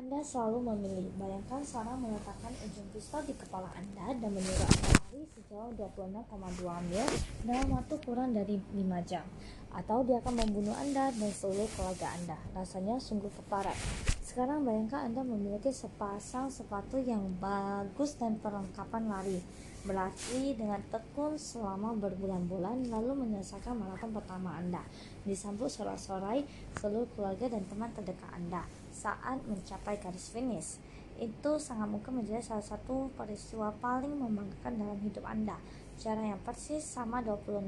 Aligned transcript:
Anda 0.00 0.24
selalu 0.24 0.64
memilih. 0.64 1.12
Bayangkan 1.20 1.60
seorang 1.60 2.00
meletakkan 2.00 2.48
ujung 2.64 2.88
pistol 2.88 3.20
di 3.20 3.36
kepala 3.36 3.68
Anda 3.76 4.16
dan 4.16 4.32
menyuruh 4.32 4.64
Anda 4.64 4.96
lari 4.96 5.28
sejauh 5.28 5.76
26,2 5.76 6.88
mil 6.88 7.06
dalam 7.44 7.68
waktu 7.68 7.94
kurang 8.00 8.32
dari 8.32 8.56
5 8.72 8.80
jam. 9.04 9.20
Atau 9.68 10.00
dia 10.08 10.24
akan 10.24 10.40
membunuh 10.40 10.72
Anda 10.72 11.12
dan 11.12 11.28
seluruh 11.28 11.68
keluarga 11.76 12.16
Anda. 12.16 12.40
Rasanya 12.56 12.96
sungguh 12.96 13.28
keparat. 13.28 13.76
Sekarang 14.24 14.64
bayangkan 14.64 15.04
Anda 15.04 15.20
memiliki 15.20 15.68
sepasang 15.68 16.48
sepatu 16.48 16.96
yang 16.96 17.36
bagus 17.36 18.16
dan 18.16 18.40
perlengkapan 18.40 19.04
lari. 19.04 19.44
Berlari 19.84 20.56
dengan 20.56 20.80
tekun 20.88 21.36
selama 21.36 21.92
berbulan-bulan 22.00 22.88
lalu 22.88 23.28
menyelesaikan 23.28 23.76
maraton 23.76 24.16
pertama 24.16 24.56
Anda. 24.56 24.80
Disambut 25.28 25.68
sorak-sorai 25.68 26.48
seluruh 26.80 27.04
keluarga 27.12 27.52
dan 27.52 27.68
teman 27.68 27.92
terdekat 27.92 28.32
Anda 28.32 28.64
saat 29.00 29.40
mencapai 29.48 29.96
garis 29.96 30.28
finish. 30.28 30.76
Itu 31.16 31.56
sangat 31.56 31.88
mungkin 31.88 32.20
menjadi 32.20 32.44
salah 32.44 32.64
satu 32.64 33.08
peristiwa 33.16 33.72
paling 33.80 34.12
membanggakan 34.20 34.76
dalam 34.76 35.00
hidup 35.00 35.24
Anda. 35.24 35.56
Cara 36.00 36.20
yang 36.20 36.40
persis 36.40 36.80
sama 36.80 37.20
26,2 37.20 37.60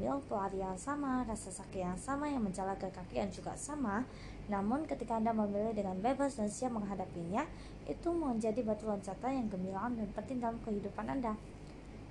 mil, 0.00 0.16
pelarian 0.28 0.76
sama, 0.80 1.24
rasa 1.28 1.52
sakit 1.52 1.80
yang 1.92 2.00
sama, 2.00 2.24
yang 2.28 2.40
menjalar 2.40 2.76
ke 2.80 2.88
kaki 2.88 3.20
yang 3.20 3.28
juga 3.28 3.52
sama. 3.56 4.08
Namun 4.48 4.88
ketika 4.88 5.20
Anda 5.20 5.36
memilih 5.36 5.76
dengan 5.76 6.00
bebas 6.00 6.40
dan 6.40 6.48
siap 6.48 6.72
menghadapinya, 6.72 7.44
itu 7.84 8.08
menjadi 8.16 8.64
batu 8.64 8.88
loncatan 8.88 9.44
yang 9.44 9.48
gemilang 9.52 9.92
dan 9.92 10.08
penting 10.16 10.40
dalam 10.40 10.56
kehidupan 10.64 11.04
Anda. 11.04 11.36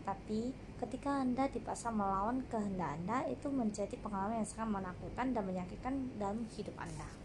Tapi 0.05 0.53
ketika 0.77 1.21
Anda 1.21 1.49
dipaksa 1.49 1.89
melawan 1.89 2.45
kehendak 2.45 3.01
Anda, 3.01 3.25
itu 3.25 3.49
menjadi 3.49 3.97
pengalaman 4.05 4.45
yang 4.45 4.49
sangat 4.49 4.69
menakutkan 4.69 5.33
dan 5.33 5.43
menyakitkan 5.49 5.93
dalam 6.21 6.45
hidup 6.53 6.77
Anda. 6.77 7.18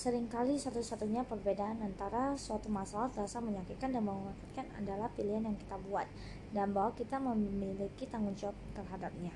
Seringkali 0.00 0.56
satu-satunya 0.56 1.28
perbedaan 1.28 1.76
antara 1.84 2.32
suatu 2.32 2.72
masalah 2.72 3.12
terasa 3.12 3.36
menyakitkan 3.36 3.92
dan 3.92 4.08
mengagetkan 4.08 4.64
adalah 4.80 5.12
pilihan 5.12 5.44
yang 5.44 5.60
kita 5.60 5.76
buat 5.76 6.08
dan 6.56 6.72
bahwa 6.72 6.96
kita 6.96 7.20
memiliki 7.20 8.08
tanggung 8.08 8.32
jawab 8.32 8.56
terhadapnya. 8.72 9.28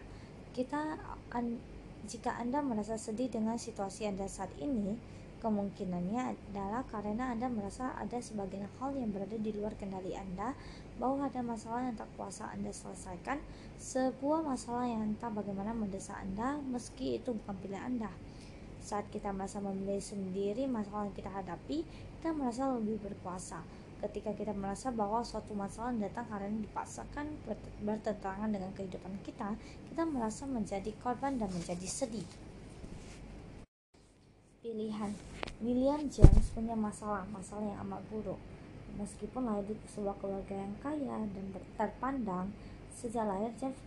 Kita 0.57 0.97
an, 1.37 1.61
jika 2.09 2.41
Anda 2.41 2.65
merasa 2.65 2.97
sedih 2.97 3.29
dengan 3.29 3.61
situasi 3.61 4.09
Anda 4.09 4.25
saat 4.25 4.57
ini, 4.57 4.97
kemungkinannya 5.45 6.33
adalah 6.33 6.81
karena 6.89 7.37
Anda 7.37 7.53
merasa 7.53 7.93
ada 8.01 8.17
sebagian 8.17 8.65
hal 8.81 8.97
yang 8.97 9.13
berada 9.13 9.37
di 9.37 9.53
luar 9.53 9.77
kendali 9.77 10.17
Anda, 10.17 10.57
bahwa 10.97 11.29
ada 11.29 11.45
masalah 11.45 11.93
yang 11.93 12.01
tak 12.01 12.09
kuasa 12.17 12.49
Anda 12.49 12.73
selesaikan, 12.73 13.37
sebuah 13.77 14.41
masalah 14.41 14.89
yang 14.89 15.13
entah 15.13 15.29
bagaimana 15.29 15.77
mendesak 15.77 16.17
Anda 16.17 16.57
meski 16.65 17.21
itu 17.21 17.37
bukan 17.37 17.53
pilihan 17.61 17.85
Anda. 18.01 18.09
Saat 18.85 19.09
kita 19.09 19.33
merasa 19.33 19.65
memilih 19.65 19.97
sendiri 19.97 20.69
masalah 20.69 21.09
yang 21.09 21.17
kita 21.17 21.33
hadapi, 21.33 21.89
kita 22.21 22.37
merasa 22.37 22.69
lebih 22.69 23.01
berkuasa. 23.01 23.65
Ketika 24.05 24.37
kita 24.37 24.53
merasa 24.53 24.93
bahwa 24.93 25.25
suatu 25.25 25.57
masalah 25.57 25.97
datang 25.97 26.29
karena 26.29 26.53
dipaksakan 26.53 27.33
bertentangan 27.81 28.53
dengan 28.53 28.69
kehidupan 28.77 29.17
kita, 29.25 29.57
kita 29.89 30.05
merasa 30.05 30.45
menjadi 30.45 30.93
korban 31.01 31.41
dan 31.41 31.49
menjadi 31.49 31.89
sedih. 31.89 32.29
Pilihan 34.61 35.17
William 35.65 36.05
James 36.13 36.53
punya 36.53 36.77
masalah, 36.77 37.25
masalah 37.33 37.65
yang 37.65 37.81
amat 37.89 38.05
buruk. 38.13 38.41
Meskipun 39.01 39.49
lahir 39.49 39.65
di 39.65 39.89
sebuah 39.97 40.21
keluarga 40.21 40.61
yang 40.61 40.77
kaya 40.85 41.25
dan 41.25 41.45
terpandang, 41.81 42.53
sejak 42.93 43.25
lahir 43.25 43.49
James 43.57 43.81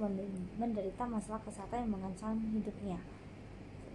menderita 0.58 1.06
masalah 1.06 1.38
kesehatan 1.46 1.86
yang 1.86 2.02
mengancam 2.02 2.34
hidupnya 2.50 2.98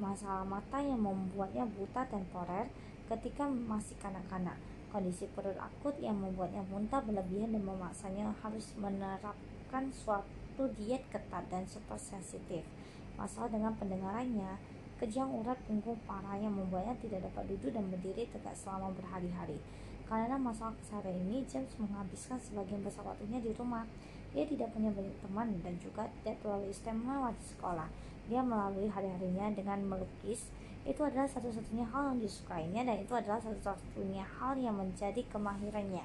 masalah 0.02 0.42
mata 0.42 0.82
yang 0.82 0.98
membuatnya 0.98 1.62
buta 1.62 2.02
temporer 2.10 2.66
ketika 3.06 3.46
masih 3.46 3.94
kanak-kanak. 4.02 4.58
Kondisi 4.90 5.30
perut 5.30 5.54
akut 5.56 5.94
yang 6.02 6.18
membuatnya 6.18 6.66
muntah 6.66 6.98
berlebihan 7.00 7.54
dan 7.54 7.62
memaksanya 7.62 8.34
harus 8.42 8.74
menerapkan 8.74 9.88
suatu 9.94 10.66
diet 10.74 11.06
ketat 11.08 11.46
dan 11.48 11.62
super 11.70 11.96
sensitif. 11.96 12.66
Masalah 13.14 13.48
dengan 13.48 13.72
pendengarannya, 13.78 14.58
kejang 14.98 15.30
urat 15.32 15.56
punggung 15.64 15.96
parah 16.04 16.36
yang 16.36 16.52
membuatnya 16.52 16.98
tidak 16.98 17.30
dapat 17.30 17.54
duduk 17.54 17.70
dan 17.72 17.86
berdiri 17.88 18.26
tegak 18.28 18.58
selama 18.58 18.90
berhari-hari. 18.92 19.62
Karena 20.04 20.36
masalah 20.36 20.76
kesehatan 20.82 21.14
ini, 21.24 21.46
James 21.48 21.72
menghabiskan 21.80 22.36
sebagian 22.36 22.84
besar 22.84 23.06
waktunya 23.06 23.40
di 23.40 23.54
rumah. 23.56 23.88
Dia 24.36 24.44
tidak 24.44 24.72
punya 24.76 24.92
banyak 24.92 25.16
teman 25.24 25.48
dan 25.60 25.76
juga 25.80 26.08
tidak 26.20 26.40
terlalu 26.40 26.72
istimewa 26.72 27.32
di 27.32 27.44
sekolah 27.48 28.11
dia 28.30 28.42
melalui 28.42 28.86
hari-harinya 28.86 29.50
dengan 29.54 29.82
melukis 29.86 30.50
itu 30.82 30.98
adalah 31.06 31.30
satu-satunya 31.30 31.86
hal 31.94 32.10
yang 32.14 32.18
disukainya 32.18 32.82
dan 32.82 32.96
itu 32.98 33.14
adalah 33.14 33.38
satu-satunya 33.38 34.26
hal 34.26 34.58
yang 34.58 34.74
menjadi 34.74 35.22
kemahirannya. 35.30 36.02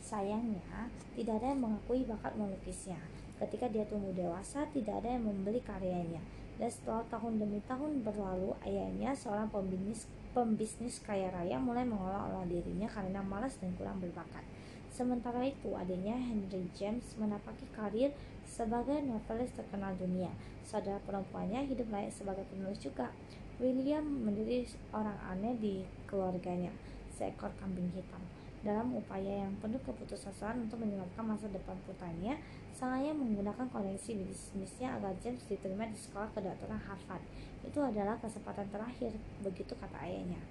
Sayangnya, 0.00 0.88
tidak 1.12 1.42
ada 1.42 1.52
yang 1.52 1.60
mengakui 1.60 2.06
bakat 2.08 2.32
melukisnya. 2.32 2.96
Ketika 3.36 3.68
dia 3.68 3.84
tumbuh 3.84 4.16
dewasa, 4.16 4.64
tidak 4.72 5.04
ada 5.04 5.12
yang 5.20 5.28
membeli 5.28 5.60
karyanya. 5.60 6.24
Dan 6.56 6.72
setelah 6.72 7.04
tahun 7.12 7.36
demi 7.36 7.60
tahun 7.68 8.00
berlalu, 8.00 8.56
ayahnya 8.64 9.12
seorang 9.12 9.52
pembisnis, 9.52 10.08
pembisnis 10.32 11.04
kaya 11.04 11.28
raya 11.28 11.60
mulai 11.60 11.84
mengolah-olah 11.84 12.48
dirinya 12.48 12.88
karena 12.88 13.20
malas 13.20 13.60
dan 13.60 13.76
kurang 13.76 14.00
berbakat. 14.00 14.40
Sementara 14.88 15.44
itu, 15.44 15.76
adiknya 15.76 16.16
Henry 16.16 16.64
James 16.72 17.04
menapaki 17.20 17.68
karir 17.76 18.16
sebagai 18.46 19.02
novelis 19.02 19.52
terkenal 19.52 19.92
dunia. 19.98 20.30
Saudara 20.62 21.02
perempuannya 21.02 21.66
hidup 21.66 21.90
layak 21.90 22.14
sebagai 22.14 22.46
penulis 22.48 22.78
juga. 22.80 23.10
William 23.58 24.04
menjadi 24.04 24.68
orang 24.92 25.16
aneh 25.26 25.54
di 25.58 25.74
keluarganya, 26.06 26.70
seekor 27.12 27.50
kambing 27.58 27.90
hitam. 27.92 28.20
Dalam 28.66 28.98
upaya 28.98 29.46
yang 29.46 29.54
penuh 29.62 29.78
keputusasaan 29.84 30.66
untuk 30.66 30.82
menyelamatkan 30.82 31.22
masa 31.22 31.46
depan 31.48 31.78
putranya, 31.86 32.34
ayah 32.76 33.14
menggunakan 33.16 33.70
koneksi 33.72 34.10
bisnisnya 34.20 35.00
agar 35.00 35.16
James 35.22 35.40
diterima 35.48 35.88
di 35.88 35.96
sekolah 35.96 36.28
kedokteran 36.34 36.76
Harvard. 36.76 37.24
Itu 37.64 37.80
adalah 37.80 38.20
kesempatan 38.20 38.68
terakhir, 38.68 39.16
begitu 39.40 39.72
kata 39.78 39.96
ayahnya. 40.04 40.42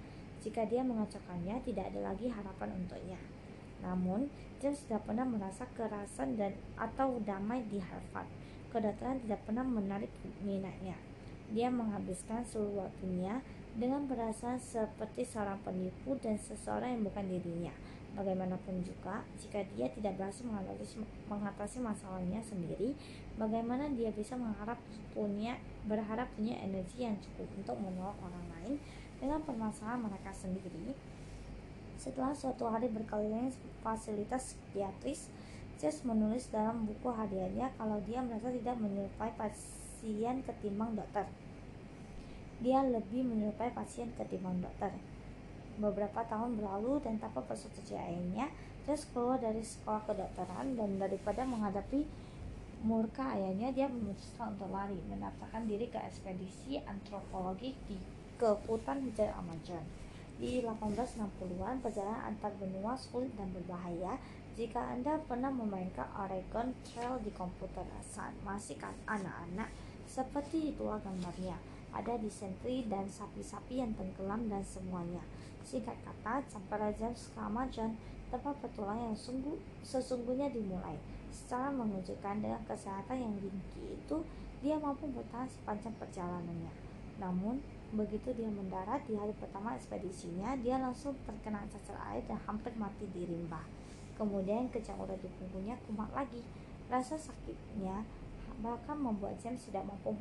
Jika 0.42 0.66
dia 0.66 0.82
mengacaukannya, 0.82 1.62
tidak 1.62 1.92
ada 1.94 2.10
lagi 2.10 2.26
harapan 2.26 2.74
untuknya. 2.74 3.20
Namun, 3.86 4.26
James 4.58 4.82
tidak 4.82 5.06
pernah 5.06 5.22
merasa 5.22 5.62
kerasan 5.78 6.34
dan 6.34 6.58
atau 6.74 7.22
damai 7.22 7.62
di 7.70 7.78
Harvard. 7.78 8.26
Kedatangan 8.74 9.22
tidak 9.22 9.40
pernah 9.46 9.62
menarik 9.62 10.10
minatnya. 10.42 10.98
Dia 11.54 11.70
menghabiskan 11.70 12.42
seluruh 12.42 12.90
waktunya 12.90 13.38
dengan 13.78 14.10
berasa 14.10 14.58
seperti 14.58 15.22
seorang 15.22 15.62
penipu 15.62 16.18
dan 16.18 16.34
seseorang 16.34 16.98
yang 16.98 17.02
bukan 17.06 17.24
dirinya. 17.30 17.74
Bagaimanapun 18.16 18.80
juga, 18.80 19.22
jika 19.36 19.60
dia 19.76 19.92
tidak 19.92 20.16
berhasil 20.16 20.42
mengatasi, 20.42 21.04
mengatasi 21.28 21.78
masalahnya 21.84 22.40
sendiri, 22.40 22.96
bagaimana 23.36 23.92
dia 23.92 24.08
bisa 24.10 24.34
mengharap 24.34 24.80
punya 25.12 25.60
berharap 25.84 26.24
punya 26.32 26.56
energi 26.64 27.04
yang 27.04 27.14
cukup 27.20 27.44
untuk 27.60 27.76
menolong 27.76 28.16
orang 28.24 28.46
lain 28.56 28.74
dengan 29.20 29.44
permasalahan 29.44 30.00
mereka 30.08 30.32
sendiri? 30.32 30.96
Setelah 31.96 32.36
suatu 32.36 32.68
hari 32.68 32.92
berkeliling 32.92 33.48
fasilitas 33.80 34.54
psikiatris, 34.54 35.32
Jess 35.76 36.04
menulis 36.08 36.48
dalam 36.48 36.88
buku 36.88 37.12
hadiahnya 37.12 37.68
kalau 37.76 38.00
dia 38.04 38.24
merasa 38.24 38.48
tidak 38.48 38.80
menyerupai 38.80 39.32
pasien 39.36 40.40
ketimbang 40.40 40.96
dokter. 40.96 41.28
Dia 42.64 42.80
lebih 42.80 43.28
menyerupai 43.28 43.76
pasien 43.76 44.08
ketimbang 44.16 44.64
dokter. 44.64 44.92
Beberapa 45.76 46.24
tahun 46.24 46.56
berlalu 46.56 47.04
dan 47.04 47.20
tanpa 47.20 47.44
persetujuannya, 47.44 48.48
Jess 48.88 49.04
keluar 49.12 49.36
dari 49.36 49.60
sekolah 49.60 50.08
kedokteran 50.08 50.80
dan 50.80 50.96
daripada 50.96 51.44
menghadapi 51.44 52.08
murka 52.80 53.36
ayahnya, 53.36 53.72
dia 53.72 53.88
memutuskan 53.88 54.56
untuk 54.56 54.72
lari, 54.72 54.96
mendaftarkan 55.12 55.68
diri 55.68 55.92
ke 55.92 56.00
ekspedisi 56.00 56.80
antropologi 56.88 57.76
di 57.84 57.96
ke 58.36 58.52
hutan 58.68 59.04
hujan 59.04 59.32
Amazon. 59.36 59.84
Di 60.36 60.60
1860-an, 60.60 61.80
perjalanan 61.80 62.28
antar 62.28 62.52
benua 62.60 62.92
sulit 62.92 63.32
dan 63.40 63.48
berbahaya 63.56 64.20
jika 64.52 64.84
Anda 64.84 65.16
pernah 65.24 65.48
memainkan 65.48 66.04
Oregon 66.12 66.76
Trail 66.84 67.16
di 67.24 67.32
komputer 67.32 67.84
saat 68.04 68.36
masih 68.44 68.76
kan 68.76 68.92
anak-anak. 69.08 69.72
Seperti 70.04 70.76
itulah 70.76 71.00
gambarnya. 71.00 71.56
Ada 71.96 72.20
disentri 72.20 72.84
dan 72.84 73.08
sapi-sapi 73.08 73.80
yang 73.80 73.96
tenggelam 73.96 74.44
dan 74.52 74.60
semuanya. 74.60 75.24
Singkat 75.64 75.96
kata, 76.04 76.44
sampai 76.52 76.84
Raja 76.84 77.08
Amazon, 77.40 77.96
tempat 78.28 78.60
petualang 78.60 79.08
yang 79.08 79.16
sungguh, 79.16 79.56
sesungguhnya 79.80 80.52
dimulai. 80.52 81.00
Secara 81.32 81.72
mengejutkan 81.72 82.44
dengan 82.44 82.60
kesehatan 82.68 83.24
yang 83.24 83.34
tinggi 83.40 83.96
itu, 83.96 84.16
dia 84.60 84.76
mampu 84.76 85.08
bertahan 85.16 85.48
sepanjang 85.48 85.96
perjalanannya. 85.96 86.72
Namun, 87.16 87.60
Begitu 87.94 88.34
dia 88.34 88.50
mendarat 88.50 89.06
di 89.06 89.14
hari 89.14 89.30
pertama 89.38 89.78
ekspedisinya, 89.78 90.58
dia 90.58 90.74
langsung 90.74 91.14
terkena 91.22 91.62
cacar 91.70 91.94
air 92.10 92.26
dan 92.26 92.34
hampir 92.42 92.74
mati 92.74 93.06
di 93.14 93.22
rimba. 93.22 93.62
Kemudian 94.18 94.66
kejang 94.74 94.98
urat 94.98 95.20
di 95.22 95.30
punggungnya 95.38 95.78
kumat 95.86 96.10
lagi. 96.10 96.42
Rasa 96.90 97.14
sakitnya 97.14 98.02
bahkan 98.58 98.96
membuat 98.98 99.38
James 99.38 99.62
tidak 99.68 99.86
mampu 99.86 100.16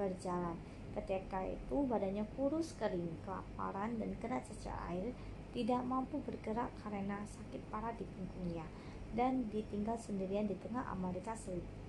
berjalan. 0.00 0.56
Ketika 0.96 1.44
itu 1.44 1.76
badannya 1.86 2.24
kurus 2.38 2.72
kering, 2.80 3.20
kelaparan 3.26 4.00
dan 4.00 4.10
kena 4.22 4.40
cacar 4.40 4.74
air, 4.88 5.12
tidak 5.50 5.82
mampu 5.84 6.22
bergerak 6.24 6.70
karena 6.80 7.20
sakit 7.26 7.62
parah 7.68 7.92
di 7.98 8.06
punggungnya 8.06 8.64
dan 9.10 9.50
ditinggal 9.50 9.98
sendirian 9.98 10.46
di 10.46 10.54
tengah 10.62 10.86
Amerika 10.94 11.34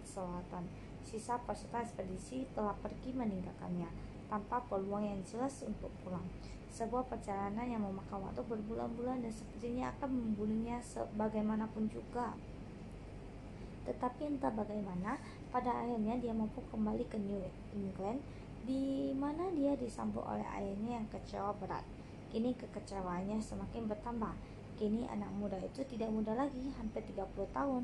Selatan. 0.02 0.66
Sisa 1.06 1.38
peserta 1.46 1.82
ekspedisi 1.82 2.50
telah 2.54 2.74
pergi 2.78 3.14
meninggalkannya 3.14 4.11
tanpa 4.32 4.64
peluang 4.72 5.04
yang 5.04 5.20
jelas 5.28 5.60
untuk 5.68 5.92
pulang. 6.00 6.24
Sebuah 6.72 7.04
perjalanan 7.12 7.68
yang 7.68 7.84
memakan 7.84 8.32
waktu 8.32 8.40
berbulan-bulan 8.48 9.20
dan 9.20 9.34
sepertinya 9.36 9.92
akan 9.92 10.08
membunuhnya 10.08 10.80
sebagaimanapun 10.80 11.92
juga. 11.92 12.32
Tetapi 13.84 14.32
entah 14.32 14.56
bagaimana, 14.56 15.20
pada 15.52 15.84
akhirnya 15.84 16.16
dia 16.16 16.32
mampu 16.32 16.64
kembali 16.72 17.04
ke 17.12 17.20
New 17.20 17.44
England, 17.76 18.24
di 18.64 19.12
mana 19.12 19.52
dia 19.52 19.76
disambut 19.76 20.24
oleh 20.24 20.48
ayahnya 20.56 21.04
yang 21.04 21.08
kecewa 21.12 21.52
berat. 21.60 21.84
Kini 22.32 22.56
kekecewaannya 22.56 23.44
semakin 23.44 23.92
bertambah. 23.92 24.32
Kini 24.80 25.04
anak 25.12 25.28
muda 25.36 25.60
itu 25.60 25.84
tidak 25.84 26.08
muda 26.08 26.32
lagi, 26.40 26.72
hampir 26.80 27.04
30 27.04 27.28
tahun, 27.52 27.84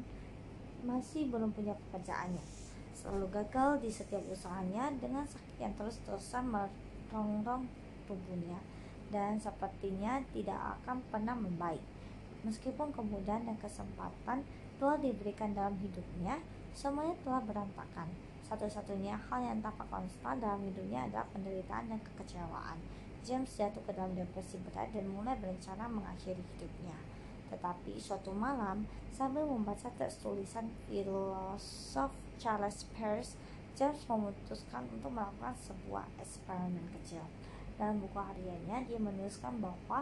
masih 0.88 1.28
belum 1.28 1.52
punya 1.52 1.76
pekerjaannya. 1.76 2.67
Selalu 2.98 3.30
gagal 3.30 3.78
di 3.86 3.94
setiap 3.94 4.26
usahanya 4.26 4.90
dengan 4.98 5.22
sakit 5.22 5.62
yang 5.62 5.74
terus-terusan 5.78 6.50
merongrong 6.50 7.70
tubuhnya 8.10 8.58
dan 9.14 9.38
sepertinya 9.38 10.20
tidak 10.34 10.58
akan 10.82 10.98
pernah 11.14 11.38
membaik. 11.38 11.84
Meskipun 12.42 12.90
kemudahan 12.90 13.46
dan 13.46 13.58
kesempatan 13.62 14.42
telah 14.82 14.98
diberikan 14.98 15.54
dalam 15.54 15.78
hidupnya, 15.78 16.42
semuanya 16.74 17.14
telah 17.22 17.42
berantakan. 17.46 18.10
Satu-satunya 18.48 19.20
hal 19.28 19.40
yang 19.44 19.60
tampak 19.60 19.86
konstan 19.92 20.40
dalam 20.40 20.64
hidupnya 20.64 21.06
adalah 21.06 21.28
penderitaan 21.36 21.92
dan 21.92 22.00
kekecewaan. 22.02 22.80
James 23.28 23.52
jatuh 23.60 23.84
ke 23.84 23.92
dalam 23.92 24.16
depresi 24.16 24.56
berat 24.64 24.88
dan 24.96 25.06
mulai 25.12 25.36
berencana 25.36 25.86
mengakhiri 25.92 26.40
hidupnya. 26.40 26.96
Tetapi 27.52 28.00
suatu 28.00 28.32
malam, 28.32 28.88
sambil 29.12 29.44
membaca 29.44 29.92
teks 30.00 30.24
tulisan 30.24 30.72
filosof 30.88 32.12
Charles 32.38 32.86
Peirce, 32.94 33.34
James 33.78 34.02
memutuskan 34.10 34.86
untuk 34.90 35.14
melakukan 35.14 35.54
sebuah 35.58 36.06
eksperimen 36.22 36.86
kecil. 36.98 37.22
Dalam 37.78 38.02
buku 38.02 38.18
hariannya, 38.18 38.90
dia 38.90 38.98
menuliskan 38.98 39.62
bahwa 39.62 40.02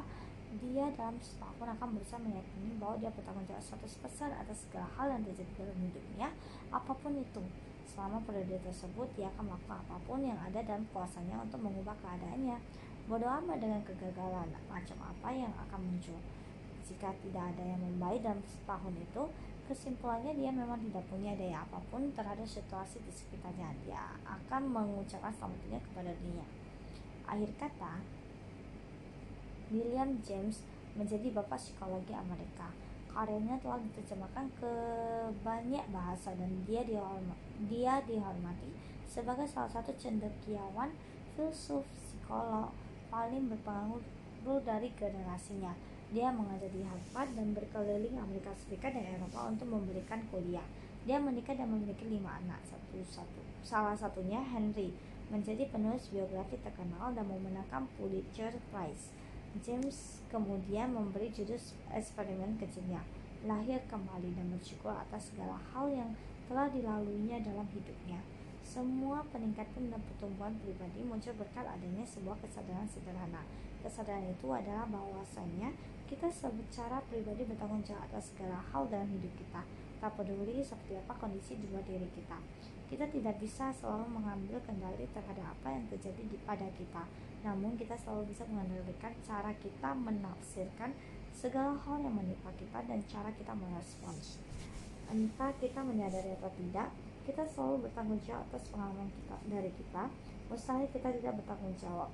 dia 0.56 0.88
dalam 0.96 1.20
setahun 1.20 1.68
akan 1.76 2.00
berusaha 2.00 2.20
meyakini 2.24 2.80
bahwa 2.80 2.96
dia 2.96 3.12
bertanggung 3.12 3.44
jawab 3.44 3.60
100% 3.60 4.32
atas 4.32 4.58
segala 4.64 4.88
hal 4.96 5.08
yang 5.12 5.22
terjadi 5.28 5.52
dalam 5.60 5.80
hidupnya, 5.84 6.28
apa 6.72 6.92
pun 6.96 7.20
itu. 7.20 7.44
Selama 7.92 8.24
periode 8.24 8.60
tersebut, 8.64 9.08
dia 9.20 9.28
akan 9.36 9.52
melakukan 9.52 9.80
apa 9.84 9.98
pun 10.08 10.20
yang 10.24 10.40
ada 10.40 10.60
dalam 10.64 10.88
kuasanya 10.96 11.44
untuk 11.44 11.60
mengubah 11.60 11.96
keadaannya. 12.00 12.60
Bodoh 13.12 13.30
amat 13.44 13.60
dengan 13.60 13.84
kegagalan, 13.84 14.50
macam 14.72 14.98
apa 15.04 15.30
yang 15.36 15.52
akan 15.68 15.80
muncul. 15.84 16.20
Jika 16.88 17.12
tidak 17.20 17.44
ada 17.56 17.64
yang 17.64 17.82
membaik 17.82 18.24
dalam 18.24 18.40
setahun 18.48 18.96
itu, 18.96 19.24
kesimpulannya 19.66 20.34
dia 20.38 20.54
memang 20.54 20.78
tidak 20.90 21.06
punya 21.10 21.34
daya 21.34 21.66
apa 21.66 21.82
pun 21.90 22.10
terhadap 22.14 22.46
situasi 22.46 23.02
di 23.02 23.12
sekitarnya. 23.12 23.74
Dia 23.86 24.16
akan 24.26 24.70
mengucapkan 24.70 25.34
selamatnya 25.34 25.82
kepada 25.82 26.12
dunia. 26.22 26.46
Akhir 27.26 27.50
kata, 27.58 27.94
William 29.74 30.22
James 30.22 30.62
menjadi 30.94 31.34
bapak 31.34 31.58
psikologi 31.58 32.14
Amerika. 32.14 32.70
Karyanya 33.10 33.56
telah 33.64 33.80
diterjemahkan 33.80 34.46
ke 34.60 34.74
banyak 35.40 35.86
bahasa 35.90 36.36
dan 36.36 36.52
dia 36.68 36.84
dihormati, 36.84 37.48
dia 37.72 38.04
dihormati 38.04 38.76
sebagai 39.08 39.48
salah 39.48 39.72
satu 39.72 39.96
cendekiawan, 39.96 40.92
filsuf, 41.34 41.88
psikolog, 41.96 42.76
paling 43.08 43.48
berpengaruh 43.48 44.60
dari 44.68 44.92
generasinya. 45.00 45.72
Dia 46.14 46.30
mengajar 46.30 46.70
di 46.70 46.86
Harvard 46.86 47.34
dan 47.34 47.56
berkeliling 47.58 48.18
Amerika 48.22 48.54
Serikat 48.54 48.94
dan 48.94 49.06
Eropa 49.18 49.50
untuk 49.50 49.66
memberikan 49.70 50.22
kuliah. 50.30 50.66
Dia 51.06 51.22
menikah 51.22 51.54
dan 51.54 51.70
memiliki 51.70 52.06
lima 52.06 52.38
anak, 52.42 52.62
satu 52.66 52.98
satu. 53.06 53.42
Salah 53.66 53.98
satunya 53.98 54.42
Henry, 54.42 54.94
menjadi 55.30 55.66
penulis 55.74 56.10
biografi 56.14 56.58
terkenal 56.62 57.14
dan 57.14 57.26
memenangkan 57.26 57.90
Pulitzer 57.98 58.54
Prize. 58.70 59.10
James 59.64 60.22
kemudian 60.28 60.92
memberi 60.92 61.32
judul 61.32 61.58
eksperimen 61.94 62.60
kecilnya, 62.60 63.02
lahir 63.48 63.80
kembali 63.88 64.36
dan 64.36 64.52
bersyukur 64.52 64.92
atas 64.92 65.32
segala 65.32 65.56
hal 65.72 65.88
yang 65.88 66.12
telah 66.46 66.68
dilaluinya 66.70 67.42
dalam 67.42 67.66
hidupnya. 67.72 68.20
Semua 68.66 69.22
peningkatan 69.30 69.94
dan 69.94 70.02
pertumbuhan 70.02 70.58
pribadi 70.60 71.06
muncul 71.06 71.32
berkat 71.38 71.64
adanya 71.70 72.04
sebuah 72.04 72.36
kesadaran 72.42 72.90
sederhana. 72.90 73.46
Kesadaran 73.86 74.26
itu 74.26 74.50
adalah 74.50 74.90
bahwasanya 74.90 75.70
kita 76.10 76.26
secara 76.34 77.06
pribadi 77.06 77.46
bertanggung 77.46 77.86
jawab 77.86 78.10
atas 78.10 78.34
segala 78.34 78.58
hal 78.74 78.90
dalam 78.90 79.06
hidup 79.14 79.30
kita, 79.38 79.62
tak 80.02 80.10
peduli 80.18 80.58
seperti 80.66 80.98
apa 80.98 81.14
kondisi 81.22 81.54
di 81.62 81.70
luar 81.70 81.86
diri 81.86 82.10
kita. 82.18 82.34
Kita 82.90 83.06
tidak 83.14 83.38
bisa 83.38 83.70
selalu 83.70 84.10
mengambil 84.18 84.58
kendali 84.66 85.06
terhadap 85.14 85.54
apa 85.54 85.70
yang 85.70 85.86
terjadi 85.86 86.18
di 86.18 86.38
pada 86.42 86.66
kita, 86.74 87.06
namun 87.46 87.78
kita 87.78 87.94
selalu 87.94 88.34
bisa 88.34 88.50
mengendalikan 88.50 89.14
cara 89.22 89.54
kita 89.54 89.90
menafsirkan 89.94 90.90
segala 91.30 91.78
hal 91.78 92.02
yang 92.02 92.18
menimpa 92.18 92.50
kita 92.58 92.82
dan 92.90 93.06
cara 93.06 93.30
kita 93.38 93.54
merespons. 93.54 94.42
Entah 95.14 95.54
kita 95.62 95.86
menyadari 95.86 96.34
atau 96.42 96.50
tidak, 96.58 96.90
kita 97.30 97.46
selalu 97.46 97.86
bertanggung 97.86 98.22
jawab 98.26 98.50
atas 98.50 98.66
pengalaman 98.74 99.14
kita 99.14 99.38
dari 99.46 99.70
kita 99.78 100.10
mustahil 100.46 100.86
kita 100.94 101.10
tidak 101.10 101.42
bertanggung 101.42 101.74
jawab 101.82 102.10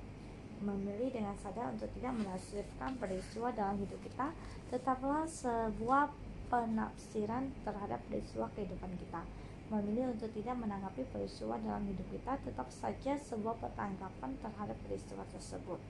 memilih 0.62 1.10
dengan 1.10 1.34
sadar 1.36 1.74
untuk 1.74 1.90
tidak 1.98 2.14
menafsirkan 2.22 2.94
peristiwa 2.96 3.50
dalam 3.50 3.76
hidup 3.82 3.98
kita 4.00 4.30
tetaplah 4.70 5.26
sebuah 5.26 6.08
penafsiran 6.48 7.50
terhadap 7.66 8.00
peristiwa 8.06 8.46
kehidupan 8.54 8.94
kita. 8.96 9.26
Memilih 9.72 10.12
untuk 10.12 10.28
tidak 10.36 10.56
menanggapi 10.60 11.02
peristiwa 11.08 11.56
dalam 11.58 11.82
hidup 11.88 12.06
kita 12.12 12.36
tetap 12.44 12.68
saja 12.68 13.16
sebuah 13.16 13.56
pertanggapan 13.58 14.30
terhadap 14.38 14.76
peristiwa 14.84 15.24
tersebut. 15.32 15.80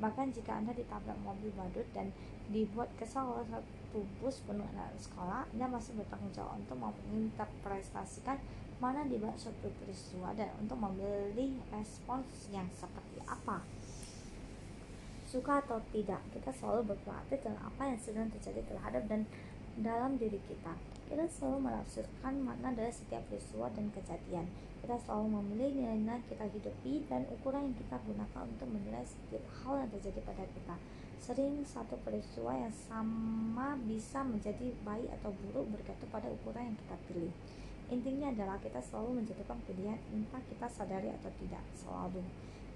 Bahkan 0.00 0.32
jika 0.32 0.56
anda 0.56 0.72
ditabrak 0.72 1.16
mobil 1.20 1.52
badut 1.56 1.84
dan 1.92 2.12
dibuat 2.48 2.88
kesal 2.96 3.36
oleh 3.36 3.46
satu 3.48 4.00
bus 4.18 4.42
penuh 4.48 4.66
anak 4.74 4.96
sekolah 4.98 5.46
anda 5.54 5.66
masih 5.70 5.94
bertanggung 5.94 6.32
jawab 6.34 6.58
untuk 6.58 6.76
menginterpretasikan 6.80 8.40
mana 8.80 9.04
di 9.04 9.20
bawah 9.20 9.36
suatu 9.36 9.68
peristiwa 9.76 10.32
dan 10.32 10.48
untuk 10.56 10.80
memilih 10.80 11.60
respons 11.68 12.48
yang 12.48 12.66
seperti 12.72 13.20
apa 13.28 13.60
suka 15.30 15.62
atau 15.62 15.78
tidak 15.94 16.18
kita 16.34 16.50
selalu 16.50 16.90
berpraktik 16.90 17.46
dengan 17.46 17.62
apa 17.62 17.86
yang 17.86 17.98
sedang 18.02 18.26
terjadi 18.34 18.66
terhadap 18.66 19.06
dan 19.06 19.22
dalam 19.78 20.18
diri 20.18 20.42
kita. 20.50 20.74
Kita 21.06 21.22
selalu 21.30 21.70
menafsirkan 21.70 22.34
makna 22.42 22.74
dari 22.74 22.90
setiap 22.90 23.22
peristiwa 23.30 23.70
dan 23.70 23.94
kejadian. 23.94 24.50
Kita 24.82 24.98
selalu 25.06 25.38
memilih 25.38 25.70
nilai-nilai 25.78 26.22
kita 26.26 26.50
hidupi 26.50 27.06
dan 27.06 27.30
ukuran 27.30 27.70
yang 27.70 27.76
kita 27.78 27.96
gunakan 28.02 28.42
untuk 28.42 28.68
menilai 28.74 29.06
setiap 29.06 29.44
hal 29.62 29.86
yang 29.86 29.90
terjadi 29.94 30.20
pada 30.26 30.44
kita. 30.50 30.74
Sering 31.22 31.62
satu 31.62 31.94
peristiwa 32.02 32.50
yang 32.50 32.74
sama 32.90 33.78
bisa 33.86 34.26
menjadi 34.26 34.74
baik 34.82 35.14
atau 35.20 35.30
buruk 35.30 35.78
bergantung 35.78 36.10
pada 36.10 36.26
ukuran 36.26 36.74
yang 36.74 36.78
kita 36.82 36.96
pilih. 37.06 37.32
Intinya 37.90 38.30
adalah 38.30 38.58
kita 38.62 38.78
selalu 38.82 39.22
menjatuhkan 39.22 39.58
pilihan 39.66 39.98
entah 40.14 40.42
kita 40.46 40.66
sadari 40.70 41.10
atau 41.10 41.30
tidak 41.38 41.62
selalu. 41.74 42.22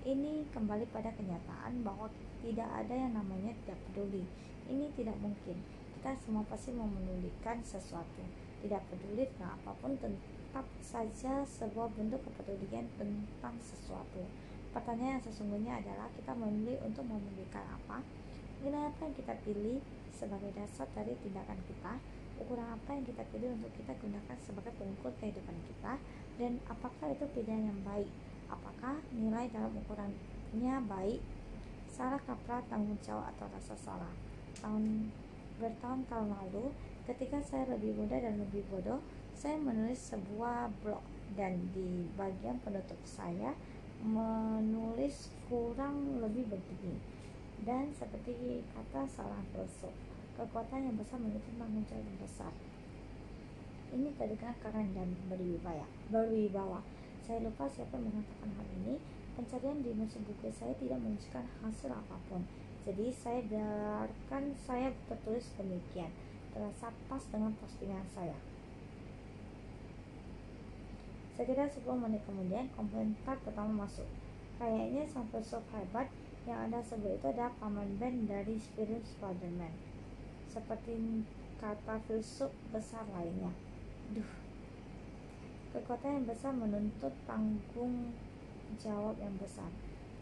Ini 0.04 0.44
kembali 0.52 0.84
pada 0.92 1.08
kenyataan 1.16 1.80
bahwa 1.80 2.12
tidak 2.44 2.68
ada 2.68 2.92
yang 2.92 3.16
namanya 3.16 3.56
tidak 3.64 3.80
peduli. 3.88 4.28
Ini 4.68 4.92
tidak 5.00 5.16
mungkin. 5.16 5.56
Kita 5.96 6.12
semua 6.20 6.44
pasti 6.44 6.76
memedulikan 6.76 7.64
sesuatu. 7.64 8.20
Tidak 8.60 8.84
peduli 8.92 9.24
dengan 9.24 9.56
apa 9.56 9.72
pun 9.80 9.96
tetap 9.96 10.68
saja 10.84 11.40
sebuah 11.48 11.88
bentuk 11.96 12.20
kepedulian 12.20 12.84
tentang 13.00 13.56
sesuatu. 13.64 14.28
Pertanyaan 14.76 15.16
yang 15.16 15.24
sesungguhnya 15.24 15.80
adalah 15.80 16.12
kita 16.12 16.36
memilih 16.36 16.84
untuk 16.84 17.08
memedulikan 17.08 17.64
apa? 17.64 18.04
Nilai 18.60 18.92
apa 18.92 19.08
yang 19.08 19.16
kita 19.16 19.32
pilih 19.40 19.80
sebagai 20.12 20.52
dasar 20.52 20.84
dari 20.92 21.16
tindakan 21.24 21.56
kita? 21.64 21.96
ukuran 22.34 22.66
apa 22.66 22.90
yang 22.98 23.06
kita 23.06 23.22
pilih 23.30 23.54
untuk 23.54 23.70
kita 23.78 23.94
gunakan 24.02 24.36
sebagai 24.42 24.74
pengukur 24.74 25.14
kehidupan 25.22 25.54
kita 25.70 25.92
dan 26.34 26.58
apakah 26.66 27.14
itu 27.14 27.24
pilihan 27.30 27.70
yang 27.70 27.80
baik 27.86 28.10
apakah 28.54 29.02
nilai 29.10 29.50
dalam 29.50 29.74
ukurannya 29.74 30.76
baik 30.86 31.20
salah 31.90 32.18
kaprah 32.22 32.62
tanggung 32.70 32.98
jawab 33.02 33.26
atau 33.34 33.46
rasa 33.50 33.74
salah 33.74 34.14
tahun 34.62 35.10
bertahun-tahun 35.58 36.28
lalu 36.30 36.70
ketika 37.06 37.38
saya 37.42 37.66
lebih 37.74 37.94
muda 37.98 38.18
dan 38.18 38.38
lebih 38.38 38.62
bodoh 38.70 39.02
saya 39.34 39.58
menulis 39.58 39.98
sebuah 40.14 40.70
blog 40.82 41.02
dan 41.34 41.58
di 41.74 42.06
bagian 42.14 42.62
penutup 42.62 42.98
saya 43.02 43.54
menulis 44.02 45.30
kurang 45.50 46.22
lebih 46.22 46.46
begini 46.46 46.98
dan 47.62 47.90
seperti 47.94 48.62
kata 48.74 49.06
salah 49.10 49.42
filsuf 49.54 49.94
Kekuatan 50.34 50.90
yang 50.90 50.98
besar 50.98 51.22
memiliki 51.22 51.54
tanggung 51.54 51.86
jawab 51.86 52.02
yang 52.02 52.18
besar. 52.18 52.50
Ini 53.94 54.10
terdengar 54.18 54.54
keren 54.58 54.90
dan 54.90 55.14
berwibawa. 55.30 55.86
berwibawa. 56.10 56.82
Saya 57.24 57.40
lupa 57.40 57.64
siapa 57.64 57.96
yang 57.96 58.12
mengatakan 58.12 58.52
hal 58.52 58.68
ini, 58.84 59.00
Pencarian 59.34 59.80
di 59.80 59.96
mesin 59.96 60.22
Google 60.28 60.52
saya 60.52 60.76
tidak 60.76 61.00
menunjukkan 61.00 61.44
hasil 61.64 61.90
apa 61.90 62.16
pun. 62.28 62.44
Jadi 62.84 63.10
saya 63.10 63.40
biarkan 63.48 64.52
saya 64.60 64.92
tertulis 65.08 65.48
demikian. 65.56 66.12
Terasa 66.52 66.92
pas 67.08 67.24
dengan 67.32 67.56
postingan 67.56 68.04
saya. 68.12 68.36
Sekitar 71.34 71.66
10 71.66 71.82
menit 71.96 72.22
kemudian, 72.28 72.70
komentar 72.76 73.40
pertama 73.42 73.88
masuk. 73.88 74.06
Kayaknya 74.60 75.02
sang 75.08 75.26
filsuf 75.34 75.66
hebat 75.74 76.06
yang 76.46 76.70
Anda 76.70 76.84
sebut 76.84 77.18
itu 77.18 77.26
adalah 77.26 77.50
paman 77.58 77.98
Ben 77.98 78.28
dari 78.28 78.60
film 78.76 79.02
Spider-Man. 79.02 79.72
Seperti 80.46 81.24
kata 81.58 81.98
filsuf 82.06 82.52
besar 82.70 83.02
lainnya. 83.10 83.50
Duh, 84.14 84.43
kekuatan 85.74 86.22
yang 86.22 86.26
besar 86.30 86.54
menuntut 86.54 87.10
tanggung 87.26 88.14
jawab 88.78 89.18
yang 89.18 89.34
besar. 89.42 89.66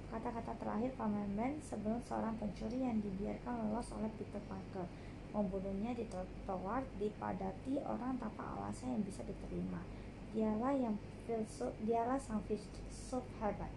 Kata-kata 0.09 0.57
terakhir 0.57 0.97
Ben 1.37 1.61
sebelum 1.61 2.01
seorang 2.09 2.37
pencuri 2.41 2.85
yang 2.85 3.01
dibiarkan 3.05 3.69
lolos 3.69 3.93
oleh 3.93 4.09
Peter 4.17 4.41
Parker 4.49 4.89
membunuhnya 5.33 5.97
di 5.97 6.05
trotoar 6.09 6.85
dipadati 7.01 7.81
orang 7.85 8.17
tanpa 8.21 8.57
alasan 8.57 8.97
yang 8.97 9.05
bisa 9.05 9.25
diterima. 9.25 9.81
Dialah 10.33 10.73
yang 10.77 10.97
filsuf, 11.25 11.73
dialah 11.85 12.21
sang 12.21 12.41
filsuf 12.45 13.25
hebat. 13.41 13.73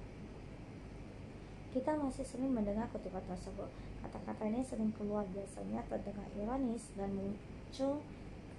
Kita 1.71 1.95
masih 1.95 2.23
sering 2.23 2.55
mendengar 2.55 2.87
kutipan 2.91 3.23
tersebut. 3.27 3.67
Kata-kata 4.03 4.47
ini 4.47 4.63
sering 4.63 4.91
keluar 4.95 5.27
biasanya 5.31 5.83
terdengar 5.91 6.27
ironis 6.39 6.91
dan 6.95 7.11
muncul 7.15 7.99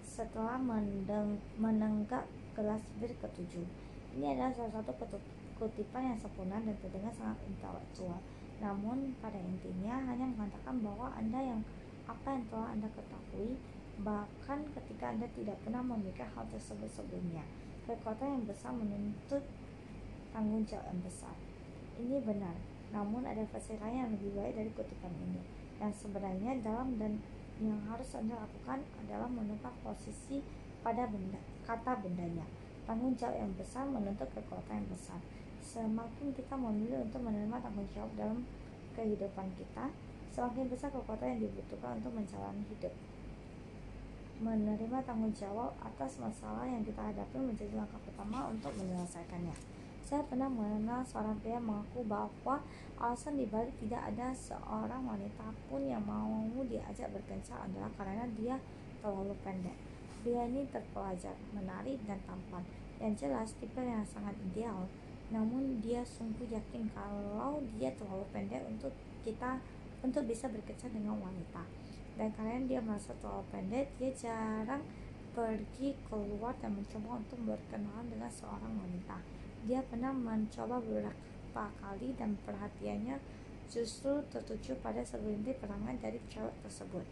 setelah 0.04 0.56
mendeng 0.60 1.40
gelas 2.56 2.80
bir 2.96 3.12
ketujuh. 3.12 3.68
Ini 4.16 4.32
adalah 4.32 4.48
salah 4.56 4.80
satu 4.80 5.20
kutipan 5.60 6.12
yang 6.12 6.18
sempurna 6.18 6.56
dan 6.64 6.72
terdengar 6.80 7.12
sangat 7.12 7.36
intelektual. 7.44 8.16
Namun 8.56 9.12
pada 9.20 9.36
intinya 9.36 10.00
hanya 10.08 10.24
mengatakan 10.32 10.80
bahwa 10.80 11.12
Anda 11.12 11.36
yang 11.44 11.60
apa 12.08 12.32
yang 12.32 12.44
telah 12.48 12.68
Anda 12.72 12.88
ketahui 12.88 13.60
bahkan 14.00 14.64
ketika 14.72 15.12
Anda 15.12 15.28
tidak 15.36 15.60
pernah 15.64 15.84
memikirkan 15.84 16.32
hal 16.32 16.44
tersebut 16.48 16.88
sebelumnya. 16.88 17.44
Kekuatan 17.84 18.40
yang 18.40 18.44
besar 18.48 18.72
menuntut 18.72 19.44
tanggung 20.32 20.64
jawab 20.64 20.88
yang 20.90 21.00
besar. 21.04 21.36
Ini 21.96 22.20
benar, 22.24 22.56
namun 22.92 23.24
ada 23.24 23.40
versi 23.48 23.76
lain 23.80 23.96
yang 24.04 24.10
lebih 24.12 24.36
baik 24.36 24.52
dari 24.56 24.70
kutipan 24.72 25.12
ini. 25.16 25.40
Yang 25.80 25.92
sebenarnya 26.04 26.60
dalam 26.60 26.96
dan 27.00 27.20
yang 27.60 27.80
harus 27.88 28.12
Anda 28.12 28.36
lakukan 28.36 28.84
adalah 29.04 29.28
menukar 29.32 29.72
posisi 29.80 30.44
pada 30.84 31.08
benda, 31.08 31.40
kata 31.66 31.98
bendanya. 32.00 32.46
Tanggung 32.86 33.18
jawab 33.18 33.34
yang 33.34 33.50
besar 33.58 33.82
menuntut 33.82 34.30
kekuatan 34.30 34.78
yang 34.78 34.88
besar. 34.88 35.18
Semakin 35.58 36.30
kita 36.30 36.54
memilih 36.54 37.02
untuk 37.02 37.26
menerima 37.26 37.58
tanggung 37.58 37.90
jawab 37.90 38.10
dalam 38.14 38.46
kehidupan 38.94 39.50
kita, 39.58 39.90
semakin 40.30 40.70
besar 40.70 40.94
kekuatan 40.94 41.36
yang 41.36 41.40
dibutuhkan 41.50 41.98
untuk 41.98 42.14
menjalani 42.14 42.62
hidup. 42.70 42.94
Menerima 44.38 44.98
tanggung 45.02 45.34
jawab 45.34 45.74
atas 45.82 46.22
masalah 46.22 46.62
yang 46.62 46.86
kita 46.86 47.02
hadapi 47.02 47.36
menjadi 47.42 47.74
langkah 47.74 47.98
pertama 48.06 48.46
untuk 48.46 48.70
menyelesaikannya. 48.78 49.56
Saya 50.06 50.22
pernah 50.22 50.46
mengenal 50.46 51.02
seorang 51.02 51.34
pria 51.42 51.58
mengaku 51.58 52.06
bahwa 52.06 52.62
alasan 52.94 53.42
dibalik 53.42 53.74
tidak 53.82 54.06
ada 54.14 54.30
seorang 54.30 55.02
wanita 55.02 55.50
pun 55.66 55.82
yang 55.82 55.98
mau 56.06 56.46
diajak 56.62 57.10
berkencan 57.10 57.58
adalah 57.66 57.90
karena 57.98 58.22
dia 58.38 58.54
terlalu 59.02 59.34
pendek. 59.42 59.85
Pria 60.26 60.42
ini 60.50 60.66
terpelajar, 60.74 61.38
menarik, 61.54 62.02
dan 62.02 62.18
tampan. 62.26 62.66
Yang 62.98 63.22
jelas 63.22 63.54
tipe 63.62 63.78
yang 63.78 64.02
sangat 64.02 64.34
ideal. 64.50 64.90
Namun 65.30 65.78
dia 65.78 66.02
sungguh 66.02 66.50
yakin 66.50 66.90
kalau 66.90 67.62
dia 67.78 67.94
terlalu 67.94 68.26
pendek 68.34 68.66
untuk 68.66 68.90
kita 69.22 69.62
untuk 70.02 70.26
bisa 70.26 70.50
berkencan 70.50 70.90
dengan 70.90 71.22
wanita. 71.22 71.62
Dan 72.18 72.34
karena 72.34 72.58
dia 72.66 72.82
merasa 72.82 73.14
terlalu 73.22 73.46
pendek, 73.54 73.86
dia 74.02 74.10
jarang 74.18 74.82
pergi 75.30 75.94
keluar 76.10 76.58
dan 76.58 76.74
mencoba 76.74 77.22
untuk 77.22 77.38
berkenalan 77.46 78.10
dengan 78.10 78.32
seorang 78.34 78.74
wanita 78.82 79.22
dia 79.66 79.82
pernah 79.82 80.14
mencoba 80.14 80.78
beberapa 80.78 81.64
kali 81.82 82.14
dan 82.14 82.38
perhatiannya 82.46 83.18
justru 83.66 84.22
tertuju 84.30 84.78
pada 84.78 85.02
segelintir 85.02 85.58
perangan 85.58 85.98
dari 85.98 86.22
cewek 86.30 86.54
tersebut 86.62 87.02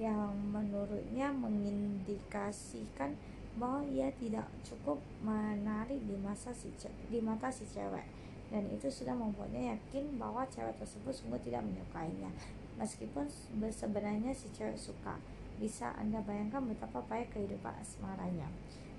yang 0.00 0.32
menurutnya 0.48 1.28
mengindikasikan 1.28 3.12
bahwa 3.60 3.84
ia 3.84 4.08
tidak 4.16 4.48
cukup 4.64 4.96
menarik 5.20 6.00
di 6.08 6.16
masa 6.16 6.56
si 6.56 6.72
di 7.12 7.20
mata 7.20 7.52
si 7.52 7.68
cewek. 7.68 8.08
Dan 8.48 8.64
itu 8.72 8.88
sudah 8.88 9.12
membuatnya 9.12 9.76
yakin 9.76 10.16
bahwa 10.16 10.48
cewek 10.48 10.72
tersebut 10.80 11.12
sungguh 11.12 11.38
tidak 11.44 11.60
menyukainya. 11.68 12.32
Meskipun 12.80 13.28
sebenarnya 13.68 14.32
si 14.32 14.48
cewek 14.56 14.80
suka. 14.80 15.20
Bisa 15.60 15.92
anda 16.00 16.24
bayangkan 16.24 16.64
betapa 16.64 17.04
baik 17.04 17.36
kehidupan 17.36 17.76
asmaranya. 17.84 18.48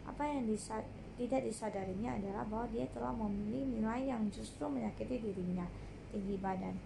Apa 0.05 0.29
yang 0.29 0.46
tidak 1.17 1.41
disadarinya 1.41 2.13
adalah 2.13 2.46
bahwa 2.46 2.70
dia 2.70 2.86
telah 2.93 3.10
memilih 3.10 3.81
nilai 3.81 4.13
yang 4.13 4.29
justru 4.29 4.70
menyakiti 4.70 5.17
dirinya, 5.17 5.65
tinggi 6.13 6.38
badan. 6.38 6.77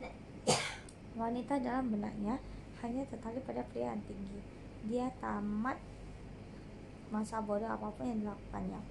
Wanita 1.19 1.60
dalam 1.60 1.91
benaknya 1.91 2.39
hanya 2.84 3.03
tertarik 3.08 3.44
pada 3.48 3.63
pria 3.72 3.94
yang 3.94 4.03
tinggi. 4.08 4.39
Dia 4.89 5.08
tamat 5.22 5.77
masa 7.13 7.39
bodoh 7.39 7.70
apa 7.70 7.88
pun 7.94 8.10
yang 8.10 8.20
dilakukannya. 8.25 8.82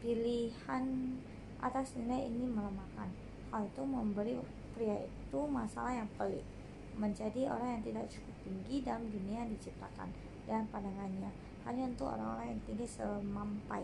Pilihan 0.00 0.84
atas 1.60 1.96
nilai 1.98 2.28
ini 2.30 2.46
melemahkan. 2.46 3.08
Hal 3.50 3.66
itu 3.66 3.82
memberi 3.82 4.34
pria 4.76 5.02
itu 5.04 5.40
masalah 5.48 5.92
yang 5.92 6.08
pelik. 6.16 6.44
Menjadi 6.96 7.52
orang 7.52 7.80
yang 7.80 7.82
tidak 7.84 8.06
cukup 8.08 8.34
tinggi 8.40 8.76
dalam 8.80 9.04
dunia 9.12 9.44
yang 9.44 9.50
diciptakan 9.52 10.08
dan 10.48 10.64
pandangannya 10.72 11.28
hanya 11.66 11.90
untuk 11.90 12.08
orang-orang 12.08 12.54
yang 12.54 12.62
tinggi 12.62 12.86
semampai 12.86 13.82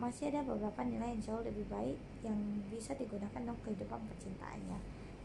masih 0.00 0.32
ada 0.32 0.40
beberapa 0.44 0.80
nilai 0.80 1.12
yang 1.12 1.20
jauh 1.20 1.44
lebih 1.44 1.64
baik 1.68 1.96
yang 2.24 2.36
bisa 2.72 2.96
digunakan 2.96 3.36
dalam 3.36 3.56
kehidupan 3.64 4.00
percintaannya. 4.08 4.80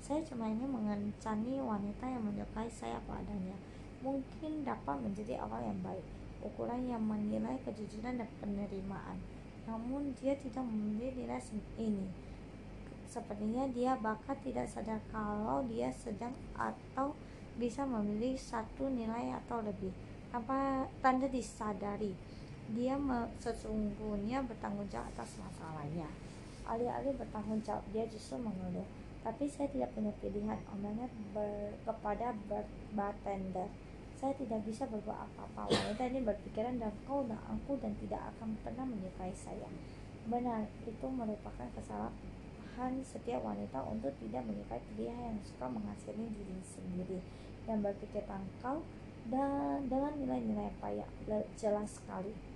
Saya 0.05 0.21
cuma 0.21 0.45
ingin 0.45 0.69
mengencani 0.69 1.57
wanita 1.57 2.05
yang 2.05 2.21
menyukai 2.21 2.69
saya 2.69 3.01
apa 3.01 3.25
adanya. 3.25 3.57
Mungkin 4.05 4.61
dapat 4.61 5.01
menjadi 5.01 5.41
awal 5.41 5.65
yang 5.65 5.81
baik, 5.81 6.05
ukuran 6.45 6.85
yang 6.85 7.01
menilai 7.01 7.57
kejujuran 7.65 8.21
dan 8.21 8.29
penerimaan. 8.37 9.17
Namun 9.65 10.13
dia 10.21 10.37
tidak 10.37 10.61
memilih 10.61 11.25
nilai 11.25 11.41
ini. 11.81 12.05
Sepertinya 13.09 13.65
dia 13.73 13.97
bahkan 13.97 14.37
tidak 14.45 14.69
sadar 14.69 15.01
kalau 15.09 15.65
dia 15.65 15.89
sedang 15.89 16.37
atau 16.53 17.17
bisa 17.57 17.81
memilih 17.81 18.37
satu 18.37 18.85
nilai 18.85 19.33
atau 19.41 19.65
lebih 19.65 19.89
tanpa 20.29 20.85
tanda 21.01 21.25
disadari 21.25 22.13
dia 22.73 22.97
sesungguhnya 23.37 24.41
bertanggung 24.41 24.89
jawab 24.89 25.05
atas 25.13 25.37
masalahnya. 25.37 26.09
Alih-alih 26.65 27.13
bertanggung 27.13 27.61
jawab, 27.61 27.85
dia 27.93 28.09
justru 28.09 28.41
mengeluh. 28.41 28.87
Tapi 29.25 29.49
saya 29.49 29.65
tidak 29.73 29.89
punya 29.97 30.13
pilihan, 30.21 30.61
omongnya 30.69 31.09
kepada 31.81 32.37
bartender. 32.93 33.65
Saya 34.13 34.37
tidak 34.37 34.61
bisa 34.69 34.85
berbuat 34.85 35.17
apa-apa. 35.17 35.73
Wanita 35.73 36.05
ini 36.13 36.21
berpikiran 36.21 36.77
dan 36.77 36.93
kau 37.09 37.25
dan 37.25 37.41
aku 37.49 37.73
dan 37.81 37.97
tidak 37.97 38.21
akan 38.37 38.53
pernah 38.61 38.85
menyukai 38.85 39.33
saya. 39.33 39.65
Benar, 40.29 40.69
itu 40.85 41.07
merupakan 41.09 41.67
kesalahan 41.73 42.93
setiap 43.01 43.41
wanita 43.41 43.81
untuk 43.89 44.13
tidak 44.21 44.45
menyukai 44.45 44.81
pria 44.93 45.13
yang 45.13 45.41
suka 45.41 45.73
menghasili 45.73 46.29
diri 46.29 46.61
sendiri 46.61 47.19
dan 47.65 47.81
berpikir 47.81 48.21
tangkal 48.29 48.85
dan 49.25 49.89
dengan 49.89 50.13
nilai-nilai 50.21 50.69
payah 50.77 51.09
jelas 51.57 51.97
sekali. 51.97 52.54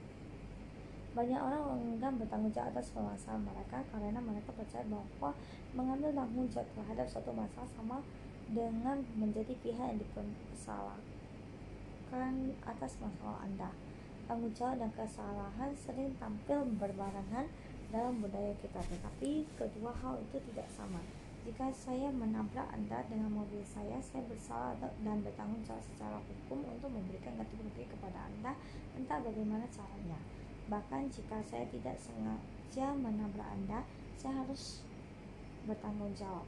Banyak 1.09 1.41
orang 1.41 1.73
enggan 1.73 2.21
bertanggung 2.21 2.53
jawab 2.53 2.69
atas 2.69 2.93
permasalahan 2.93 3.41
mereka 3.41 3.81
karena 3.89 4.21
mereka 4.21 4.53
percaya 4.53 4.85
bahwa 4.85 5.33
mengambil 5.73 6.13
tanggung 6.13 6.45
jawab 6.53 6.69
terhadap 6.77 7.09
suatu 7.09 7.33
masalah 7.33 7.65
sama 7.73 7.97
dengan 8.49 9.01
menjadi 9.17 9.53
pihak 9.61 9.85
yang 9.89 9.97
dipersalahkan 9.97 11.01
atas 12.61 12.93
masalah 13.01 13.41
Anda. 13.41 13.73
Tanggung 14.29 14.53
jawab 14.53 14.77
dan 14.77 14.93
kesalahan 14.93 15.73
sering 15.73 16.13
tampil 16.21 16.61
berbarengan 16.77 17.49
dalam 17.89 18.21
budaya 18.21 18.53
kita, 18.61 18.77
tetapi 18.77 19.49
kedua 19.57 19.89
hal 20.05 20.21
itu 20.21 20.37
tidak 20.53 20.69
sama. 20.69 21.01
Jika 21.41 21.73
saya 21.73 22.13
menabrak 22.13 22.69
Anda 22.69 23.01
dengan 23.09 23.33
mobil 23.33 23.65
saya, 23.65 23.97
saya 24.05 24.21
bersalah 24.29 24.77
dan 24.77 25.25
bertanggung 25.25 25.65
jawab 25.65 25.81
secara 25.81 26.21
hukum 26.21 26.61
untuk 26.69 26.93
memberikan 26.93 27.33
ganti 27.41 27.57
rugi 27.57 27.89
kepada 27.89 28.29
Anda, 28.29 28.53
entah 28.93 29.17
bagaimana 29.17 29.65
caranya. 29.73 30.21
Bahkan 30.69 31.09
jika 31.09 31.41
saya 31.41 31.65
tidak 31.73 31.97
sengaja 31.97 32.93
menabrak 32.93 33.57
Anda, 33.57 33.81
saya 34.13 34.45
harus 34.45 34.85
bertanggung 35.65 36.13
jawab. 36.13 36.45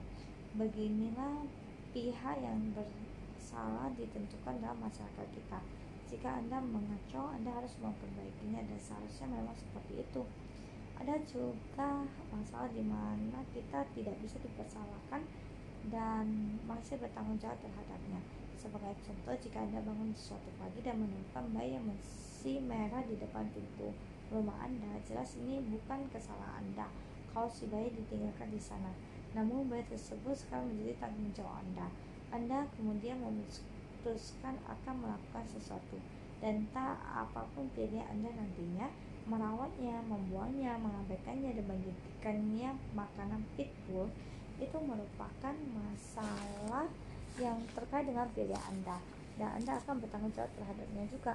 Beginilah 0.53 1.41
pihak 1.89 2.37
yang 2.37 2.69
bersalah 2.77 3.89
ditentukan 3.97 4.61
dalam 4.61 4.77
masyarakat 4.77 5.25
kita. 5.33 5.59
Jika 6.05 6.37
Anda 6.37 6.61
mengacau, 6.61 7.33
Anda 7.33 7.49
harus 7.49 7.73
memperbaikinya 7.81 8.61
dan 8.61 8.77
seharusnya 8.77 9.25
memang 9.25 9.57
seperti 9.57 10.05
itu. 10.05 10.21
ada 11.01 11.17
juga 11.25 12.05
masalah 12.29 12.69
di 12.69 12.85
mana 12.85 13.41
kita 13.57 13.81
tidak 13.97 14.13
bisa 14.21 14.37
dipersalahkan 14.37 15.25
dan 15.89 16.61
masih 16.69 17.01
bertanggung 17.01 17.41
jawab 17.41 17.57
terhadapnya. 17.57 18.21
Sebagai 18.53 18.93
contoh, 19.01 19.33
jika 19.33 19.65
Anda 19.65 19.81
bangun 19.81 20.13
suatu 20.13 20.53
pagi 20.61 20.85
dan 20.85 21.01
menemukan 21.01 21.49
bayi 21.57 21.73
yang 21.73 21.89
masih 21.89 22.61
merah 22.61 23.01
di 23.09 23.17
depan 23.17 23.49
pintu 23.49 23.89
rumah 24.31 24.55
Anda, 24.63 24.97
jelas 25.03 25.35
ini 25.43 25.59
bukan 25.67 26.07
kesalahan 26.09 26.63
Anda 26.63 26.87
kalau 27.35 27.51
si 27.51 27.67
ditinggalkan 27.67 28.47
di 28.51 28.59
sana. 28.59 28.91
Namun 29.31 29.71
bayi 29.71 29.83
tersebut 29.87 30.35
sekarang 30.35 30.71
menjadi 30.71 31.03
tanggung 31.03 31.31
jawab 31.35 31.59
Anda. 31.63 31.87
Anda 32.31 32.67
kemudian 32.79 33.19
memutuskan 33.19 34.55
akan 34.67 34.95
melakukan 35.03 35.43
sesuatu 35.47 35.99
dan 36.39 36.65
tak 36.71 36.97
apa 37.05 37.45
pun 37.53 37.67
pilihan 37.75 38.07
Anda 38.07 38.33
nantinya, 38.33 38.87
merawatnya, 39.29 40.01
membuangnya, 40.09 40.73
mengabaikannya, 40.81 41.53
dan 41.53 41.65
menjadikannya 41.69 42.69
makanan 42.97 43.41
pitbull 43.53 44.09
itu 44.57 44.77
merupakan 44.81 45.55
masalah 45.75 46.89
yang 47.39 47.61
terkait 47.71 48.09
dengan 48.09 48.27
pilihan 48.33 48.63
Anda 48.67 48.97
dan 49.39 49.49
Anda 49.61 49.79
akan 49.79 49.95
bertanggung 50.03 50.33
jawab 50.35 50.51
terhadapnya 50.57 51.03
juga. 51.07 51.33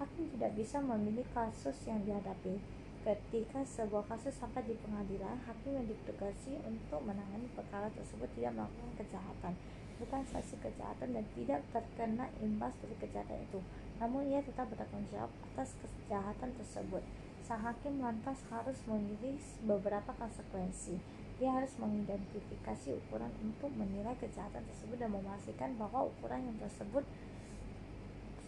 Hakim 0.00 0.32
tidak 0.32 0.56
bisa 0.56 0.80
memilih 0.80 1.28
kasus 1.36 1.76
yang 1.84 2.00
dihadapi. 2.08 2.56
Ketika 3.04 3.60
sebuah 3.60 4.08
kasus 4.08 4.32
sampai 4.32 4.64
di 4.64 4.72
pengadilan, 4.80 5.36
hakim 5.44 5.76
yang 5.76 5.84
ditugasi 5.84 6.56
untuk 6.64 7.04
menangani 7.04 7.44
perkara 7.52 7.92
tersebut 7.92 8.32
tidak 8.32 8.56
melakukan 8.56 8.92
kejahatan, 8.96 9.52
bukan 10.00 10.24
saksi 10.24 10.56
kejahatan 10.64 11.12
dan 11.12 11.24
tidak 11.36 11.60
terkena 11.68 12.32
imbas 12.40 12.72
dari 12.80 12.96
kejahatan 12.96 13.44
itu. 13.44 13.60
Namun 14.00 14.24
ia 14.24 14.40
tetap 14.40 14.72
bertanggung 14.72 15.04
jawab 15.12 15.28
atas 15.52 15.76
kejahatan 15.84 16.48
tersebut 16.56 17.04
sang 17.50 17.66
hakim 17.66 17.98
lantas 17.98 18.38
harus 18.46 18.78
memilih 18.86 19.34
beberapa 19.66 20.14
konsekuensi. 20.14 21.02
Dia 21.42 21.50
harus 21.50 21.74
mengidentifikasi 21.82 22.94
ukuran 22.94 23.34
untuk 23.42 23.74
menilai 23.74 24.14
kejahatan 24.22 24.62
tersebut 24.70 25.02
dan 25.02 25.10
memastikan 25.10 25.74
bahwa 25.74 26.06
ukuran 26.06 26.46
yang 26.46 26.54
tersebut 26.62 27.02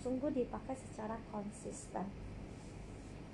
sungguh 0.03 0.35
dipakai 0.35 0.75
secara 0.75 1.15
konsisten. 1.31 2.11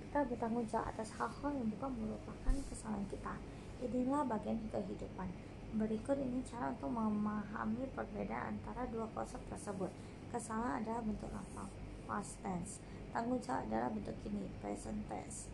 Kita 0.04 0.20
bertanggung 0.28 0.68
jawab 0.68 0.92
atas 0.92 1.16
hal-hal 1.16 1.56
yang 1.56 1.68
bukan 1.72 1.96
merupakan 1.96 2.54
kesalahan 2.68 3.08
kita. 3.08 3.34
Inilah 3.80 4.28
bagian 4.28 4.60
kehidupan. 4.68 5.32
Berikut 5.80 6.16
ini 6.20 6.44
cara 6.44 6.72
untuk 6.72 6.92
memahami 6.92 7.88
perbedaan 7.96 8.60
antara 8.60 8.84
dua 8.88 9.08
konsep 9.16 9.40
tersebut. 9.48 9.88
Kesalahan 10.28 10.84
adalah 10.84 11.00
bentuk 11.00 11.32
apa? 11.32 11.64
Past 12.04 12.36
tense. 12.44 12.84
Tanggung 13.12 13.40
jawab 13.40 13.64
adalah 13.68 13.88
bentuk 13.88 14.16
ini, 14.28 14.48
present 14.60 15.00
tense. 15.08 15.48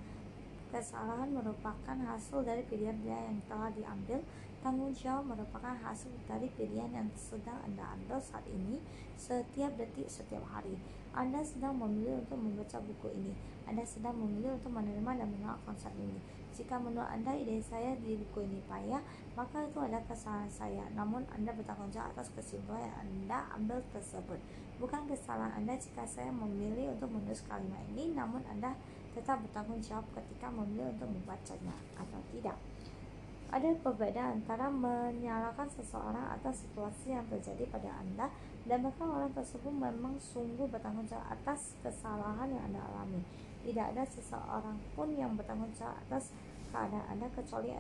Kesalahan 0.75 1.31
merupakan 1.31 1.95
hasil 1.95 2.43
dari 2.43 2.67
pilihan-pilihan 2.67 3.39
yang 3.39 3.43
telah 3.47 3.71
diambil. 3.71 4.19
Tanggung 4.63 4.91
jawab 4.91 5.35
merupakan 5.35 5.77
hasil 5.79 6.11
dari 6.27 6.51
pilihan 6.59 6.91
yang 6.91 7.07
sedang 7.15 7.59
Anda 7.63 7.95
ambil 7.95 8.19
saat 8.19 8.43
ini, 8.51 8.83
setiap 9.15 9.77
detik, 9.79 10.11
setiap 10.11 10.43
hari. 10.51 10.75
Anda 11.15 11.47
sedang 11.47 11.79
memilih 11.79 12.27
untuk 12.27 12.39
membaca 12.43 12.79
buku 12.83 13.09
ini. 13.15 13.33
Anda 13.71 13.87
sedang 13.87 14.19
memilih 14.19 14.59
untuk 14.59 14.75
menerima 14.75 15.11
dan 15.15 15.29
menolak 15.31 15.63
konsep 15.63 15.95
ini. 15.95 16.19
Jika 16.55 16.79
menurut 16.79 17.07
Anda 17.07 17.35
ide 17.39 17.63
saya 17.63 17.95
di 17.99 18.19
buku 18.19 18.47
ini 18.47 18.59
payah, 18.67 18.99
maka 19.39 19.63
itu 19.63 19.79
adalah 19.79 20.03
kesalahan 20.11 20.51
saya. 20.51 20.85
Namun 20.95 21.23
Anda 21.31 21.55
bertanggung 21.55 21.95
jawab 21.95 22.15
atas 22.15 22.35
kesimpulan 22.35 22.87
yang 22.87 22.97
Anda 22.99 23.39
ambil 23.55 23.79
tersebut. 23.95 24.39
Bukan 24.83 25.07
kesalahan 25.07 25.55
Anda 25.63 25.79
jika 25.79 26.03
saya 26.03 26.35
memilih 26.35 26.99
untuk 26.99 27.15
menulis 27.15 27.47
kalimat 27.47 27.83
ini, 27.95 28.11
namun 28.15 28.43
Anda 28.51 28.75
tetap 29.15 29.39
bertanggung 29.47 29.79
jawab 29.83 30.07
ketika 30.19 30.51
memilih 30.51 30.91
untuk 30.99 31.11
membacanya 31.15 31.75
atau 31.95 32.19
tidak. 32.35 32.59
Ada 33.55 33.71
perbedaan 33.87 34.43
antara 34.43 34.67
menyalahkan 34.67 35.71
seseorang 35.71 36.27
atas 36.35 36.67
situasi 36.67 37.15
yang 37.15 37.23
terjadi 37.31 37.71
pada 37.71 38.03
Anda 38.03 38.27
dan 38.65 38.81
bahkan 38.81 39.09
orang 39.13 39.33
tersebut 39.37 39.69
memang 39.69 40.17
sungguh 40.17 40.65
bertanggung 40.73 41.05
jawab 41.05 41.37
atas 41.37 41.77
kesalahan 41.85 42.49
yang 42.49 42.65
Anda 42.73 42.81
alami. 42.81 43.21
Tidak 43.61 43.93
ada 43.93 44.05
seseorang 44.09 44.81
pun 44.97 45.13
yang 45.13 45.37
bertanggung 45.37 45.73
jawab 45.77 46.01
atas 46.09 46.33
keadaan 46.73 47.05
Anda 47.13 47.29
kecuali 47.37 47.77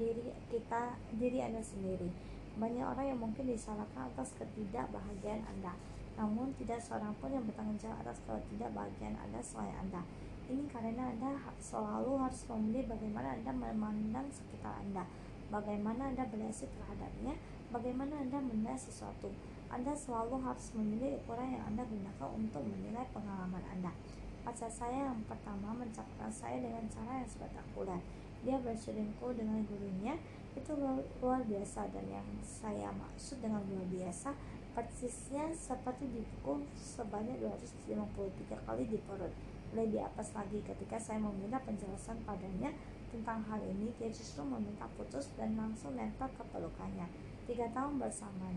diri 0.00 0.32
kita 0.48 0.96
diri 1.20 1.44
Anda 1.44 1.60
sendiri. 1.60 2.08
Banyak 2.56 2.84
orang 2.84 3.06
yang 3.12 3.20
mungkin 3.20 3.44
disalahkan 3.48 4.08
atas 4.16 4.32
ketidakbahagiaan 4.40 5.44
Anda, 5.44 5.76
namun 6.16 6.56
tidak 6.56 6.80
seorang 6.80 7.12
pun 7.20 7.28
yang 7.28 7.44
bertanggung 7.44 7.76
jawab 7.76 8.00
atas 8.04 8.16
ketidakbahagiaan 8.24 9.16
Anda 9.28 9.40
selain 9.44 9.76
Anda. 9.76 10.00
Ini 10.48 10.72
karena 10.72 11.12
Anda 11.12 11.36
selalu 11.60 12.16
harus 12.16 12.44
memilih 12.48 12.88
bagaimana 12.88 13.36
Anda 13.36 13.52
memandang 13.52 14.28
sekitar 14.32 14.80
Anda, 14.80 15.04
bagaimana 15.52 16.12
Anda 16.12 16.24
bereaksi 16.32 16.64
terhadapnya, 16.68 17.36
bagaimana 17.68 18.24
Anda 18.24 18.40
menilai 18.40 18.76
sesuatu. 18.80 19.51
Anda 19.72 19.96
selalu 19.96 20.36
harus 20.44 20.68
memilih 20.76 21.16
ukuran 21.24 21.56
yang 21.56 21.64
Anda 21.72 21.88
gunakan 21.88 22.28
untuk 22.36 22.60
menilai 22.60 23.08
pengalaman 23.16 23.64
Anda. 23.72 23.96
Pacar 24.44 24.68
saya 24.68 25.08
yang 25.08 25.24
pertama 25.24 25.72
mencapai 25.72 26.28
saya 26.28 26.60
dengan 26.60 26.84
cara 26.92 27.24
yang 27.24 27.30
spektakuler. 27.30 28.00
Dia 28.44 28.60
berselingkuh 28.60 29.32
dengan 29.32 29.64
gurunya, 29.64 30.18
itu 30.52 30.72
luar 30.76 31.40
biasa 31.48 31.88
dan 31.88 32.04
yang 32.12 32.28
saya 32.44 32.92
maksud 32.92 33.40
dengan 33.40 33.64
luar 33.64 33.88
biasa 33.88 34.36
persisnya 34.72 35.52
seperti 35.52 36.08
dipukul 36.08 36.64
sebanyak 36.76 37.40
253 37.40 38.68
kali 38.68 38.84
di 38.88 38.98
perut 39.04 39.32
lebih 39.72 40.04
apes 40.04 40.36
lagi 40.36 40.60
ketika 40.60 41.00
saya 41.00 41.20
meminta 41.20 41.56
penjelasan 41.64 42.20
padanya 42.28 42.72
tentang 43.08 43.40
hal 43.48 43.60
ini 43.64 43.92
dia 43.96 44.08
justru 44.12 44.44
meminta 44.44 44.88
putus 44.96 45.32
dan 45.36 45.56
langsung 45.56 45.96
lempar 45.96 46.28
ke 46.36 46.44
pelukannya 46.52 47.08
tiga 47.48 47.68
tahun 47.72 48.00
bersama 48.00 48.52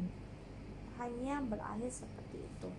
hanya 1.00 1.44
berakhir 1.44 1.92
seperti 1.92 2.46
itu 2.46 2.70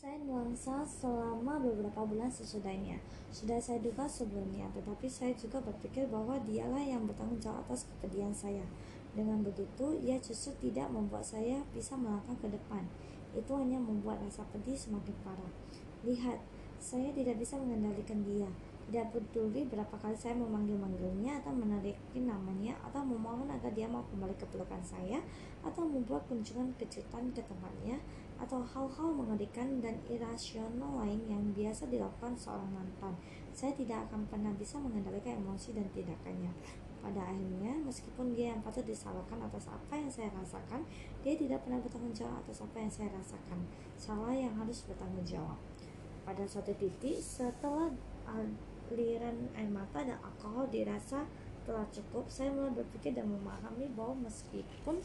saya 0.00 0.16
nuansa 0.24 0.80
selama 0.88 1.60
beberapa 1.60 2.08
bulan 2.08 2.32
sesudahnya. 2.32 2.96
Sudah 3.28 3.60
saya 3.60 3.84
duga 3.84 4.08
sebelumnya, 4.08 4.64
tetapi 4.72 5.04
saya 5.12 5.36
juga 5.36 5.60
berpikir 5.60 6.08
bahwa 6.08 6.40
dialah 6.40 6.80
yang 6.80 7.04
bertanggung 7.04 7.36
jawab 7.36 7.68
atas 7.68 7.84
kepedihan 7.84 8.32
saya. 8.32 8.64
Dengan 9.12 9.44
begitu, 9.44 10.00
ia 10.00 10.16
justru 10.16 10.56
tidak 10.56 10.88
membuat 10.88 11.28
saya 11.28 11.60
bisa 11.76 12.00
melangkah 12.00 12.32
ke 12.40 12.48
depan. 12.48 12.88
Itu 13.36 13.52
hanya 13.60 13.76
membuat 13.76 14.24
rasa 14.24 14.40
pedih 14.48 14.72
semakin 14.72 15.12
parah. 15.20 15.52
Lihat, 16.08 16.40
saya 16.80 17.12
tidak 17.12 17.36
bisa 17.36 17.60
mengendalikan 17.60 18.24
dia. 18.24 18.48
Tidak 18.90 19.14
peduli 19.14 19.70
berapa 19.70 19.94
kali 20.02 20.18
saya 20.18 20.34
memanggil-manggilnya 20.34 21.38
atau 21.38 21.54
menarikin 21.54 22.26
namanya 22.26 22.74
atau 22.82 23.06
memohon 23.06 23.46
agar 23.46 23.70
dia 23.70 23.86
mau 23.86 24.02
kembali 24.10 24.34
ke 24.34 24.42
pelukan 24.50 24.82
saya 24.82 25.22
atau 25.62 25.86
membuat 25.86 26.26
kunjungan 26.26 26.74
kejutan 26.74 27.30
ke 27.30 27.38
tempatnya 27.46 28.02
atau 28.42 28.58
hal-hal 28.58 29.14
mengerikan 29.14 29.78
dan 29.78 29.94
irasional 30.10 31.06
lain 31.06 31.22
yang 31.30 31.38
biasa 31.54 31.86
dilakukan 31.86 32.34
seorang 32.34 32.66
mantan. 32.66 33.14
Saya 33.54 33.70
tidak 33.78 34.10
akan 34.10 34.26
pernah 34.26 34.50
bisa 34.58 34.82
mengendalikan 34.82 35.38
emosi 35.38 35.70
dan 35.70 35.86
tindakannya. 35.94 36.50
Pada 36.98 37.30
akhirnya, 37.30 37.78
meskipun 37.86 38.34
dia 38.34 38.58
yang 38.58 38.60
patut 38.66 38.82
disalahkan 38.82 39.38
atas 39.38 39.70
apa 39.70 40.02
yang 40.02 40.10
saya 40.10 40.34
rasakan, 40.34 40.82
dia 41.22 41.38
tidak 41.38 41.62
pernah 41.62 41.78
bertanggung 41.78 42.10
jawab 42.10 42.42
atas 42.42 42.58
apa 42.58 42.74
yang 42.82 42.90
saya 42.90 43.08
rasakan. 43.14 43.62
Salah 43.94 44.34
yang 44.34 44.50
harus 44.58 44.82
bertanggung 44.82 45.22
jawab. 45.22 45.62
Pada 46.26 46.42
suatu 46.42 46.74
titik, 46.74 47.22
setelah 47.22 47.94
aliran 48.90 49.48
air 49.54 49.70
mata 49.70 50.02
dan 50.02 50.18
alkohol 50.18 50.66
dirasa 50.66 51.22
telah 51.62 51.86
cukup, 51.94 52.26
saya 52.26 52.50
mulai 52.50 52.74
berpikir 52.74 53.14
dan 53.14 53.30
memahami 53.30 53.86
bahwa 53.94 54.26
meskipun 54.26 54.98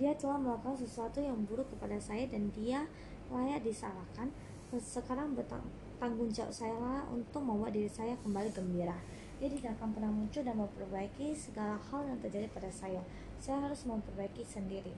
dia 0.00 0.16
telah 0.16 0.40
melakukan 0.40 0.80
sesuatu 0.80 1.20
yang 1.20 1.36
buruk 1.44 1.68
kepada 1.76 2.00
saya 2.00 2.24
dan 2.30 2.48
dia 2.56 2.88
layak 3.28 3.60
disalahkan, 3.60 4.32
sekarang 4.78 5.36
bertanggung 5.36 6.30
jawab 6.32 6.54
saya 6.54 6.72
lah 6.78 7.02
untuk 7.12 7.42
membuat 7.44 7.76
diri 7.76 7.90
saya 7.90 8.16
kembali 8.24 8.48
gembira. 8.54 8.96
Dia 9.42 9.48
tidak 9.52 9.76
akan 9.80 9.96
pernah 9.96 10.12
muncul 10.12 10.42
dan 10.44 10.56
memperbaiki 10.56 11.32
segala 11.36 11.76
hal 11.90 12.04
yang 12.06 12.20
terjadi 12.20 12.46
pada 12.52 12.68
saya. 12.72 13.00
Saya 13.40 13.60
harus 13.68 13.84
memperbaiki 13.88 14.44
sendiri. 14.44 14.92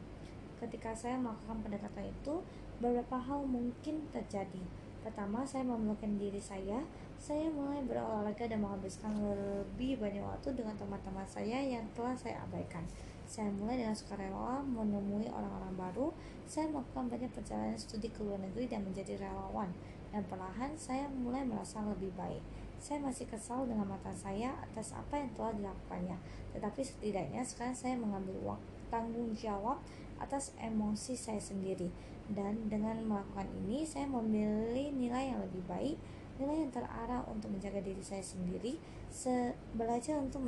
Ketika 0.58 0.94
saya 0.94 1.18
melakukan 1.18 1.62
pendekatan 1.62 2.10
itu, 2.10 2.42
beberapa 2.82 3.18
hal 3.18 3.46
mungkin 3.46 4.06
terjadi. 4.10 4.62
Pertama, 5.02 5.42
saya 5.42 5.66
memelukkan 5.66 6.14
diri 6.14 6.38
saya. 6.38 6.78
Saya 7.18 7.50
mulai 7.50 7.82
berolahraga 7.86 8.50
dan 8.50 8.62
menghabiskan 8.62 9.14
lebih 9.18 9.98
banyak 9.98 10.22
waktu 10.22 10.54
dengan 10.54 10.74
teman-teman 10.78 11.26
saya 11.26 11.58
yang 11.58 11.86
telah 11.94 12.14
saya 12.14 12.42
abaikan. 12.46 12.82
Saya 13.26 13.50
mulai 13.50 13.78
dengan 13.78 13.94
sukarela 13.94 14.62
menemui 14.62 15.26
orang-orang 15.30 15.74
baru. 15.78 16.08
Saya 16.46 16.70
melakukan 16.70 17.10
banyak 17.10 17.30
perjalanan 17.30 17.78
studi 17.78 18.10
ke 18.10 18.22
luar 18.22 18.42
negeri 18.42 18.66
dan 18.70 18.82
menjadi 18.82 19.18
relawan. 19.18 19.70
Dan 20.10 20.22
perlahan 20.26 20.74
saya 20.74 21.06
mulai 21.10 21.42
merasa 21.46 21.82
lebih 21.82 22.10
baik. 22.14 22.42
Saya 22.82 22.98
masih 22.98 23.30
kesal 23.30 23.62
dengan 23.70 23.86
mata 23.86 24.10
saya 24.10 24.50
atas 24.58 24.90
apa 24.90 25.14
yang 25.14 25.30
telah 25.38 25.54
dilakukannya, 25.54 26.18
tetapi 26.50 26.82
setidaknya 26.82 27.46
sekarang 27.46 27.78
saya 27.78 27.94
mengambil 27.94 28.34
uang 28.42 28.60
bertanggung 28.92 29.30
jawab 29.38 29.78
atas 30.22 30.54
emosi 30.62 31.18
saya 31.18 31.42
sendiri. 31.42 31.90
Dan 32.30 32.70
dengan 32.70 33.02
melakukan 33.02 33.50
ini 33.66 33.82
saya 33.82 34.06
memilih 34.06 34.94
nilai 34.94 35.34
yang 35.34 35.42
lebih 35.42 35.66
baik 35.66 35.98
nilai 36.40 36.64
yang 36.64 36.72
terarah 36.72 37.22
untuk 37.28 37.52
menjaga 37.52 37.78
diri 37.84 38.00
saya 38.00 38.24
sendiri 38.24 38.80
se 39.12 39.52
belajar 39.76 40.16
untuk 40.16 40.40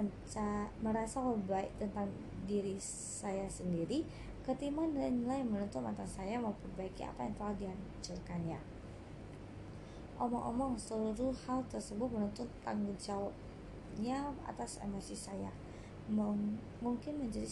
merasa 0.80 1.20
lebih 1.20 1.46
baik 1.46 1.72
tentang 1.76 2.08
diri 2.48 2.74
saya 2.80 3.44
sendiri 3.46 4.02
ketimbang 4.42 4.92
nilai-nilai 4.92 5.44
yang 5.44 5.50
menuntut 5.54 5.80
mata 5.84 6.04
saya 6.04 6.40
memperbaiki 6.40 7.04
apa 7.04 7.28
yang 7.28 7.34
telah 7.36 7.54
dihancurkannya 7.56 8.60
omong-omong 10.18 10.74
seluruh 10.74 11.32
hal 11.46 11.60
tersebut 11.70 12.08
menuntut 12.08 12.48
tanggung 12.64 12.96
jawabnya 12.96 14.34
atas 14.48 14.80
emosi 14.80 15.16
saya 15.16 15.52
mungkin 16.08 17.14
menjadi 17.16 17.48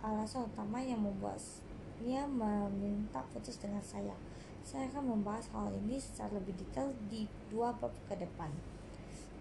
alasan 0.00 0.48
utama 0.48 0.80
yang 0.80 1.04
membuatnya 1.04 2.24
meminta 2.24 3.20
putus 3.32 3.60
dengan 3.60 3.84
saya. 3.84 4.16
Saya 4.62 4.88
akan 4.88 5.18
membahas 5.18 5.50
hal 5.52 5.74
ini 5.74 5.98
secara 5.98 6.38
lebih 6.38 6.54
detail 6.54 6.94
di 7.10 7.26
dua 7.50 7.74
bab 7.76 7.92
ke 8.08 8.14
depan. 8.14 8.48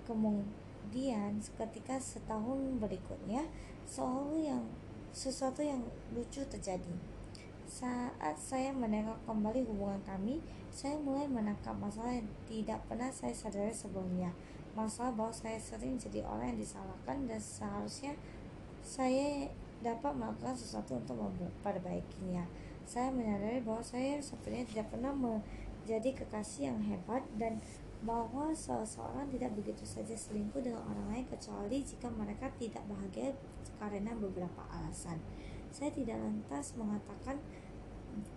Kemudian, 0.03 1.37
ketika 1.39 2.01
setahun 2.01 2.81
berikutnya, 2.81 3.45
sesuatu 3.85 4.35
yang 4.35 4.65
sesuatu 5.11 5.59
yang 5.59 5.83
lucu 6.15 6.39
terjadi. 6.47 6.95
Saat 7.67 8.35
saya 8.39 8.71
menengok 8.71 9.19
kembali 9.27 9.63
hubungan 9.67 9.99
kami, 10.03 10.43
saya 10.71 10.95
mulai 10.99 11.27
menangkap 11.27 11.75
masalah 11.75 12.15
yang 12.15 12.27
tidak 12.47 12.79
pernah 12.87 13.11
saya 13.11 13.35
sadari 13.35 13.75
sebelumnya. 13.75 14.31
Masalah 14.71 15.11
bahwa 15.11 15.35
saya 15.35 15.59
sering 15.59 15.99
jadi 15.99 16.23
orang 16.23 16.55
yang 16.55 16.59
disalahkan 16.63 17.27
dan 17.27 17.39
seharusnya 17.39 18.15
saya 18.91 19.47
dapat 19.79 20.11
melakukan 20.19 20.51
sesuatu 20.51 20.99
untuk 20.99 21.15
memperbaikinya. 21.15 22.43
Saya 22.83 23.07
menyadari 23.07 23.63
bahwa 23.63 23.79
saya 23.79 24.19
sebenarnya 24.19 24.67
tidak 24.67 24.87
pernah 24.91 25.15
menjadi 25.15 26.11
kekasih 26.11 26.75
yang 26.75 26.79
hebat 26.83 27.23
dan 27.39 27.63
bahwa 28.03 28.51
seseorang 28.51 29.31
tidak 29.31 29.55
begitu 29.55 29.87
saja 29.87 30.11
selingkuh 30.11 30.59
dengan 30.59 30.83
orang 30.91 31.07
lain 31.07 31.25
kecuali 31.31 31.79
jika 31.87 32.11
mereka 32.11 32.51
tidak 32.59 32.83
bahagia 32.91 33.31
karena 33.79 34.11
beberapa 34.11 34.61
alasan. 34.75 35.23
Saya 35.71 35.95
tidak 35.95 36.19
lantas 36.19 36.75
mengatakan 36.75 37.39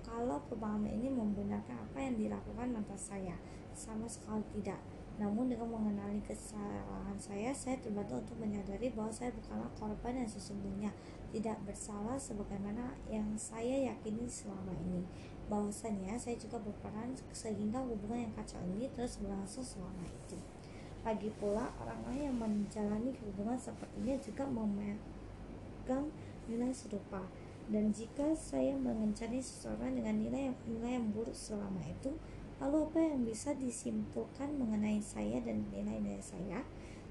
kalau 0.06 0.38
pemahaman 0.46 0.86
ini 0.86 1.10
membenarkan 1.10 1.82
apa 1.82 1.98
yang 1.98 2.14
dilakukan 2.14 2.70
mantan 2.70 2.94
saya. 2.94 3.34
Sama 3.74 4.06
sekali 4.06 4.46
tidak. 4.54 4.78
Namun 5.14 5.46
dengan 5.46 5.70
mengenali 5.70 6.18
kesalahan 6.26 7.14
saya, 7.14 7.54
saya 7.54 7.78
terbantu 7.78 8.18
untuk 8.18 8.36
menyadari 8.42 8.90
bahwa 8.90 9.14
saya 9.14 9.30
bukanlah 9.30 9.70
korban 9.78 10.18
yang 10.18 10.26
sesungguhnya 10.26 10.90
tidak 11.30 11.54
bersalah 11.62 12.18
sebagaimana 12.18 12.98
yang 13.06 13.26
saya 13.38 13.94
yakini 13.94 14.26
selama 14.26 14.74
ini. 14.90 15.06
Bahwasanya 15.46 16.18
saya 16.18 16.34
juga 16.34 16.58
berperan 16.58 17.14
sehingga 17.30 17.78
hubungan 17.86 18.26
yang 18.26 18.34
kacau 18.34 18.58
ini 18.74 18.90
terus 18.90 19.22
berlangsung 19.22 19.62
selama 19.62 20.02
itu. 20.02 20.34
Lagi 21.06 21.30
pula 21.38 21.70
orang 21.78 22.00
lain 22.10 22.22
yang 22.32 22.38
menjalani 22.40 23.14
hubungan 23.22 23.60
sepertinya 23.60 24.16
juga 24.18 24.48
memegang 24.48 26.10
nilai 26.48 26.72
serupa 26.74 27.22
dan 27.64 27.88
jika 27.96 28.36
saya 28.36 28.76
mengencani 28.76 29.40
seseorang 29.40 29.96
dengan 29.96 30.20
nilai 30.20 30.52
yang, 30.52 30.56
nilai 30.68 31.00
yang 31.00 31.08
buruk 31.16 31.32
selama 31.32 31.80
itu, 31.88 32.12
Lalu 32.62 32.86
apa 32.86 32.98
yang 33.02 33.26
bisa 33.26 33.50
disimpulkan 33.58 34.54
mengenai 34.54 35.02
saya 35.02 35.42
dan 35.42 35.66
nilai-nilai 35.74 36.22
saya? 36.22 36.62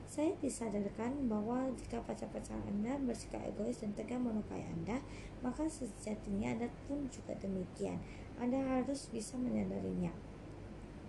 Saya 0.08 0.32
disadarkan 0.40 1.26
bahwa 1.26 1.74
jika 1.74 1.98
pacar-pacar 2.06 2.60
Anda 2.70 3.02
bersikap 3.02 3.42
egois 3.50 3.82
dan 3.82 3.98
tegas 3.98 4.22
melukai 4.22 4.62
Anda, 4.62 5.02
maka 5.42 5.66
sejatinya 5.66 6.54
Anda 6.54 6.68
pun 6.86 7.10
juga 7.10 7.34
demikian. 7.42 7.98
Anda 8.38 8.62
harus 8.62 9.10
bisa 9.10 9.36
menyadarinya. 9.42 10.14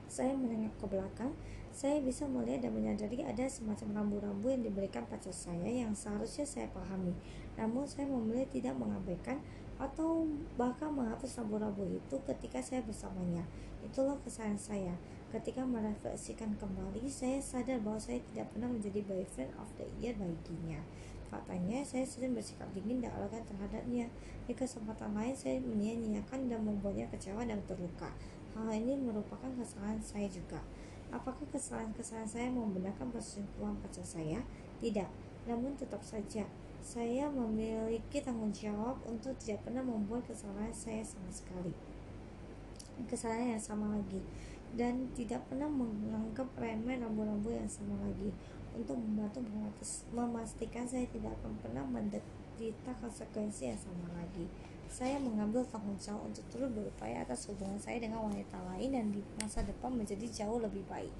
Saya 0.08 0.32
menengok 0.32 0.72
ke 0.80 0.86
belakang, 0.88 1.32
saya 1.74 1.98
bisa 2.00 2.30
melihat 2.30 2.70
dan 2.70 2.72
menyadari 2.72 3.26
ada 3.26 3.50
semacam 3.50 4.02
rambu-rambu 4.02 4.46
yang 4.46 4.62
diberikan 4.62 5.02
pacar 5.10 5.34
saya 5.34 5.66
yang 5.66 5.90
seharusnya 5.90 6.46
saya 6.46 6.70
pahami. 6.70 7.10
Namun 7.58 7.82
saya 7.82 8.06
memilih 8.06 8.46
tidak 8.46 8.78
mengabaikan 8.78 9.42
atau 9.74 10.22
bahkan 10.54 10.94
menghapus 10.94 11.42
rambu-rambu 11.42 11.82
itu 11.90 12.16
ketika 12.30 12.62
saya 12.62 12.80
bersamanya. 12.86 13.42
Itulah 13.84 14.16
kesalahan 14.24 14.56
saya. 14.56 14.96
Ketika 15.28 15.60
merefleksikan 15.60 16.56
kembali, 16.56 17.04
saya 17.04 17.36
sadar 17.44 17.84
bahwa 17.84 18.00
saya 18.00 18.24
tidak 18.32 18.48
pernah 18.56 18.72
menjadi 18.72 19.04
boyfriend 19.04 19.52
of 19.60 19.68
the 19.76 19.84
year 20.00 20.16
baginya. 20.16 20.80
Faktanya, 21.28 21.84
saya 21.84 22.08
sering 22.08 22.32
bersikap 22.32 22.64
dingin 22.72 23.04
dan 23.04 23.12
elegan 23.20 23.44
terhadapnya. 23.44 24.08
Di 24.48 24.56
kesempatan 24.56 25.12
lain, 25.12 25.36
saya 25.36 25.60
menyia-nyiakan 25.60 26.48
dan 26.48 26.64
membuatnya 26.64 27.10
kecewa 27.12 27.44
dan 27.44 27.60
terluka. 27.68 28.08
Hal 28.56 28.72
ini 28.72 28.96
merupakan 28.96 29.52
kesalahan 29.52 30.00
saya 30.00 30.30
juga. 30.32 30.64
Apakah 31.12 31.44
kesalahan-kesalahan 31.52 32.30
saya 32.30 32.48
membenarkan 32.48 33.12
perselingkuhan 33.12 33.76
pacar 33.84 34.06
saya? 34.06 34.40
Tidak. 34.80 35.10
Namun 35.44 35.76
tetap 35.76 36.00
saja, 36.00 36.48
saya 36.80 37.28
memiliki 37.28 38.24
tanggung 38.24 38.54
jawab 38.54 38.96
untuk 39.04 39.36
tidak 39.36 39.60
pernah 39.68 39.84
membuat 39.84 40.24
kesalahan 40.24 40.72
saya 40.72 41.04
sama 41.04 41.28
sekali 41.28 41.83
kesalahan 43.10 43.58
yang 43.58 43.62
sama 43.62 43.94
lagi. 43.94 44.22
Dan 44.74 45.10
tidak 45.14 45.46
pernah 45.46 45.70
menganggap 45.70 46.50
remeh 46.58 46.98
rambu-rambu 46.98 47.50
yang 47.54 47.70
sama 47.70 47.94
lagi. 48.02 48.34
Untuk 48.74 48.98
membantu 48.98 49.38
memastikan 50.10 50.82
saya 50.82 51.06
tidak 51.10 51.30
akan 51.38 51.54
pernah 51.62 51.86
menderita 51.86 52.90
konsekuensi 52.98 53.70
yang 53.70 53.78
sama 53.78 54.10
lagi. 54.18 54.50
Saya 54.90 55.18
mengambil 55.18 55.66
tanggung 55.66 55.98
jawab 55.98 56.30
untuk 56.30 56.46
terus 56.54 56.70
berupaya 56.70 57.22
atas 57.22 57.50
hubungan 57.50 57.78
saya 57.78 57.98
dengan 57.98 58.30
wanita 58.30 58.58
lain 58.74 58.94
dan 58.94 59.10
di 59.10 59.22
masa 59.42 59.62
depan 59.66 59.90
menjadi 59.94 60.26
jauh 60.44 60.62
lebih 60.62 60.86
baik. 60.86 61.10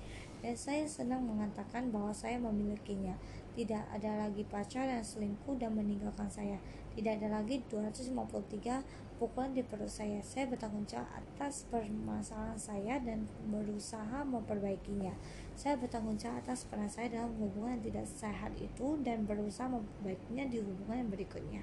Dan 0.45 0.55
saya 0.61 0.85
senang 0.85 1.25
mengatakan 1.25 1.89
bahwa 1.89 2.13
saya 2.13 2.37
memilikinya. 2.37 3.17
Tidak 3.55 3.87
ada 3.95 4.27
lagi 4.27 4.43
pacar 4.43 4.83
yang 4.83 5.07
selingkuh 5.07 5.55
dan 5.63 5.79
meninggalkan 5.79 6.27
saya. 6.27 6.59
Tidak 6.95 7.19
ada 7.19 7.43
lagi 7.43 7.59
253 7.67 9.19
pukulan 9.19 9.51
di 9.51 9.67
perut 9.67 9.91
saya. 9.91 10.23
Saya 10.23 10.47
bertanggung 10.47 10.87
jawab 10.87 11.11
atas 11.11 11.67
permasalahan 11.67 12.55
saya 12.55 13.03
dan 13.03 13.27
berusaha 13.51 14.23
memperbaikinya. 14.23 15.11
Saya 15.59 15.75
bertanggung 15.75 16.15
jawab 16.15 16.47
atas 16.47 16.67
peran 16.71 16.87
saya 16.87 17.11
dalam 17.11 17.35
hubungan 17.43 17.79
yang 17.79 17.85
tidak 17.91 18.07
sehat 18.07 18.55
itu 18.63 18.95
dan 19.03 19.27
berusaha 19.27 19.67
memperbaikinya 19.67 20.47
di 20.47 20.63
hubungan 20.63 21.07
yang 21.07 21.11
berikutnya. 21.11 21.63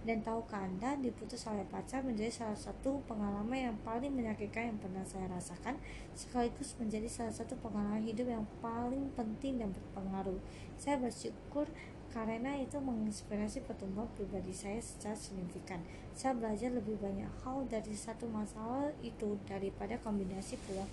Dan 0.00 0.24
tahukah 0.24 0.64
Anda, 0.64 0.96
diputus 0.96 1.44
oleh 1.44 1.68
pacar 1.68 2.00
menjadi 2.00 2.32
salah 2.32 2.56
satu 2.56 3.04
pengalaman 3.04 3.68
yang 3.68 3.76
paling 3.84 4.08
menyakitkan 4.08 4.72
yang 4.72 4.78
pernah 4.80 5.04
saya 5.04 5.28
rasakan, 5.28 5.76
sekaligus 6.16 6.72
menjadi 6.80 7.04
salah 7.04 7.36
satu 7.36 7.52
pengalaman 7.60 8.00
hidup 8.08 8.32
yang 8.32 8.48
paling 8.64 9.12
penting 9.12 9.60
dan 9.60 9.76
berpengaruh. 9.76 10.40
Saya 10.80 10.96
bersyukur 10.96 11.68
karena 12.10 12.58
itu 12.58 12.74
menginspirasi 12.82 13.62
pertumbuhan 13.62 14.10
pribadi 14.18 14.50
saya 14.50 14.82
secara 14.82 15.14
signifikan. 15.14 15.78
Saya 16.10 16.34
belajar 16.34 16.74
lebih 16.74 16.98
banyak 16.98 17.30
hal 17.46 17.62
dari 17.70 17.94
satu 17.94 18.26
masalah 18.26 18.90
itu 18.98 19.38
daripada 19.46 19.94
kombinasi 20.02 20.58
peluang 20.66 20.90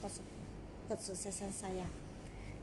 kesuksesan 0.86 1.50
saya. 1.50 1.90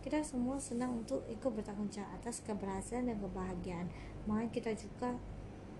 Kita 0.07 0.23
semua 0.23 0.61
senang 0.63 1.03
untuk 1.03 1.27
ikut 1.27 1.51
bertanggung 1.51 1.91
jawab 1.91 2.15
atas 2.21 2.45
keberhasilan 2.47 3.11
dan 3.11 3.19
kebahagiaan. 3.19 3.89
Maka 4.29 4.53
kita 4.53 4.71
juga 4.77 5.19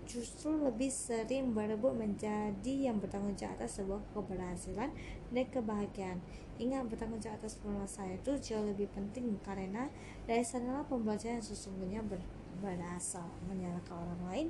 justru 0.05 0.53
lebih 0.53 0.93
sering 0.93 1.55
berebut 1.55 1.95
menjadi 1.97 2.91
yang 2.91 3.01
bertanggung 3.01 3.37
jawab 3.39 3.57
atas 3.57 3.81
sebuah 3.81 4.01
keberhasilan 4.11 4.89
dan 5.31 5.45
kebahagiaan. 5.49 6.19
Ingat 6.59 6.87
bertanggung 6.91 7.23
jawab 7.23 7.39
atas 7.39 7.55
saya 7.87 8.19
itu 8.19 8.31
jauh 8.39 8.65
lebih 8.67 8.91
penting 8.91 9.37
karena 9.43 9.87
dari 10.27 10.43
sanalah 10.43 10.83
pembelajaran 10.89 11.43
sesungguhnya 11.43 12.01
ber 12.05 12.19
berasal. 12.59 13.27
Menyalahkan 13.47 13.95
orang 13.95 14.21
lain 14.27 14.47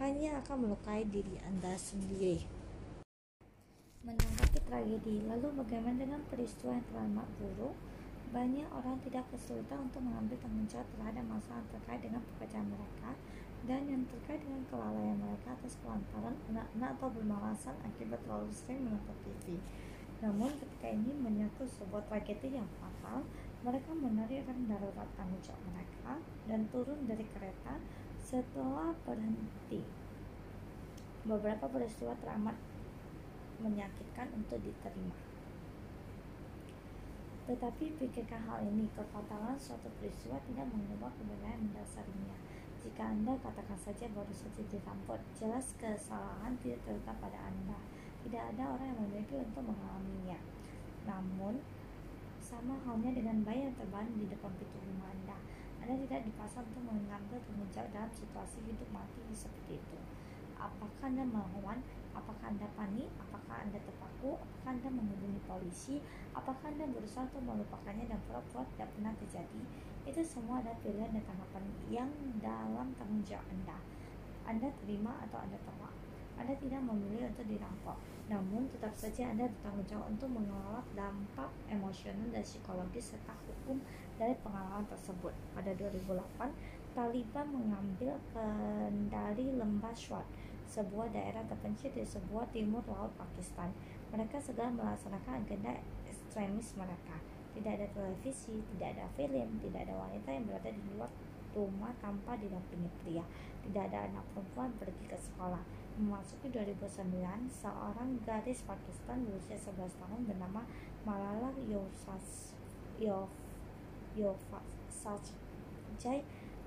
hanya 0.00 0.40
akan 0.40 0.64
melukai 0.64 1.04
diri 1.04 1.36
Anda 1.44 1.76
sendiri. 1.76 2.44
Menanggapi 4.00 4.64
tragedi, 4.64 5.28
lalu 5.28 5.52
bagaimana 5.60 6.00
dengan 6.00 6.24
peristiwa 6.32 6.72
yang 6.72 6.86
terlalu 6.88 7.20
buruk? 7.36 7.76
Banyak 8.30 8.68
orang 8.72 8.96
tidak 9.04 9.26
kesulitan 9.28 9.90
untuk 9.90 10.00
mengambil 10.06 10.38
tanggung 10.40 10.64
jawab 10.70 10.86
terhadap 10.94 11.24
masalah 11.26 11.66
terkait 11.68 12.00
dengan 12.00 12.22
pekerjaan 12.22 12.70
mereka 12.70 13.10
dan 13.68 13.84
yang 13.84 14.06
terkait 14.08 14.40
dengan 14.40 14.64
kelalaian 14.72 15.18
mereka 15.20 15.52
atas 15.52 15.76
kelantaran 15.84 16.32
anak-anak 16.48 16.90
atau 16.96 17.08
bermalasan 17.12 17.76
akibat 17.84 18.22
terlalu 18.24 18.48
sering 18.54 18.80
menonton 18.88 19.16
TV. 19.26 19.60
Namun 20.24 20.48
ketika 20.56 20.88
ini 20.88 21.12
menyatu 21.16 21.64
sebuah 21.68 22.04
tragedi 22.08 22.56
yang 22.56 22.68
fatal, 22.80 23.24
mereka 23.60 23.92
menarik 23.92 24.48
rem 24.48 24.64
darurat 24.64 25.08
tanggung 25.20 25.44
mereka 25.68 26.16
dan 26.48 26.64
turun 26.72 27.04
dari 27.04 27.28
kereta 27.28 27.76
setelah 28.16 28.96
berhenti. 29.04 29.84
Beberapa 31.28 31.68
peristiwa 31.68 32.16
teramat 32.24 32.56
menyakitkan 33.60 34.32
untuk 34.32 34.56
diterima. 34.64 35.12
Tetapi 37.44 37.98
pikirkan 37.98 38.46
hal 38.46 38.64
ini, 38.64 38.86
kefatalan 38.94 39.58
suatu 39.58 39.90
peristiwa 40.00 40.38
tidak 40.46 40.70
mengubah 40.70 41.10
kebenaran 41.18 41.66
mendasarinya 41.66 42.38
Jika 42.80 43.12
Anda 43.12 43.36
katakan 43.44 43.76
saja 43.76 44.08
baru 44.16 44.32
saja 44.32 44.62
dirampok, 44.70 45.20
jelas 45.36 45.76
kesalahan 45.76 46.56
tidak 46.64 46.80
terletak 46.88 47.16
pada 47.20 47.36
Anda. 47.44 47.76
Tidak 48.24 48.56
ada 48.56 48.64
orang 48.72 48.94
yang 48.94 48.98
memiliki 49.04 49.36
untuk 49.36 49.68
mengalaminya. 49.68 50.40
Namun, 51.04 51.60
sama 52.50 52.74
halnya 52.82 53.14
dengan 53.14 53.46
bayi 53.46 53.70
yang 53.70 53.74
terbaring 53.78 54.18
di 54.18 54.26
depan 54.26 54.50
pintu 54.58 54.82
rumah 54.82 55.14
Anda. 55.14 55.38
Anda 55.86 55.94
tidak 56.02 56.26
dipasang 56.26 56.66
untuk 56.66 56.82
mengambil 56.82 57.38
tanggung 57.46 57.70
jawab 57.70 57.94
dalam 57.94 58.10
situasi 58.10 58.58
hidup 58.66 58.90
mati 58.90 59.22
seperti 59.30 59.78
itu. 59.78 59.98
Apakah 60.58 61.06
Anda 61.06 61.24
melawan? 61.30 61.78
Apakah 62.10 62.50
Anda 62.50 62.66
panik? 62.74 63.06
Apakah 63.22 63.62
Anda 63.62 63.78
terpaku? 63.78 64.34
Apakah 64.34 64.70
Anda 64.76 64.88
menghubungi 64.90 65.40
polisi? 65.46 66.02
Apakah 66.34 66.74
Anda 66.74 66.90
berusaha 66.90 67.30
untuk 67.30 67.46
melupakannya 67.46 68.10
dan 68.10 68.18
pura-pura 68.26 68.66
tidak 68.74 68.90
pernah 68.98 69.14
terjadi? 69.14 69.62
Itu 70.04 70.20
semua 70.26 70.58
adalah 70.58 70.76
pilihan 70.82 71.14
dan 71.14 71.22
tanggapan 71.22 71.64
yang 71.86 72.10
dalam 72.42 72.92
tanggung 72.98 73.22
jawab 73.22 73.46
Anda. 73.46 73.78
Anda 74.44 74.68
terima 74.82 75.22
atau 75.22 75.38
Anda 75.38 75.56
tolak. 75.64 75.79
Anda 76.40 76.56
tidak 76.56 76.80
memilih 76.80 77.28
untuk 77.28 77.44
dirampok, 77.44 77.96
namun 78.32 78.64
tetap 78.72 78.96
saja 78.96 79.28
Anda 79.28 79.52
bertanggung 79.52 79.84
jawab 79.84 80.06
untuk 80.08 80.28
mengelola 80.32 80.80
dampak 80.96 81.52
emosional 81.68 82.32
dan 82.32 82.40
psikologis 82.40 83.12
serta 83.12 83.36
hukum 83.44 83.76
dari 84.16 84.32
pengalaman 84.40 84.88
tersebut. 84.88 85.36
Pada 85.52 85.70
2008, 85.76 86.96
Taliban 86.96 87.46
mengambil 87.52 88.16
kendali 88.32 89.52
lembah 89.52 89.92
Swat, 89.92 90.24
sebuah 90.66 91.12
daerah 91.12 91.44
terpencil 91.44 91.92
di 91.92 92.08
sebuah 92.08 92.48
timur 92.50 92.82
laut 92.88 93.12
Pakistan. 93.20 93.68
Mereka 94.10 94.40
segera 94.40 94.72
melaksanakan 94.72 95.44
agenda 95.44 95.76
ekstremis 96.08 96.74
mereka 96.74 97.20
tidak 97.54 97.82
ada 97.82 97.86
televisi, 97.92 98.62
tidak 98.74 98.88
ada 98.96 99.06
film, 99.18 99.48
tidak 99.58 99.80
ada 99.90 99.94
wanita 99.98 100.28
yang 100.30 100.44
berada 100.46 100.70
di 100.70 100.82
luar 100.94 101.10
rumah 101.50 101.92
tanpa 101.98 102.38
didampingi 102.38 102.90
pria. 103.02 103.24
Tidak 103.66 103.82
ada 103.90 104.06
anak 104.06 104.24
perempuan 104.32 104.70
pergi 104.78 105.04
ke 105.10 105.18
sekolah. 105.18 105.60
Memasuki 106.00 106.48
2009, 106.48 107.12
seorang 107.52 108.16
gadis 108.24 108.64
Pakistan 108.64 109.20
berusia 109.20 109.52
11 109.52 110.00
tahun 110.00 110.24
bernama 110.24 110.64
Malala 111.04 111.52
Yousafzai 111.68 112.56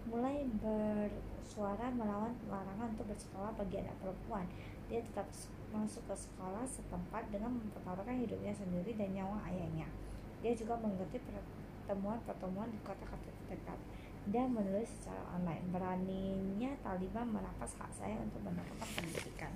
mulai 0.06 0.46
bersuara 0.62 1.90
melawan 1.98 2.38
larangan 2.46 2.94
untuk 2.94 3.10
bersekolah 3.10 3.58
bagi 3.58 3.82
anak 3.82 3.98
perempuan. 4.06 4.46
Dia 4.86 5.02
tetap 5.02 5.26
masuk 5.74 6.06
ke 6.06 6.14
sekolah 6.14 6.70
setempat 6.70 7.34
dengan 7.34 7.58
mempertaruhkan 7.58 8.22
hidupnya 8.22 8.54
sendiri 8.54 8.94
dan 8.94 9.18
nyawa 9.18 9.50
ayahnya. 9.50 9.90
Dia 10.46 10.54
juga 10.54 10.78
mengikuti 10.78 11.18
pertemuan-pertemuan 11.18 12.70
di 12.70 12.78
kota-kota 12.86 13.34
terdekat 13.50 13.82
dan 14.30 14.56
menulis 14.56 14.88
secara 14.88 15.20
online. 15.36 15.68
Beraninya 15.74 16.72
Taliban 16.80 17.28
merampas 17.28 17.76
hak 17.76 17.92
saya 17.92 18.16
untuk 18.24 18.40
mendapatkan 18.46 18.88
pendidikan. 18.96 19.52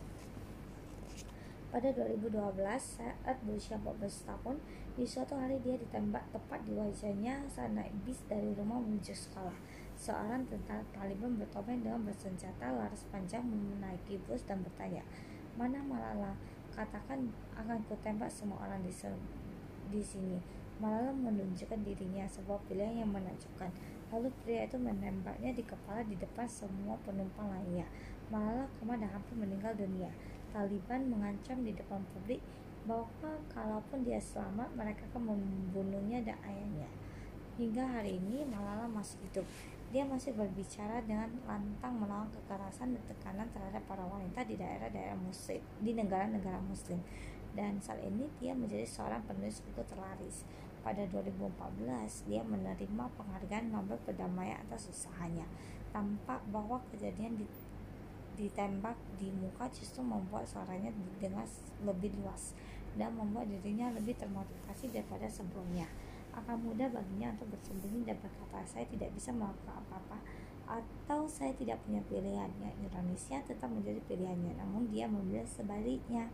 Pada 1.67 1.91
2012, 1.91 2.31
saat 2.79 3.37
berusia 3.43 3.75
14 3.75 4.23
tahun, 4.23 4.55
di 4.95 5.03
suatu 5.03 5.35
hari 5.35 5.59
dia 5.61 5.75
ditembak 5.75 6.23
tepat 6.31 6.63
di 6.63 6.73
wajahnya 6.73 7.43
saat 7.51 7.75
naik 7.75 7.91
bis 8.07 8.23
dari 8.25 8.55
rumah 8.55 8.79
menuju 8.79 9.11
sekolah. 9.11 9.53
Seorang 9.97 10.47
tentara 10.47 10.81
Taliban 10.95 11.35
bertopeng 11.35 11.83
dengan 11.83 12.07
bersenjata 12.07 12.71
laras 12.71 13.03
panjang 13.11 13.43
menaiki 13.43 14.15
bus 14.25 14.47
dan 14.47 14.63
bertanya, 14.63 15.03
Mana 15.59 15.83
Malala? 15.83 16.37
Katakan 16.71 17.33
akan 17.57 17.81
kutembak 17.89 18.29
semua 18.29 18.61
orang 18.69 18.85
di, 18.85 18.93
di 19.89 20.01
sini 20.01 20.37
malah 20.77 21.09
menunjukkan 21.09 21.81
dirinya 21.81 22.29
sebuah 22.29 22.61
pilihan 22.69 23.01
yang 23.01 23.09
menakjubkan. 23.09 23.73
Lalu 24.07 24.31
pria 24.43 24.63
itu 24.63 24.79
menembaknya 24.79 25.51
di 25.51 25.63
kepala 25.67 25.99
di 26.07 26.15
depan 26.15 26.47
semua 26.47 26.95
penumpang 27.03 27.51
lainnya. 27.51 27.83
Malah 28.31 28.67
koma 28.79 28.95
dan 28.95 29.11
hampir 29.11 29.35
meninggal 29.35 29.75
dunia. 29.75 30.07
Taliban 30.55 31.11
mengancam 31.11 31.59
di 31.63 31.75
depan 31.75 31.99
publik 32.15 32.39
bahwa 32.87 33.11
kalaupun 33.51 34.07
dia 34.07 34.15
selamat, 34.15 34.71
mereka 34.79 35.03
akan 35.11 35.35
membunuhnya 35.35 36.23
dan 36.23 36.39
ayahnya. 36.47 36.87
Hingga 37.59 37.83
hari 37.83 38.15
ini 38.15 38.47
Malala 38.47 38.87
masih 38.87 39.19
hidup. 39.27 39.43
Dia 39.91 40.03
masih 40.07 40.35
berbicara 40.35 41.03
dengan 41.03 41.31
lantang 41.47 41.99
melawan 41.99 42.27
kekerasan 42.31 42.95
dan 42.95 43.03
tekanan 43.07 43.47
terhadap 43.51 43.83
para 43.87 44.03
wanita 44.07 44.43
di 44.47 44.55
daerah-daerah 44.55 45.19
muslim, 45.19 45.59
di 45.83 45.91
negara-negara 45.95 46.59
muslim. 46.63 46.99
Dan 47.55 47.81
saat 47.83 48.03
ini 48.05 48.29
dia 48.37 48.53
menjadi 48.53 48.85
seorang 48.85 49.25
penulis 49.25 49.63
buku 49.63 49.83
terlaris 49.89 50.45
pada 50.87 51.03
2014 51.11 52.31
dia 52.31 52.39
menerima 52.47 53.11
penghargaan 53.19 53.75
Nobel 53.75 53.99
Perdamaian 54.07 54.55
atas 54.63 54.87
usahanya. 54.87 55.43
Tampak 55.91 56.39
bahwa 56.47 56.79
kejadian 56.95 57.35
di, 57.35 57.43
ditembak 58.39 58.95
di 59.19 59.27
muka 59.35 59.67
justru 59.67 59.99
membuat 59.99 60.47
suaranya 60.47 60.87
didengar 60.95 61.43
lebih 61.83 62.15
luas 62.23 62.55
dan 62.95 63.11
membuat 63.19 63.51
dirinya 63.51 63.91
lebih 63.91 64.15
termotivasi 64.15 64.87
daripada 64.95 65.27
sebelumnya. 65.27 65.91
Akan 66.31 66.63
mudah 66.63 66.87
baginya 66.87 67.35
untuk 67.35 67.51
bersembunyi 67.59 68.07
dan 68.07 68.15
berkata 68.23 68.63
saya 68.63 68.87
tidak 68.87 69.11
bisa 69.11 69.35
melakukan 69.35 69.83
apa-apa 69.83 70.23
atau 70.71 71.27
saya 71.27 71.51
tidak 71.59 71.83
punya 71.83 71.99
pilihan. 72.07 72.47
Yang 72.63 72.75
Indonesia 72.87 73.37
tetap 73.43 73.67
menjadi 73.67 73.99
pilihannya, 74.07 74.55
namun 74.55 74.87
dia 74.87 75.11
memilih 75.11 75.43
sebaliknya. 75.51 76.31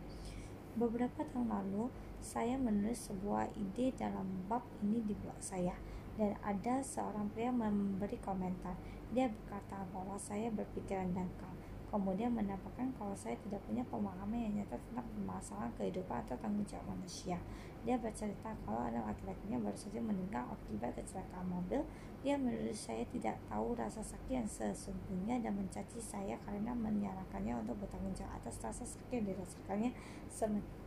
Beberapa 0.74 1.22
tahun 1.30 1.54
lalu, 1.54 1.86
saya 2.18 2.58
menulis 2.58 3.06
sebuah 3.06 3.46
ide 3.54 3.94
dalam 3.94 4.26
bab 4.50 4.66
ini 4.82 4.98
di 5.06 5.14
blog 5.14 5.38
saya 5.38 5.78
dan 6.18 6.34
ada 6.42 6.82
seorang 6.82 7.30
pria 7.30 7.54
memberi 7.54 8.18
komentar. 8.18 8.74
Dia 9.14 9.30
berkata 9.30 9.86
bahwa 9.94 10.18
saya 10.18 10.50
berpikiran 10.50 11.14
dangkal. 11.14 11.54
Kemudian 11.94 12.34
mendapatkan 12.34 12.90
kalau 12.98 13.14
saya 13.14 13.38
tidak 13.46 13.62
punya 13.70 13.86
pemahaman 13.86 14.34
yang 14.34 14.58
nyata 14.58 14.74
tentang 14.90 15.06
permasalahan 15.14 15.70
kehidupan 15.78 16.26
atau 16.26 16.34
tanggung 16.42 16.66
jawab 16.66 16.90
manusia. 16.90 17.38
Dia 17.86 17.94
bercerita 18.02 18.50
kalau 18.66 18.82
anak 18.82 19.14
laki-lakinya 19.14 19.62
baru 19.62 19.78
saja 19.78 20.02
meninggal 20.02 20.42
akibat 20.50 20.90
kecelakaan 20.98 21.46
mobil. 21.46 21.86
Dia 22.26 22.34
menulis 22.34 22.82
saya 22.82 23.06
tidak 23.14 23.38
tahu 23.46 23.78
rasa 23.78 24.02
sakit 24.02 24.26
yang 24.26 24.50
sesungguhnya 24.50 25.38
dan 25.38 25.54
mencaci 25.54 26.02
saya 26.02 26.34
karena 26.42 26.74
menyarankannya 26.74 27.62
untuk 27.62 27.78
bertanggung 27.78 28.18
jawab 28.18 28.42
atas 28.42 28.58
rasa 28.58 28.82
sakit 28.82 29.22
yang 29.22 29.30
dirasakannya 29.30 29.94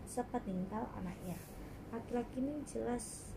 sepeninggal 0.03 0.91
anaknya. 0.99 1.39
Laki-laki 1.95 2.43
ini 2.43 2.67
jelas 2.67 3.31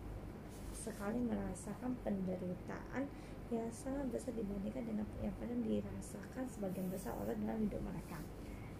sekali 0.74 1.22
merasakan 1.22 1.94
penderitaan 2.02 3.06
yang 3.50 3.66
sangat 3.74 4.06
besar 4.14 4.30
dibandingkan 4.38 4.86
dengan 4.86 5.06
yang 5.18 5.34
pernah 5.34 5.58
dirasakan 5.58 6.46
sebagian 6.46 6.86
besar 6.86 7.18
orang 7.18 7.34
dalam 7.42 7.58
hidup 7.66 7.82
mereka. 7.82 8.22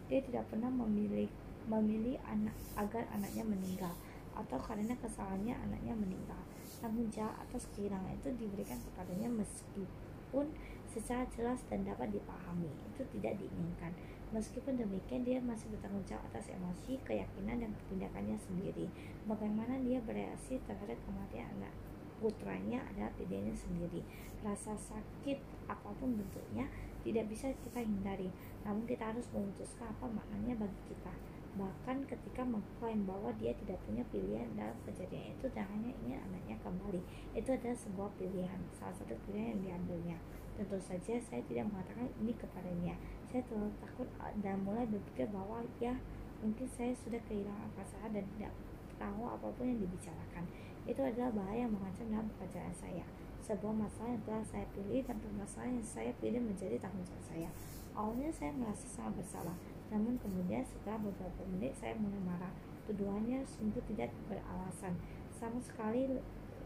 Dia 0.07 0.23
tidak 0.23 0.47
pernah 0.47 0.71
memilih 0.71 1.27
memilih 1.67 2.19
anak 2.27 2.55
agar 2.79 3.07
anaknya 3.11 3.43
meninggal 3.43 3.95
atau 4.35 4.59
karena 4.63 4.95
kesalahannya 4.95 5.59
anaknya 5.59 5.95
meninggal. 5.99 6.39
Tanggung 6.79 7.11
jawab 7.11 7.35
atas 7.43 7.67
kehilangan 7.75 8.15
itu 8.15 8.31
diberikan 8.39 8.79
kepadanya 8.79 9.29
meskipun 9.29 10.47
secara 10.91 11.27
jelas 11.35 11.61
dan 11.67 11.83
dapat 11.83 12.15
dipahami 12.15 12.71
itu 12.95 13.03
tidak 13.19 13.39
diinginkan. 13.43 13.91
Meskipun 14.31 14.79
demikian, 14.79 15.27
dia 15.27 15.43
masih 15.43 15.67
bertanggung 15.75 16.07
jawab 16.07 16.23
atas 16.31 16.55
emosi, 16.55 17.03
keyakinan, 17.03 17.67
dan 17.67 17.75
tindakannya 17.91 18.39
sendiri. 18.39 18.87
Bagaimana 19.27 19.83
dia 19.83 19.99
bereaksi 19.99 20.63
terhadap 20.71 20.95
kematian 21.03 21.51
anak 21.59 21.75
putranya 22.21 22.85
adalah 22.93 23.09
pilihannya 23.17 23.57
sendiri. 23.57 24.05
Rasa 24.45 24.77
sakit 24.77 25.41
apa 25.67 25.89
pun 25.97 26.21
bentuknya 26.21 26.69
tidak 27.01 27.33
bisa 27.33 27.49
kita 27.65 27.81
hindari, 27.81 28.29
namun 28.63 28.85
kita 28.85 29.09
harus 29.09 29.25
memutuskan 29.33 29.89
apa 29.89 30.05
maknanya 30.05 30.61
bagi 30.61 30.81
kita. 30.93 31.13
Bahkan 31.51 32.07
ketika 32.07 32.47
mengklaim 32.47 33.09
bahwa 33.09 33.35
dia 33.41 33.51
tidak 33.59 33.81
punya 33.83 34.07
pilihan 34.15 34.47
dalam 34.55 34.77
kejadian 34.87 35.35
itu 35.35 35.51
dan 35.51 35.67
hanya 35.73 35.91
ingin 36.07 36.21
anaknya 36.31 36.57
kembali, 36.63 37.01
itu 37.35 37.49
adalah 37.51 37.75
sebuah 37.75 38.11
pilihan, 38.21 38.61
salah 38.71 38.95
satu 38.95 39.17
pilihan 39.27 39.59
yang 39.59 39.61
diambilnya. 39.65 40.19
Tentu 40.55 40.79
saja 40.79 41.17
saya 41.19 41.43
tidak 41.49 41.73
mengatakan 41.73 42.07
ini 42.21 42.37
kepadanya, 42.37 42.95
saya 43.27 43.43
terlalu 43.49 43.73
takut 43.81 44.09
dan 44.45 44.61
mulai 44.63 44.85
berpikir 44.87 45.27
bahwa 45.33 45.65
ya 45.81 45.97
mungkin 46.45 46.69
saya 46.69 46.93
sudah 47.01 47.19
kehilangan 47.27 47.73
akal 47.81 48.09
dan 48.13 48.25
tidak 48.37 48.53
tahu 49.01 49.23
apa 49.25 49.49
pun 49.57 49.65
yang 49.65 49.81
dibicarakan. 49.81 50.45
Itu 50.89 51.01
adalah 51.05 51.33
bahaya 51.33 51.69
yang 51.69 51.73
mengancam 51.73 52.07
dalam 52.09 52.27
pekerjaan 52.37 52.75
saya. 52.77 53.05
Sebuah 53.41 53.75
masalah 53.75 54.15
yang 54.15 54.25
telah 54.25 54.45
saya 54.47 54.67
pilih 54.77 55.03
dan 55.03 55.17
permasalahan 55.19 55.81
yang 55.81 55.89
saya 55.89 56.13
pilih 56.23 56.41
menjadi 56.45 56.77
tanggung 56.79 57.03
jawab 57.03 57.25
saya. 57.27 57.51
Awalnya 57.97 58.31
saya 58.31 58.53
merasa 58.55 58.87
sangat 58.87 59.19
bersalah, 59.19 59.57
namun 59.91 60.15
kemudian 60.23 60.63
setelah 60.63 61.03
beberapa 61.03 61.43
menit 61.51 61.75
saya 61.75 61.99
mulai 61.99 62.23
marah. 62.23 62.55
Tuduhannya 62.87 63.43
sungguh 63.43 63.83
tidak 63.91 64.15
beralasan, 64.31 64.95
sama 65.35 65.59
sekali 65.59 66.21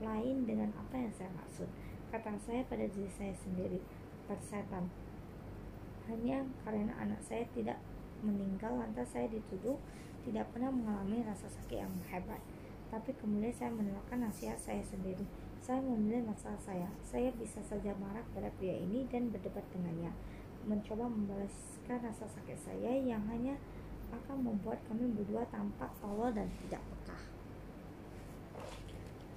lain 0.05 0.37
dengan 0.45 0.71
apa 0.77 0.95
yang 0.99 1.13
saya 1.17 1.33
maksud. 1.33 1.69
Kata 2.13 2.37
saya 2.39 2.63
pada 2.69 2.85
diri 2.85 3.11
saya 3.11 3.33
sendiri, 3.33 3.81
persetan, 4.29 4.93
hanya 6.05 6.45
karena 6.63 6.93
anak 7.01 7.21
saya 7.25 7.49
tidak 7.57 7.81
meninggal 8.21 8.77
lantas 8.77 9.09
saya 9.13 9.29
dituduh 9.29 9.77
tidak 10.25 10.49
pernah 10.57 10.73
mengalami 10.73 11.21
rasa 11.25 11.49
sakit 11.49 11.85
yang 11.85 11.93
hebat. 12.09 12.41
Tapi 12.95 13.11
kemudian 13.19 13.51
saya 13.51 13.75
menolakkan 13.75 14.23
nasihat 14.23 14.55
saya 14.55 14.79
sendiri. 14.87 15.27
Saya 15.59 15.83
memilih 15.83 16.31
masalah 16.31 16.63
saya. 16.63 16.87
Saya 17.03 17.35
bisa 17.35 17.59
saja 17.67 17.91
marah 17.99 18.23
pada 18.31 18.47
pria 18.55 18.79
ini 18.79 19.03
dan 19.11 19.35
berdebat 19.35 19.67
dengannya. 19.75 20.15
mencoba 20.65 21.05
membalaskan 21.13 22.01
rasa 22.01 22.25
sakit 22.25 22.57
saya 22.57 22.97
yang 22.97 23.21
hanya 23.29 23.53
akan 24.09 24.49
membuat 24.49 24.81
kami 24.89 25.13
berdua 25.13 25.45
tampak 25.53 25.93
tolol 26.01 26.33
dan 26.33 26.49
tidak 26.65 26.81
peka. 26.81 27.19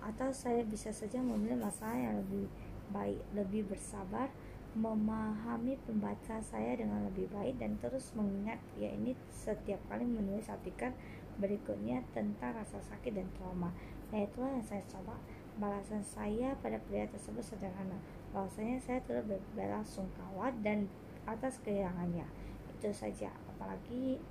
Atau 0.08 0.32
saya 0.32 0.63
bisa 0.63 0.93
saja 0.96 1.20
memilih 1.20 1.60
masalah 1.60 2.00
yang 2.00 2.15
lebih 2.24 2.48
baik, 2.96 3.20
lebih 3.36 3.67
bersabar, 3.67 4.32
memahami 4.78 5.76
pembaca 5.84 6.38
saya 6.39 6.78
dengan 6.78 7.02
lebih 7.10 7.28
baik 7.34 7.58
dan 7.58 7.76
terus 7.82 8.13
mengingat 8.13 8.62
ya 8.78 8.93
ini 8.93 9.17
setiap 9.34 9.82
kali 9.89 10.06
menulis 10.06 10.46
artikel 10.48 10.93
berikutnya 11.38 12.02
tentang 12.13 12.54
rasa 12.58 12.82
sakit 12.82 13.13
dan 13.13 13.30
trauma. 13.38 13.69
Nah 14.10 14.19
itulah 14.26 14.52
yang 14.54 14.65
saya 14.65 14.82
coba. 14.89 15.17
Balasan 15.58 16.06
saya 16.06 16.54
pada 16.62 16.78
pria 16.86 17.10
tersebut 17.10 17.41
sederhana. 17.41 17.97
Bahwasanya 18.30 18.78
saya 18.78 19.02
turut 19.06 19.26
berbela 19.26 19.82
sungkawa 19.82 20.54
dan 20.62 20.86
atas 21.26 21.58
kehilangannya. 21.65 22.30
Itu 22.78 22.93
saja. 22.93 23.34
Apalagi 23.56 24.21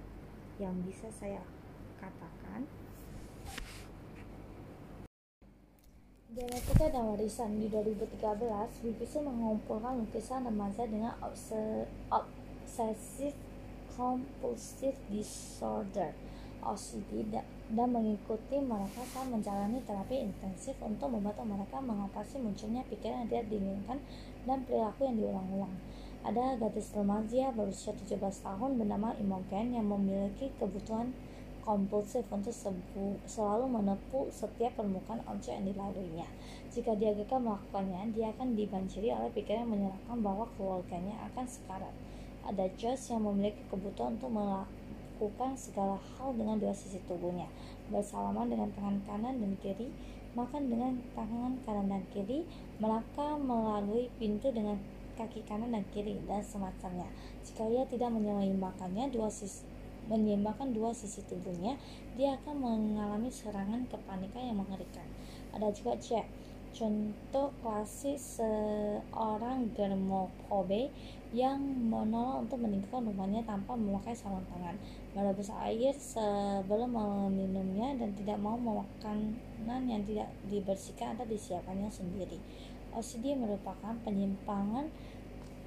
yang 0.62 0.78
bisa 0.86 1.10
saya 1.10 1.42
katakan. 1.98 2.66
Genetika 6.36 6.92
dan 6.92 7.08
Warisan 7.10 7.56
di 7.56 7.72
2013, 7.72 8.20
BBC 8.84 9.24
mengumpulkan 9.24 10.04
lukisan 10.04 10.44
remaja 10.44 10.84
dengan 10.84 11.16
obsessive 12.12 13.32
compulsive 13.96 15.00
disorder 15.08 16.12
OCD 16.62 17.28
dan 17.32 17.88
mengikuti 17.90 18.56
mereka 18.62 19.02
saat 19.10 19.28
menjalani 19.28 19.82
terapi 19.82 20.22
intensif 20.22 20.76
untuk 20.80 21.10
membantu 21.10 21.42
mereka 21.42 21.82
mengatasi 21.82 22.38
munculnya 22.38 22.86
pikiran 22.86 23.24
yang 23.24 23.28
tidak 23.28 23.46
diinginkan 23.50 23.98
dan 24.46 24.58
perilaku 24.64 25.08
yang 25.08 25.16
diulang-ulang. 25.18 25.74
Ada 26.26 26.58
gadis 26.58 26.90
remaja 26.90 27.54
berusia 27.54 27.94
17 27.94 28.18
tahun 28.18 28.70
bernama 28.82 29.14
Imogen 29.18 29.78
yang 29.78 29.86
memiliki 29.86 30.50
kebutuhan 30.58 31.14
kompulsif 31.66 32.22
untuk 32.30 32.54
sebu, 32.54 33.18
selalu 33.26 33.66
menepuk 33.66 34.30
setiap 34.30 34.78
permukaan 34.78 35.18
objek 35.26 35.58
yang 35.58 35.66
dilaluinya. 35.66 36.28
Jika 36.70 36.94
dia 36.94 37.10
gagal 37.10 37.42
melakukannya, 37.42 38.14
dia 38.14 38.30
akan 38.30 38.54
dibanjiri 38.54 39.10
oleh 39.10 39.30
pikiran 39.34 39.66
yang 39.66 39.72
menyerahkan 39.74 40.18
bahwa 40.22 40.46
keluarganya 40.54 41.14
akan 41.26 41.46
sekarat. 41.50 41.94
Ada 42.46 42.70
Josh 42.78 43.10
yang 43.10 43.26
memiliki 43.26 43.58
kebutuhan 43.66 44.14
untuk 44.14 44.30
melakukan 44.30 44.85
segala 45.56 45.96
hal 45.96 46.36
dengan 46.36 46.60
dua 46.60 46.76
sisi 46.76 47.00
tubuhnya, 47.08 47.48
bersalaman 47.88 48.52
dengan 48.52 48.68
tangan 48.76 49.00
kanan 49.08 49.40
dan 49.40 49.52
kiri, 49.64 49.88
makan 50.36 50.68
dengan 50.68 51.00
tangan 51.16 51.56
kanan 51.64 51.86
dan 51.88 52.02
kiri, 52.12 52.44
melangkah 52.76 53.40
melalui 53.40 54.12
pintu 54.20 54.52
dengan 54.52 54.76
kaki 55.16 55.40
kanan 55.48 55.72
dan 55.72 55.84
kiri, 55.96 56.20
dan 56.28 56.44
semacamnya. 56.44 57.08
Jika 57.42 57.64
ia 57.66 57.88
tidak 57.88 58.12
menyeimbangkannya 58.12 59.08
dua 59.08 59.32
sisi 59.32 59.64
menyeimbangkan 60.06 60.70
dua 60.70 60.94
sisi 60.94 61.18
tubuhnya, 61.26 61.74
dia 62.14 62.38
akan 62.38 62.62
mengalami 62.62 63.26
serangan 63.26 63.90
kepanikan 63.90 64.54
yang 64.54 64.58
mengerikan. 64.62 65.02
Ada 65.50 65.74
juga 65.74 65.98
Jack, 65.98 66.30
contoh 66.70 67.50
klasik 67.58 68.14
seorang 68.14 69.72
germofobe 69.74 70.94
yang 71.34 71.58
menolak 71.90 72.46
untuk 72.46 72.62
meninggalkan 72.62 73.02
rumahnya 73.02 73.42
tanpa 73.42 73.74
memakai 73.74 74.14
sarung 74.14 74.46
tangan, 74.46 74.78
merebus 75.16 75.48
air 75.64 75.96
sebelum 75.96 76.92
meminumnya 76.92 77.96
dan 77.96 78.12
tidak 78.12 78.36
mau 78.36 78.60
makanan 78.60 79.88
yang 79.88 80.04
tidak 80.04 80.28
dibersihkan 80.44 81.16
atau 81.16 81.24
disiapkannya 81.24 81.88
sendiri. 81.88 82.36
OCD 82.92 83.32
merupakan 83.32 83.96
penyimpangan 84.04 84.92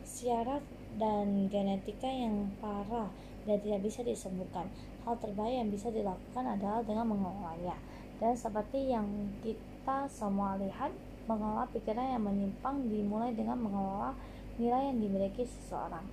syaraf 0.05 0.61
dan 1.01 1.49
genetika 1.49 2.05
yang 2.05 2.53
parah 2.61 3.09
dan 3.49 3.57
tidak 3.57 3.81
bisa 3.81 4.05
disembuhkan. 4.05 4.69
Hal 5.01 5.17
terbaik 5.17 5.65
yang 5.65 5.69
bisa 5.73 5.89
dilakukan 5.89 6.45
adalah 6.45 6.85
dengan 6.85 7.09
mengelolanya. 7.09 7.73
Dan 8.21 8.37
seperti 8.37 8.93
yang 8.93 9.07
kita 9.41 10.05
semua 10.11 10.61
lihat, 10.61 10.93
mengelola 11.25 11.65
pikiran 11.73 12.17
yang 12.17 12.23
menyimpang 12.25 12.85
dimulai 12.85 13.33
dengan 13.33 13.57
mengelola 13.57 14.13
nilai 14.59 14.93
yang 14.93 14.97
dimiliki 15.01 15.45
seseorang. 15.45 16.03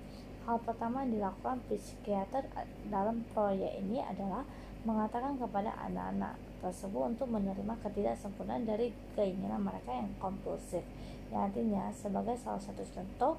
Hal 0.47 0.63
pertama 0.63 1.03
yang 1.03 1.19
dilakukan 1.19 1.59
psikiater 1.67 2.47
dalam 2.87 3.19
proyek 3.35 3.83
ini 3.83 3.99
adalah 3.99 4.47
mengatakan 4.87 5.35
kepada 5.35 5.75
anak-anak 5.75 6.39
tersebut 6.63 7.03
untuk 7.11 7.27
menerima 7.27 7.75
ketidaksempurnaan 7.83 8.63
dari 8.63 8.95
keinginan 9.19 9.59
mereka 9.59 9.91
yang 9.91 10.07
kompulsif. 10.23 10.87
Yang 11.35 11.51
artinya, 11.51 11.91
sebagai 11.91 12.39
salah 12.39 12.63
satu 12.63 12.79
contoh, 12.87 13.35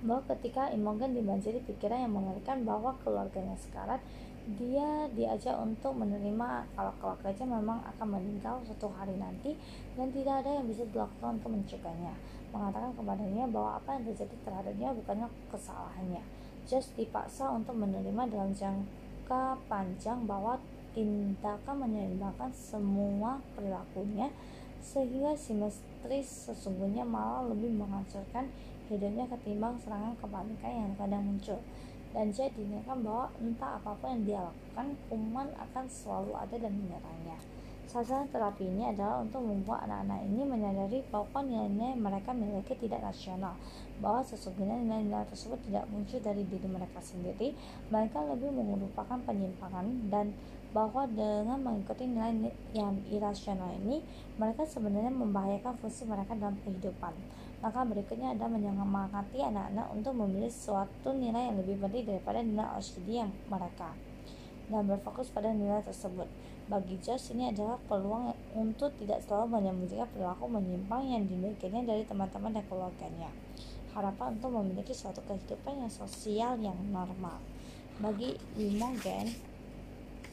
bahwa 0.00 0.24
ketika 0.32 0.72
Imogen 0.72 1.12
dibanjiri 1.12 1.60
pikiran 1.68 2.08
yang 2.08 2.16
mengerikan 2.16 2.64
bahwa 2.64 2.96
keluarganya 3.04 3.60
sekarat, 3.60 4.00
dia 4.56 5.04
diajak 5.12 5.60
untuk 5.60 5.92
menerima 5.92 6.64
kalau 6.72 6.92
keluarganya 6.96 7.60
memang 7.60 7.84
akan 7.84 8.16
meninggal 8.16 8.56
suatu 8.64 8.88
hari 8.96 9.12
nanti 9.20 9.52
dan 9.92 10.08
tidak 10.08 10.40
ada 10.40 10.56
yang 10.56 10.64
bisa 10.64 10.88
dilakukan 10.88 11.36
untuk 11.36 11.52
mencegahnya. 11.52 12.16
Mengatakan 12.48 12.96
kepadanya 12.96 13.44
bahwa 13.52 13.76
apa 13.76 14.00
yang 14.00 14.08
terjadi 14.08 14.36
terhadapnya 14.48 14.88
bukannya 14.96 15.28
kesalahannya. 15.52 16.22
Just 16.64 16.96
dipaksa 16.96 17.52
untuk 17.52 17.76
menerima 17.76 18.24
dalam 18.32 18.56
jangka 18.56 19.60
panjang 19.68 20.24
bahwa 20.24 20.56
tindakan 20.96 21.84
menyeimbangkan 21.84 22.48
semua 22.56 23.44
perilakunya 23.52 24.32
sehingga 24.80 25.36
simetris 25.36 26.48
sesungguhnya 26.48 27.04
malah 27.04 27.44
lebih 27.52 27.68
menghancurkan 27.76 28.48
hidupnya 28.88 29.28
ketimbang 29.28 29.76
serangan 29.84 30.16
kepanikan 30.16 30.72
yang 30.72 30.92
kadang 30.96 31.20
muncul 31.28 31.60
dan 32.12 32.32
dia 32.32 32.48
dinilaikan 32.52 33.04
bahwa 33.04 33.26
entah 33.40 33.76
apa 33.76 33.92
pun 34.00 34.08
yang 34.16 34.22
dia 34.24 34.40
lakukan 34.40 34.86
kuman 35.12 35.48
akan 35.56 35.84
selalu 35.88 36.32
ada 36.36 36.56
dan 36.56 36.72
menyerangnya 36.72 37.38
sasaran 37.88 38.28
terapi 38.28 38.68
ini 38.68 38.92
adalah 38.92 39.24
untuk 39.24 39.40
membuat 39.40 39.88
anak-anak 39.88 40.28
ini 40.28 40.44
menyadari 40.44 41.00
bahwa 41.08 41.40
nilai-nilai 41.40 41.96
mereka 41.96 42.36
miliki 42.36 42.76
tidak 42.76 43.00
rasional 43.00 43.56
bahwa 44.04 44.20
sesungguhnya 44.20 44.76
nilai-nilai 44.84 45.24
tersebut 45.32 45.56
tidak 45.64 45.88
muncul 45.88 46.20
dari 46.20 46.44
diri 46.44 46.68
mereka 46.68 47.00
sendiri 47.00 47.56
mereka 47.88 48.20
lebih 48.28 48.52
merupakan 48.52 49.16
penyimpangan 49.24 49.88
dan 50.12 50.36
bahwa 50.76 51.08
dengan 51.08 51.56
mengikuti 51.64 52.04
nilai 52.04 52.52
yang 52.76 52.92
irasional 53.08 53.72
ini 53.80 54.04
mereka 54.36 54.68
sebenarnya 54.68 55.08
membahayakan 55.08 55.80
fungsi 55.80 56.04
mereka 56.04 56.36
dalam 56.36 56.60
kehidupan 56.60 57.16
maka 57.58 57.82
berikutnya 57.82 58.38
ada 58.38 58.46
menyemangati 58.46 59.42
anak-anak 59.42 59.86
untuk 59.90 60.14
memilih 60.14 60.50
suatu 60.50 61.10
nilai 61.10 61.50
yang 61.50 61.56
lebih 61.58 61.82
penting 61.82 62.06
daripada 62.06 62.38
nilai 62.38 62.68
OCD 62.78 63.22
yang 63.22 63.30
mereka 63.50 63.94
dan 64.68 64.84
berfokus 64.84 65.32
pada 65.32 65.50
nilai 65.50 65.80
tersebut. 65.82 66.28
Bagi 66.68 67.00
Josh 67.00 67.32
ini 67.32 67.48
adalah 67.48 67.80
peluang 67.88 68.36
untuk 68.52 68.92
tidak 69.00 69.24
selalu 69.24 69.56
menyembunyikan 69.56 70.04
perilaku 70.12 70.44
menyimpang 70.52 71.00
yang 71.08 71.24
dimilikinya 71.24 71.80
dari 71.88 72.04
teman-teman 72.04 72.52
dan 72.52 72.64
keluarganya. 72.68 73.32
Harapan 73.96 74.36
untuk 74.36 74.52
memiliki 74.52 74.92
suatu 74.92 75.24
kehidupan 75.24 75.80
yang 75.80 75.88
sosial 75.88 76.60
yang 76.60 76.76
normal. 76.92 77.40
Bagi 77.98 78.36
Imogen, 78.60 79.32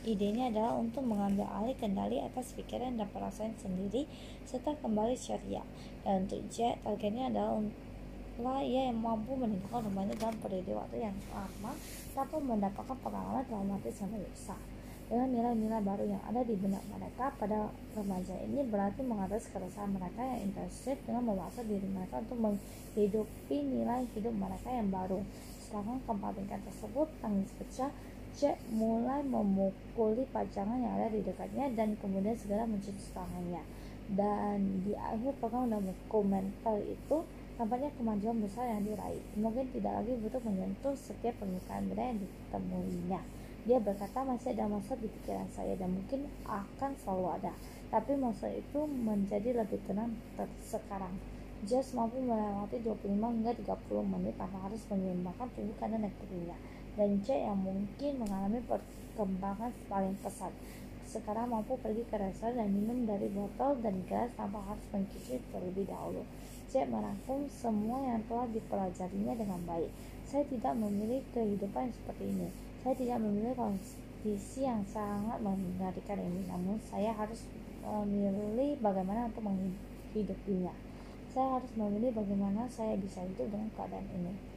Idenya 0.06 0.54
adalah 0.54 0.78
untuk 0.78 1.02
mengambil 1.02 1.50
alih 1.50 1.74
kendali 1.74 2.22
atas 2.22 2.54
pikiran 2.54 2.94
dan 2.94 3.10
perasaan 3.10 3.58
sendiri 3.58 4.06
serta 4.46 4.78
kembali 4.78 5.18
syariah. 5.18 5.66
Dan 6.06 6.30
untuk 6.30 6.46
Jack, 6.54 6.78
targetnya 6.86 7.34
adalah 7.34 7.66
lah 8.36 8.62
ia 8.62 8.94
yang 8.94 9.02
mampu 9.02 9.34
meninggalkan 9.34 9.90
rumahnya 9.90 10.14
dalam 10.22 10.38
periode 10.44 10.78
waktu 10.78 11.10
yang 11.10 11.16
lama 11.34 11.74
tanpa 12.14 12.38
mendapatkan 12.38 12.98
pengalaman 13.02 13.42
traumatis 13.50 13.98
yang 13.98 14.14
besar. 14.30 14.62
Dengan 15.06 15.30
nilai-nilai 15.34 15.82
baru 15.86 16.06
yang 16.06 16.22
ada 16.26 16.42
di 16.46 16.54
benak 16.58 16.82
mereka 16.90 17.34
pada 17.38 17.70
remaja 17.98 18.36
ini 18.42 18.62
berarti 18.66 19.02
mengatasi 19.06 19.54
keresahan 19.54 19.90
mereka 19.90 20.22
yang 20.22 20.50
intensif 20.50 20.98
dengan 21.06 21.30
memaksa 21.30 21.66
diri 21.66 21.86
mereka 21.90 22.22
untuk 22.22 22.38
menghidupi 22.42 23.58
nilai 23.58 24.06
hidup 24.14 24.34
mereka 24.38 24.70
yang 24.70 24.90
baru. 24.94 25.22
Sedangkan 25.62 25.98
kepanikan 26.06 26.62
tersebut 26.62 27.08
tangis 27.22 27.50
pecah 27.58 27.90
Jack 28.36 28.60
mulai 28.68 29.24
memukuli 29.24 30.28
pajangan 30.28 30.76
yang 30.76 31.00
ada 31.00 31.08
di 31.08 31.24
dekatnya 31.24 31.72
dan 31.72 31.96
kemudian 31.96 32.36
segera 32.36 32.68
mencuci 32.68 33.16
tangannya. 33.16 33.64
Dan 34.12 34.84
di 34.84 34.92
akhir 34.92 35.40
program 35.40 35.72
dokumenter 35.72 36.84
itu 36.84 37.24
tampaknya 37.56 37.96
kemajuan 37.96 38.44
besar 38.44 38.68
yang 38.68 38.84
diraih. 38.84 39.24
Mungkin 39.40 39.72
tidak 39.72 40.04
lagi 40.04 40.20
butuh 40.20 40.44
menyentuh 40.44 40.92
setiap 41.00 41.40
permukaan 41.40 41.88
benda 41.88 42.04
yang 42.12 42.20
ditemuinya. 42.20 43.22
Dia 43.66 43.80
berkata 43.80 44.28
masih 44.28 44.52
ada 44.52 44.68
masa 44.68 45.00
di 45.00 45.08
pikiran 45.08 45.48
saya 45.56 45.74
dan 45.80 45.96
mungkin 45.96 46.28
akan 46.44 46.92
selalu 47.00 47.40
ada. 47.40 47.56
Tapi 47.88 48.20
masa 48.20 48.52
itu 48.52 48.84
menjadi 48.84 49.64
lebih 49.64 49.80
tenang 49.88 50.12
sekarang. 50.60 51.16
Just 51.64 51.96
mampu 51.96 52.20
melewati 52.20 52.84
25 52.84 53.16
hingga 53.16 53.56
30 53.58 54.12
menit 54.12 54.36
tanpa 54.36 54.60
harus 54.68 54.84
menyeimbangkan 54.92 55.48
tubuh 55.56 55.74
kanan 55.80 56.04
dan 56.04 56.14
dan 56.96 57.20
C 57.28 57.44
yang 57.44 57.60
mungkin 57.60 58.12
mengalami 58.24 58.64
perkembangan 58.64 59.72
paling 59.92 60.16
pesat. 60.24 60.52
Sekarang 61.06 61.52
mampu 61.52 61.80
pergi 61.80 62.04
ke 62.08 62.18
restoran 62.18 62.60
dan 62.60 62.70
minum 62.72 63.08
dari 63.08 63.32
botol 63.32 63.78
dan 63.80 64.04
gelas 64.10 64.32
tanpa 64.36 64.60
harus 64.64 64.84
mencuci 64.92 65.40
terlebih 65.52 65.88
dahulu. 65.88 66.24
C 66.72 66.84
merangkum 66.88 67.48
semua 67.48 68.04
yang 68.04 68.20
telah 68.28 68.48
dipelajarinya 68.52 69.36
dengan 69.38 69.62
baik. 69.64 69.92
Saya 70.28 70.44
tidak 70.50 70.74
memilih 70.76 71.22
kehidupan 71.32 71.94
seperti 71.94 72.24
ini. 72.32 72.50
Saya 72.84 72.96
tidak 73.00 73.20
memilih 73.22 73.54
kondisi 73.56 74.66
yang 74.66 74.84
sangat 74.90 75.40
mengerikan 75.40 76.20
ini. 76.20 76.42
Namun 76.50 76.82
saya 76.84 77.16
harus 77.16 77.46
memilih 77.86 78.76
bagaimana 78.82 79.30
untuk 79.30 79.46
menghidupinya. 79.46 80.74
Saya 81.32 81.60
harus 81.60 81.72
memilih 81.78 82.12
bagaimana 82.12 82.68
saya 82.72 82.98
bisa 83.00 83.24
hidup 83.24 83.52
dengan 83.52 83.70
keadaan 83.78 84.08
ini. 84.16 84.55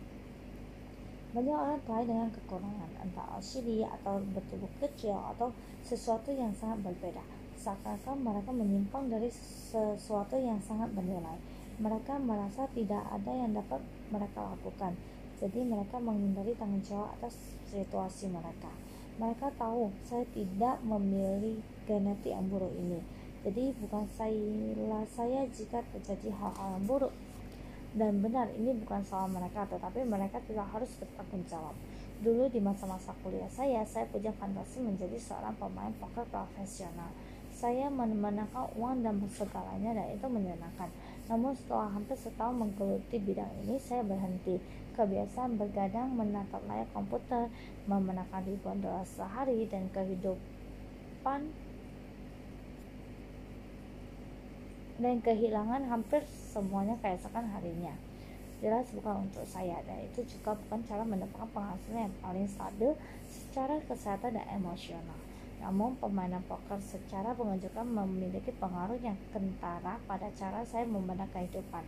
Banyak 1.37 1.57
orang 1.57 1.81
terkait 1.85 2.07
dengan 2.09 2.29
kekurangan, 2.33 2.91
entah 3.05 3.29
asli 3.37 3.85
atau 3.85 4.21
bertubuh 4.33 4.73
kecil 4.81 5.17
atau 5.37 5.53
sesuatu 5.85 6.33
yang 6.33 6.53
sangat 6.57 6.89
berbeda. 6.89 7.21
Seakan-akan 7.59 8.17
mereka 8.23 8.51
menyimpang 8.55 9.13
dari 9.13 9.29
sesuatu 9.33 10.41
yang 10.41 10.63
sangat 10.65 10.89
bernilai. 10.97 11.37
Mereka 11.79 12.19
merasa 12.23 12.65
tidak 12.73 13.05
ada 13.13 13.33
yang 13.35 13.55
dapat 13.55 13.79
mereka 14.09 14.41
lakukan 14.57 14.97
jadi 15.39 15.63
mereka 15.63 16.03
menghindari 16.03 16.51
tanggung 16.59 16.83
jawab 16.83 17.15
atas 17.15 17.39
situasi 17.71 18.27
mereka. 18.27 18.75
Mereka 19.23 19.55
tahu 19.55 19.95
saya 20.03 20.27
tidak 20.35 20.83
memilih 20.83 21.63
genetik 21.87 22.35
yang 22.35 22.51
buruk 22.51 22.75
ini. 22.75 22.99
Jadi 23.47 23.71
bukan 23.79 24.05
saya 24.19 25.07
saya 25.07 25.47
jika 25.47 25.79
terjadi 25.95 26.35
hal-hal 26.35 26.69
yang 26.75 26.85
buruk. 26.91 27.15
Dan 27.97 28.21
benar 28.21 28.53
ini 28.53 28.77
bukan 28.85 29.01
salah 29.01 29.29
mereka, 29.29 29.65
tetapi 29.65 30.05
mereka 30.05 30.37
tidak 30.45 30.69
harus 30.69 30.93
bertanggung 31.01 31.45
jawab. 31.49 31.73
Dulu 32.19 32.51
di 32.51 32.59
masa-masa 32.59 33.15
kuliah 33.23 33.49
saya, 33.49 33.87
saya 33.87 34.05
punya 34.11 34.35
fantasi 34.35 34.83
menjadi 34.83 35.17
seorang 35.17 35.55
pemain 35.57 35.95
poker 35.97 36.27
profesional. 36.29 37.09
Saya 37.55 37.91
memenangkan 37.91 38.71
uang 38.79 39.03
dan 39.03 39.19
segalanya 39.31 39.97
dan 39.97 40.07
itu 40.15 40.27
menyenangkan. 40.27 40.91
Namun 41.31 41.55
setelah 41.55 41.91
hampir 41.91 42.15
setahun 42.19 42.55
menggeluti 42.55 43.19
bidang 43.23 43.51
ini, 43.67 43.79
saya 43.79 44.03
berhenti 44.03 44.59
kebiasaan 44.99 45.59
bergadang 45.59 46.11
menatap 46.19 46.59
layar 46.67 46.91
komputer, 46.91 47.47
memenangkan 47.87 48.43
ribuan 48.43 48.83
dolar 48.83 49.07
sehari, 49.07 49.67
dan 49.71 49.87
kehidupan 49.95 51.55
dan 54.99 55.23
kehilangan 55.23 55.87
hampir 55.87 56.27
semuanya 56.27 56.99
keesokan 56.99 57.47
harinya. 57.55 57.95
Jelas 58.59 58.91
bukan 58.91 59.31
untuk 59.31 59.47
saya, 59.47 59.79
dan 59.87 60.03
itu 60.03 60.27
juga 60.27 60.59
bukan 60.59 60.83
cara 60.83 61.07
mendapatkan 61.07 61.47
penghasilan 61.55 62.11
yang 62.11 62.17
paling 62.19 62.47
stabil 62.51 62.91
secara 63.31 63.79
kesehatan 63.87 64.35
dan 64.35 64.47
emosional. 64.51 65.19
Namun 65.63 65.95
permainan 66.03 66.43
poker 66.51 66.83
secara 66.83 67.35
menunjukkan 67.39 67.87
memiliki 67.87 68.51
pengaruh 68.59 68.99
yang 68.99 69.15
kentara 69.31 70.03
pada 70.11 70.27
cara 70.35 70.67
saya 70.67 70.83
memandang 70.91 71.31
kehidupan. 71.31 71.87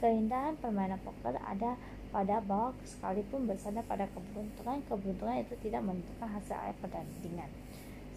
Keindahan 0.00 0.56
permainan 0.56 1.00
poker 1.04 1.36
ada 1.36 1.76
pada 2.08 2.40
bahwa 2.40 2.72
sekalipun 2.84 3.44
bersandar 3.44 3.84
pada 3.84 4.08
keberuntungan, 4.08 4.80
keberuntungan 4.88 5.44
itu 5.44 5.52
tidak 5.68 5.84
menentukan 5.84 6.28
hasil 6.32 6.56
akhir 6.56 6.76
pertandingan. 6.80 7.48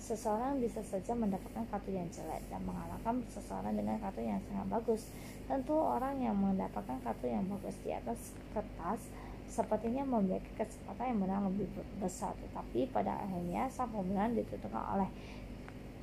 Seseorang 0.10 0.58
bisa 0.58 0.82
saja 0.82 1.14
mendapatkan 1.14 1.70
kartu 1.70 1.94
yang 1.94 2.10
jelek 2.10 2.42
dan 2.50 2.66
mengalahkan 2.66 3.22
seseorang 3.30 3.78
dengan 3.78 4.02
kartu 4.02 4.26
yang 4.26 4.42
sangat 4.50 4.66
bagus. 4.74 5.14
Tentu 5.46 5.78
orang 5.78 6.18
yang 6.18 6.34
mendapatkan 6.34 6.98
kartu 7.06 7.30
yang 7.30 7.46
bagus 7.46 7.78
di 7.86 7.94
atas 7.94 8.34
kertas 8.50 9.06
sepertinya 9.46 10.02
memiliki 10.06 10.50
kesempatan 10.58 11.14
yang 11.14 11.20
menang 11.26 11.42
lebih 11.54 11.70
besar, 12.02 12.34
tetapi 12.42 12.90
pada 12.90 13.22
akhirnya 13.22 13.70
sang 13.70 13.90
pemenang 13.94 14.34
ditentukan 14.34 14.98
oleh 14.98 15.10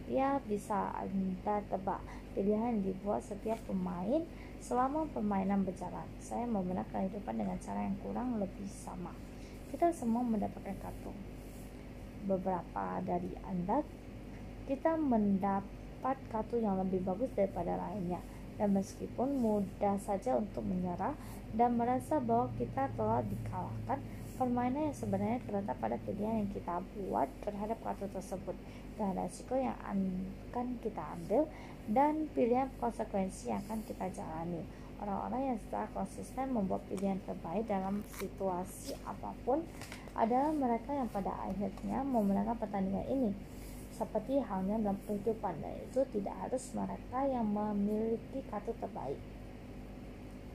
ya 0.07 0.39
bisa 0.47 0.95
Anda 0.95 1.63
tebak 1.67 1.99
pilihan 2.39 2.87
dibuat 2.87 3.27
setiap 3.27 3.59
pemain 3.67 4.23
Selama 4.67 5.07
permainan 5.15 5.63
berjalan, 5.63 6.11
saya 6.19 6.43
membenarkan 6.43 7.07
kehidupan 7.07 7.39
dengan 7.39 7.55
cara 7.63 7.87
yang 7.87 7.95
kurang 8.03 8.43
lebih 8.43 8.67
sama. 8.67 9.15
Kita 9.71 9.95
semua 9.95 10.27
mendapatkan 10.27 10.75
kartu. 10.83 11.15
Beberapa 12.27 13.01
dari 13.07 13.31
Anda, 13.47 13.87
kita 14.67 14.99
mendapat 14.99 16.19
kartu 16.29 16.59
yang 16.59 16.77
lebih 16.83 17.07
bagus 17.07 17.31
daripada 17.39 17.79
lainnya. 17.79 18.19
Dan 18.57 18.73
meskipun 18.73 19.39
mudah 19.39 20.01
saja 20.01 20.35
untuk 20.35 20.65
menyerah 20.65 21.13
dan 21.53 21.77
merasa 21.77 22.19
bahwa 22.19 22.51
kita 22.57 22.89
telah 22.97 23.21
dikalahkan, 23.23 24.01
permainan 24.37 24.93
yang 24.93 24.97
sebenarnya 24.97 25.41
terletak 25.49 25.77
pada 25.81 25.97
pilihan 26.05 26.45
yang 26.45 26.51
kita 26.53 26.85
buat 26.97 27.29
terhadap 27.45 27.79
kartu 27.81 28.09
tersebut 28.13 28.57
dan 28.97 29.17
resiko 29.17 29.57
yang 29.57 29.77
akan 29.85 30.67
kita 30.81 31.03
ambil 31.21 31.49
dan 31.89 32.29
pilihan 32.33 32.69
konsekuensi 32.81 33.53
yang 33.53 33.61
akan 33.69 33.81
kita 33.89 34.13
jalani. 34.13 34.65
Orang-orang 34.97 35.53
yang 35.53 35.59
secara 35.61 35.89
konsisten 35.93 36.57
membuat 36.57 36.81
pilihan 36.89 37.21
terbaik 37.29 37.69
dalam 37.69 38.01
situasi 38.17 38.97
apa 39.05 39.37
pun 39.45 39.61
adalah 40.17 40.51
mereka 40.53 40.97
yang 40.97 41.09
pada 41.13 41.33
akhirnya 41.45 42.01
memenangkan 42.03 42.57
pertandingan 42.57 43.07
ini. 43.07 43.31
Seperti 43.93 44.41
halnya 44.45 44.77
dalam 44.77 45.01
kehidupan, 45.09 45.57
dan 45.65 45.73
itu 45.81 46.05
tidak 46.13 46.37
harus 46.37 46.65
mereka 46.77 47.25
yang 47.25 47.49
memiliki 47.49 48.45
kartu 48.53 48.77
terbaik. 48.77 49.17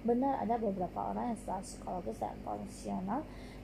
Benar 0.05 0.41
ada 0.41 0.57
beberapa 0.57 1.13
orang 1.13 1.33
yang 1.33 1.39
secara 1.41 1.61
psikologis 1.61 2.17
dan 2.21 2.37
kondisional 2.41 3.21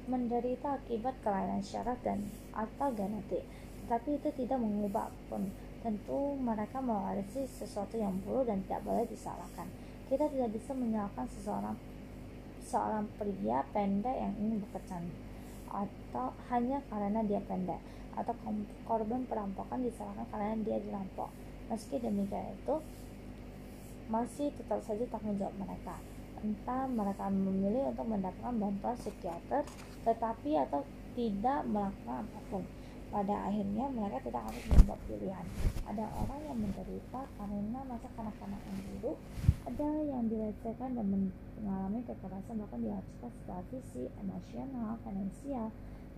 menderita 0.08 0.82
akibat 0.82 1.18
kelainan 1.22 1.62
syaraf 1.62 2.00
dan 2.02 2.30
atau 2.54 2.90
genetik, 2.94 3.46
tetapi 3.86 4.18
itu 4.18 4.30
tidak 4.34 4.58
mengubah 4.58 5.14
pun 5.30 5.50
tentu 5.84 6.34
mereka 6.42 6.82
mewarisi 6.82 7.46
sesuatu 7.46 7.98
yang 7.98 8.18
buruk 8.26 8.50
dan 8.50 8.66
tidak 8.66 8.82
boleh 8.82 9.06
disalahkan. 9.06 9.68
Kita 10.10 10.26
tidak 10.32 10.50
bisa 10.56 10.72
menyalahkan 10.74 11.28
seseorang 11.38 11.78
seorang 12.68 13.08
pria 13.16 13.64
pendek 13.72 14.16
yang 14.16 14.34
ingin 14.42 14.60
bekerja 14.68 15.00
atau 15.70 16.34
hanya 16.50 16.82
karena 16.88 17.22
dia 17.24 17.42
pendek 17.44 17.80
atau 18.18 18.34
korban 18.90 19.22
perampokan 19.30 19.86
disalahkan 19.86 20.26
karena 20.34 20.58
dia 20.66 20.78
dirampok. 20.82 21.30
Meski 21.70 22.02
demikian 22.02 22.56
itu 22.58 22.76
masih 24.08 24.50
tetap 24.56 24.80
saja 24.82 25.04
tanggung 25.12 25.38
jawab 25.38 25.54
mereka. 25.60 26.00
Entah 26.42 26.88
mereka 26.88 27.28
memilih 27.28 27.92
untuk 27.92 28.08
mendapatkan 28.08 28.56
bantuan 28.56 28.96
psikiater 28.98 29.68
tetapi 30.06 30.56
atau 30.56 30.82
tidak 31.18 31.66
melakukan 31.66 32.24
apa 32.24 32.40
pun 32.54 32.64
pada 33.08 33.48
akhirnya 33.48 33.86
mereka 33.88 34.20
tidak 34.28 34.44
harus 34.44 34.64
membuat 34.68 35.00
pilihan. 35.08 35.46
Ada 35.88 36.06
orang 36.12 36.42
yang 36.44 36.58
menderita 36.60 37.22
karena 37.40 37.80
masa 37.88 38.08
kanak-kanak 38.20 38.62
yang 38.68 38.80
buruk, 38.88 39.18
ada 39.64 39.90
yang 40.04 40.24
dilecehkan 40.28 40.90
dan 40.96 41.06
mengalami 41.60 42.00
kekerasan 42.04 42.56
bahkan 42.60 42.80
dihabiskan 42.84 43.32
secara 43.42 43.64
fisik, 43.72 44.10
emosional, 44.20 45.00
finansial. 45.08 45.68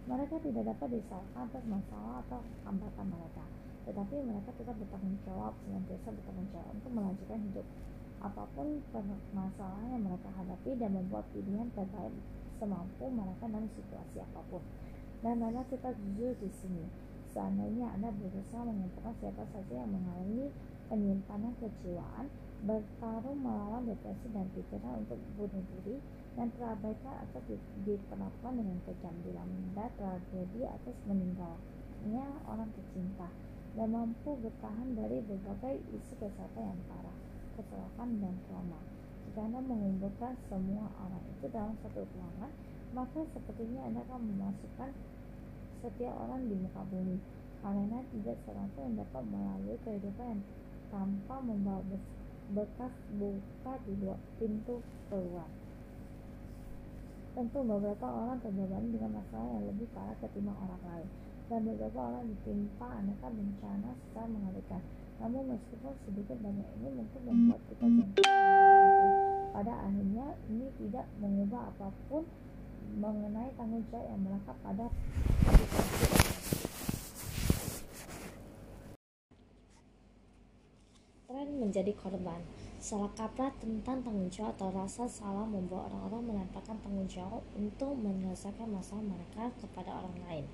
Mereka 0.09 0.35
tidak 0.41 0.63
dapat 0.73 0.87
disalahkan 0.97 1.41
atas 1.45 1.63
masalah 1.69 2.15
atau 2.25 2.39
hambatan 2.65 3.07
mereka, 3.13 3.43
tetapi 3.85 4.15
mereka 4.25 4.49
tetap 4.57 4.73
bertanggung 4.73 5.17
jawab 5.21 5.53
senantiasa 5.61 6.09
bertanggung 6.09 6.49
jawab 6.49 6.71
untuk 6.73 6.91
melanjutkan 6.97 7.39
hidup 7.45 7.67
apa 8.19 8.43
pun 8.51 8.83
permasalahan 8.91 9.95
yang 9.95 10.03
mereka 10.11 10.27
hadapi 10.35 10.75
dan 10.75 10.91
membuat 10.91 11.23
pilihan 11.31 11.71
terbaik 11.71 12.11
semampu 12.59 13.07
mereka 13.07 13.47
dalam 13.47 13.69
situasi 13.71 14.17
apa 14.19 14.41
pun. 14.51 14.59
Dan 15.19 15.43
anda 15.43 15.67
kita 15.67 15.91
jujur 15.91 16.31
di 16.39 16.47
sini. 16.47 16.85
Seandainya 17.29 17.93
Anda 17.93 18.09
berusaha 18.09 18.65
mengumpulkan 18.65 19.13
siapa 19.21 19.45
saja 19.53 19.73
yang 19.85 19.91
mengalami 19.93 20.49
penyimpanan 20.89 21.53
kejiwaan, 21.61 22.25
bertarung 22.65 23.37
melawan 23.37 23.85
depresi 23.85 24.27
dan 24.33 24.49
pikiran 24.57 25.05
untuk 25.05 25.21
bunuh 25.37 25.63
diri, 25.77 26.01
dan 26.33 26.49
terabaikan 26.57 27.15
atau 27.29 27.39
diperlakukan 27.85 28.53
dengan 28.57 28.77
kejam 28.89 29.13
bila 29.21 29.45
Anda 29.45 29.85
tragedi 29.93 30.61
atas 30.65 30.95
meninggalnya 31.05 32.25
orang 32.49 32.69
tercinta 32.73 33.29
dan 33.77 33.87
mampu 33.93 34.33
bertahan 34.41 34.97
dari 34.97 35.21
berbagai 35.29 35.85
isu 35.93 36.13
kesehatan 36.17 36.63
yang 36.73 36.81
parah, 36.89 37.17
kecelakaan 37.53 38.09
dan 38.17 38.35
trauma. 38.49 38.81
Jika 39.29 39.45
Anda 39.45 39.61
mengumpulkan 39.61 40.33
semua 40.49 40.89
orang 40.97 41.23
itu 41.37 41.45
dalam 41.53 41.77
satu 41.85 42.01
ruangan, 42.01 42.49
maka 42.93 43.19
sepertinya 43.35 43.85
Anda 43.85 44.01
akan 44.09 44.21
memasukkan 44.33 44.91
setiap 45.79 46.13
orang 46.25 46.41
di 46.49 46.55
muka 46.57 46.81
bumi 46.89 47.17
karena 47.59 47.99
tidak 48.15 48.37
seorang 48.47 48.69
pun 48.73 48.95
dapat 48.95 49.23
melalui 49.29 49.77
kehidupan 49.83 50.35
tanpa 50.89 51.35
membawa 51.43 51.83
bekas 52.49 52.93
buka 53.19 53.73
di 53.85 53.93
luar 54.01 54.19
pintu 54.41 54.81
keluar. 55.11 55.49
Tentu 57.37 57.61
beberapa 57.61 58.07
orang 58.09 58.41
terbebani 58.41 58.89
dengan 58.89 59.21
masalah 59.21 59.49
yang 59.53 59.65
lebih 59.69 59.87
parah 59.93 60.17
ketimbang 60.17 60.57
orang 60.57 60.81
lain 60.81 61.09
dan 61.49 61.59
beberapa 61.65 61.99
orang 62.01 62.25
ditimpa 62.25 62.87
aneka 62.89 63.27
bencana 63.29 63.89
secara 64.09 64.27
mengerikan. 64.27 64.81
Namun 65.19 65.43
meskipun 65.51 65.93
sedikit 66.07 66.37
banyak 66.41 66.67
ini 66.79 66.89
mungkin 66.95 67.21
membuat 67.27 67.61
kita 67.69 67.85
jatuh 67.85 68.27
pada 69.51 69.73
akhirnya 69.83 70.27
ini 70.47 70.67
tidak 70.79 71.05
mengubah 71.19 71.69
apa 71.75 71.87
pun 72.07 72.23
mengenai 72.97 73.53
tanggung 73.53 73.85
jawab 73.91 74.09
yang 74.09 74.21
melekat 74.25 74.57
pada 74.65 74.85
tren 81.29 81.49
menjadi 81.61 81.93
korban 81.93 82.41
Salah 82.79 83.11
kaprah 83.11 83.51
tentang 83.59 83.99
tanggung 83.99 84.31
jawab 84.31 84.55
atau 84.55 84.71
rasa 84.71 85.03
salah 85.03 85.43
membuat 85.43 85.91
orang-orang 85.91 86.31
melemparkan 86.31 86.79
tanggung 86.79 87.11
jawab 87.11 87.43
untuk 87.59 87.91
menyelesaikan 87.91 88.71
masalah 88.71 89.03
mereka 89.03 89.51
kepada 89.59 89.99
orang 89.99 90.15
lain. 90.23 90.47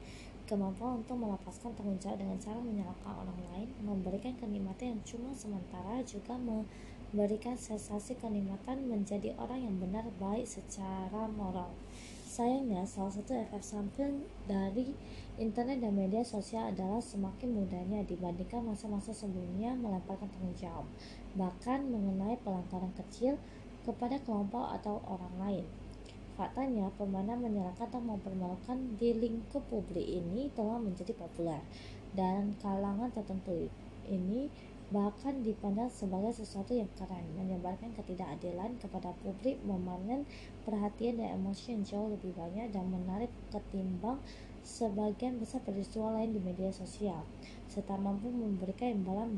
Kemampuan 0.50 1.06
untuk 1.06 1.22
melepaskan 1.22 1.78
tanggung 1.78 2.02
jawab 2.02 2.18
dengan 2.18 2.42
cara 2.42 2.58
menyalahkan 2.58 3.14
orang 3.14 3.40
lain, 3.54 3.70
memberikan 3.78 4.34
kenikmatan 4.42 4.98
yang 4.98 5.02
cuma 5.06 5.30
sementara, 5.38 6.02
juga 6.02 6.34
memberikan 6.34 7.54
sensasi 7.54 8.18
kenikmatan 8.18 8.90
menjadi 8.90 9.38
orang 9.38 9.70
yang 9.70 9.78
benar 9.78 10.10
baik 10.18 10.50
secara 10.50 11.30
moral. 11.30 11.70
Sayangnya, 12.36 12.84
salah 12.84 13.16
satu 13.16 13.32
efek 13.32 13.64
samping 13.64 14.28
dari 14.44 14.92
internet 15.40 15.80
dan 15.80 15.96
media 15.96 16.20
sosial 16.20 16.68
adalah 16.68 17.00
semakin 17.00 17.48
mudahnya 17.48 18.04
dibandingkan 18.04 18.60
masa-masa 18.60 19.16
sebelumnya 19.16 19.72
melemparkan 19.80 20.28
tanggung 20.28 20.52
jawab 20.60 20.84
bahkan 21.40 21.88
mengenai 21.88 22.36
pelanggaran 22.44 22.92
kecil 23.00 23.40
kepada 23.88 24.20
kelompok 24.28 24.68
atau 24.68 25.00
orang 25.08 25.32
lain. 25.40 25.66
Faktanya, 26.36 26.92
permainan 27.00 27.40
menyerahkan 27.40 27.88
atau 27.88 28.04
mempermalukan 28.04 29.00
di 29.00 29.16
lingkup 29.16 29.64
publik 29.72 30.04
ini 30.04 30.52
telah 30.60 30.76
menjadi 30.76 31.16
populer 31.16 31.64
dan 32.20 32.52
kalangan 32.60 33.16
tertentu 33.16 33.72
ini 34.12 34.52
bahkan 34.94 35.42
dipandang 35.42 35.90
sebagai 35.90 36.30
sesuatu 36.36 36.78
yang 36.78 36.90
keren, 36.94 37.26
menyebarkan 37.34 37.94
ketidakadilan 37.98 38.78
kepada 38.78 39.18
publik, 39.26 39.58
memanen 39.66 40.30
perhatian 40.62 41.18
dan 41.18 41.42
emosi 41.42 41.74
yang 41.74 41.84
jauh 41.86 42.10
lebih 42.14 42.38
banyak 42.38 42.70
dan 42.70 42.86
menarik 42.90 43.34
ketimbang 43.50 44.22
sebagian 44.66 45.38
besar 45.38 45.62
peristiwa 45.62 46.18
lain 46.18 46.34
di 46.34 46.42
media 46.42 46.74
sosial 46.74 47.22
serta 47.70 48.02
mampu 48.02 48.34
memberikan 48.34 48.98
imbalan 48.98 49.38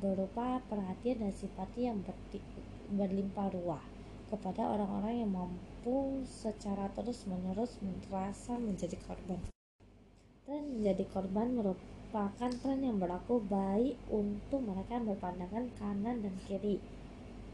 berupa 0.00 0.64
perhatian 0.64 1.28
dan 1.28 1.32
simpati 1.36 1.92
yang 1.92 2.00
berlimpah 2.88 3.52
ruah 3.52 3.84
kepada 4.32 4.64
orang-orang 4.72 5.28
yang 5.28 5.30
mampu 5.32 6.24
secara 6.24 6.88
terus-menerus 6.96 7.76
merasa 7.84 8.56
menjadi 8.56 8.96
korban. 9.04 9.44
Tren 10.48 10.80
menjadi 10.80 11.04
korban 11.12 11.52
merupakan 11.52 11.91
tren 12.12 12.84
yang 12.84 13.00
berlaku 13.00 13.40
baik 13.48 13.96
untuk 14.12 14.60
mereka 14.60 15.00
yang 15.00 15.08
berpandangan 15.08 15.64
kanan 15.80 16.20
dan 16.20 16.34
kiri 16.44 16.76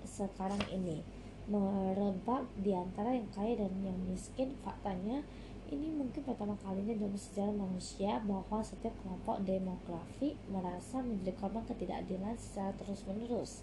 sekarang 0.03 0.59
ini 0.75 1.07
merebak 1.47 2.43
di 2.59 2.75
antara 2.75 3.15
yang 3.15 3.31
kaya 3.31 3.55
dan 3.55 3.71
yang 3.87 3.95
miskin 4.11 4.59
faktanya 4.67 5.23
ini 5.71 5.95
mungkin 5.95 6.27
pertama 6.27 6.59
kalinya 6.59 6.91
dalam 6.99 7.15
sejarah 7.15 7.55
manusia 7.55 8.19
bahwa 8.27 8.59
setiap 8.65 8.91
kelompok 9.05 9.47
demografi 9.47 10.35
merasa 10.51 11.07
menjadi 11.07 11.39
korban 11.39 11.63
ketidakadilan 11.69 12.35
secara 12.35 12.75
terus-menerus 12.83 13.63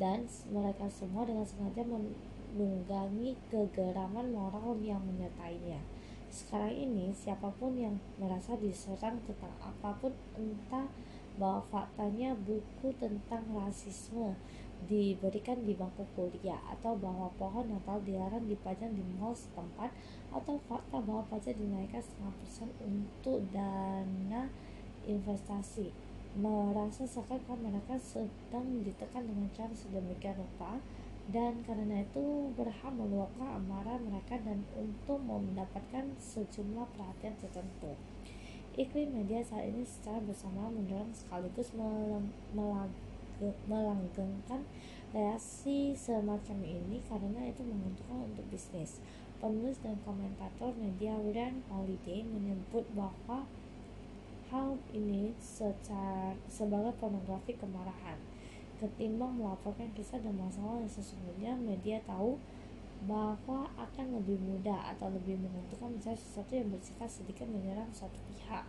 dan 0.00 0.24
mereka 0.48 0.88
semua 0.88 1.28
dengan 1.28 1.44
sengaja 1.44 1.84
menunggangi 1.84 3.36
kegeraman 3.52 4.32
moral 4.32 4.80
yang 4.80 5.04
menyertainya. 5.04 5.82
Sekarang 6.32 6.72
ini 6.72 7.12
siapa 7.12 7.52
pun 7.60 7.76
yang 7.76 8.00
merasa 8.16 8.56
diserang 8.56 9.20
tentang 9.28 9.52
apa 9.60 9.92
pun 10.00 10.16
entah 10.32 10.88
bahwa 11.36 11.60
faktanya 11.68 12.32
buku 12.32 12.88
tentang 12.96 13.44
rasisme 13.52 14.32
diberikan 14.88 15.60
di 15.60 15.76
bangku 15.76 16.08
kuliah 16.16 16.58
atau 16.72 16.96
bahwa 16.96 17.28
pohon 17.36 17.68
Natal 17.68 18.00
dilarang 18.00 18.48
dipajang 18.48 18.96
di 18.96 19.04
mall 19.20 19.36
setempat 19.36 19.92
atau 20.32 20.56
fakta 20.66 21.04
bahwa 21.04 21.22
pajak 21.28 21.52
dinaikkan 21.54 22.00
setengah 22.00 22.34
persen 22.40 22.68
untuk 22.80 23.44
dana 23.52 24.48
investasi. 25.04 25.92
Merasa 26.32 27.04
seakan 27.04 27.60
mereka 27.60 28.00
sedang 28.00 28.80
ditekan 28.80 29.28
dengan 29.28 29.52
cara 29.52 29.70
sedemikian 29.76 30.40
rupa 30.40 30.80
dan 31.30 31.62
karena 31.62 32.02
itu 32.02 32.50
berhak 32.58 32.90
meluapkan 32.90 33.62
amarah 33.62 34.00
mereka 34.02 34.40
dan 34.42 34.66
untuk 34.74 35.22
mendapatkan 35.22 36.18
sejumlah 36.18 36.88
perhatian 36.96 37.38
tertentu 37.38 37.94
iklim 38.72 39.12
media 39.12 39.44
saat 39.44 39.68
ini 39.68 39.84
secara 39.84 40.16
bersama 40.24 40.72
mendorong 40.72 41.12
sekaligus 41.12 41.76
melanggengkan 43.68 44.64
reaksi 45.12 45.92
semacam 45.92 46.58
ini 46.64 47.04
karena 47.04 47.52
itu 47.52 47.60
menguntungkan 47.60 48.32
untuk 48.32 48.48
bisnis. 48.48 48.96
Penulis 49.44 49.76
dan 49.84 50.00
komentator 50.08 50.72
media 50.78 51.18
Ryan 51.20 51.60
Holiday 51.68 52.24
menyebut 52.24 52.88
bahwa 52.96 53.44
hal 54.48 54.80
ini 54.96 55.36
secara 55.36 56.32
sebagai 56.48 56.96
pornografi 56.96 57.52
kemarahan. 57.52 58.16
Ketimbang 58.82 59.38
melaporkan 59.38 59.94
kisah 59.94 60.18
dan 60.18 60.34
masalah 60.34 60.82
yang 60.82 60.90
sesungguhnya, 60.90 61.54
media 61.54 62.02
tahu 62.02 62.34
bahwa 63.06 63.70
akan 63.78 64.18
lebih 64.18 64.42
mudah 64.42 64.90
atau 64.90 65.06
lebih 65.06 65.38
menentukan 65.38 65.94
mencari 65.94 66.18
sesuatu 66.18 66.50
yang 66.58 66.66
bersifat 66.66 67.06
sedikit 67.06 67.46
menyerang 67.46 67.86
suatu 67.94 68.18
pihak 68.26 68.66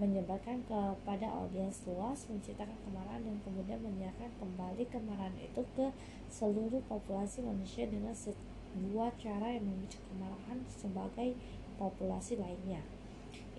menyebarkan 0.00 0.64
kepada 0.64 1.28
audiens 1.28 1.84
luas, 1.84 2.24
menciptakan 2.32 2.72
kemarahan 2.88 3.20
dan 3.20 3.36
kemudian 3.44 3.84
menyerahkan 3.84 4.32
kembali 4.40 4.88
kemarahan 4.88 5.36
itu 5.36 5.60
ke 5.76 5.92
seluruh 6.32 6.80
populasi 6.88 7.44
manusia 7.44 7.84
dengan 7.84 8.16
sebuah 8.16 9.12
cara 9.20 9.52
yang 9.52 9.68
memicu 9.68 10.00
kemarahan 10.08 10.64
sebagai 10.72 11.36
populasi 11.76 12.40
lainnya. 12.40 12.80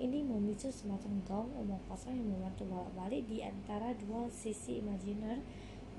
Ini 0.02 0.26
memicu 0.26 0.74
semacam 0.74 1.22
gaung 1.30 1.54
umum 1.62 1.78
kosong 1.86 2.18
yang 2.18 2.26
membantu 2.34 2.66
balik-balik 2.74 3.22
di 3.30 3.46
antara 3.46 3.94
dua 3.94 4.26
sisi 4.34 4.82
imajiner 4.82 5.38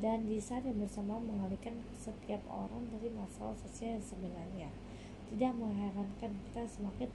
dan 0.01 0.25
di 0.25 0.41
saat 0.41 0.65
yang 0.65 0.81
bersama 0.81 1.21
mengalihkan 1.21 1.77
setiap 1.93 2.41
orang 2.49 2.89
dari 2.95 3.13
masalah 3.13 3.53
sosial 3.59 3.99
yang 3.99 4.07
sebenarnya. 4.07 4.69
Tidak 5.29 5.53
mengherankan 5.57 6.33
kita 6.49 6.63
semakin 6.69 7.09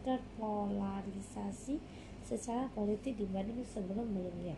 terpolarisasi 0.00 1.76
secara 2.24 2.70
politik 2.72 3.18
dibanding 3.18 3.66
sebelum-sebelumnya. 3.66 4.56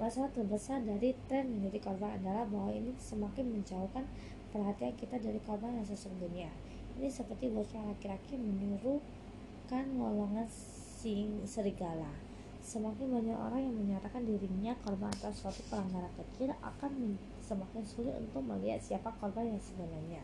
Masalah 0.00 0.32
terbesar 0.32 0.82
dari 0.82 1.14
tren 1.28 1.52
menjadi 1.52 1.78
korban 1.92 2.16
adalah 2.18 2.48
bahwa 2.48 2.72
ini 2.72 2.96
semakin 2.96 3.54
menjauhkan 3.54 4.08
perhatian 4.50 4.96
kita 4.96 5.20
dari 5.20 5.38
korban 5.44 5.78
yang 5.78 5.86
sesungguhnya. 5.86 6.50
Ini 6.98 7.08
seperti 7.12 7.52
bocah 7.52 7.86
laki-laki 7.86 8.40
menirukan 8.40 9.84
golongan 9.96 10.48
sing 10.48 11.44
serigala. 11.46 12.31
Semakin 12.62 13.10
banyak 13.10 13.34
orang 13.34 13.58
yang 13.58 13.74
menyatakan 13.74 14.22
dirinya 14.22 14.70
korban 14.86 15.10
atas 15.10 15.42
suatu 15.42 15.66
pelanggaran 15.66 16.14
kecil 16.14 16.54
akan 16.62 17.18
semakin 17.42 17.82
sulit 17.82 18.14
untuk 18.14 18.38
melihat 18.46 18.78
siapa 18.78 19.10
korban 19.18 19.50
yang 19.50 19.58
sebenarnya. 19.58 20.22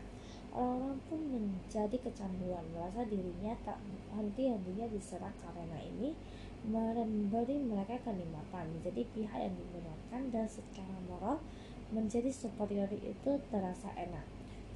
Orang-orang 0.55 0.97
pun 1.11 1.19
menjadi 1.19 1.99
kecanduan, 1.99 2.63
merasa 2.71 3.03
dirinya 3.05 3.53
tak 3.67 3.77
henti-hentinya 4.15 4.87
diserang 4.87 5.35
karena 5.43 5.77
ini 5.83 6.15
memberi 6.63 7.59
mereka 7.59 7.99
kenikmatan, 8.07 8.71
menjadi 8.71 9.03
pihak 9.11 9.39
yang 9.39 9.55
dibenarkan 9.59 10.21
dan 10.31 10.47
secara 10.47 10.95
moral 11.11 11.43
menjadi 11.91 12.31
superior 12.31 12.89
itu 12.95 13.35
terasa 13.51 13.91
enak. 13.99 14.23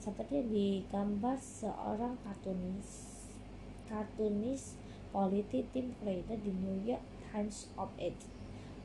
Seperti 0.03 0.43
digambar 0.51 1.39
seorang 1.39 2.19
kartunis 2.27 3.23
kartunis 3.87 4.75
politik 5.13 5.69
Tim 5.71 5.95
Fraser 6.01 6.41
di 6.41 6.51
New 6.51 6.81
York 6.83 7.12
Times 7.33 7.73
of 7.81 7.89
It. 7.97 8.13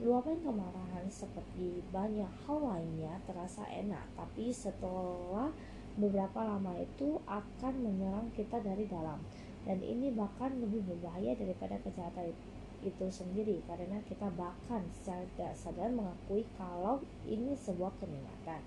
Luapan 0.01 0.41
kemarahan 0.41 1.05
seperti 1.13 1.85
banyak 1.93 2.31
hal 2.49 2.59
lainnya 2.65 3.21
terasa 3.29 3.69
enak, 3.69 4.09
tapi 4.17 4.49
setelah 4.49 5.53
beberapa 6.01 6.41
lama 6.41 6.73
itu 6.81 7.21
akan 7.29 7.75
menyerang 7.85 8.33
kita 8.33 8.63
dari 8.65 8.89
dalam 8.89 9.21
dan 9.69 9.85
ini 9.85 10.15
bahkan 10.15 10.55
lebih 10.57 10.81
berbahaya 10.87 11.37
daripada 11.37 11.77
kejahatan 11.85 12.33
itu 12.79 13.07
sendiri 13.11 13.59
karena 13.67 13.99
kita 14.07 14.31
bahkan 14.39 14.87
secara 14.95 15.27
tidak 15.35 15.53
sadar 15.59 15.91
mengakui 15.91 16.47
kalau 16.55 17.03
ini 17.27 17.53
sebuah 17.59 17.91
kenikmatan. 18.01 18.63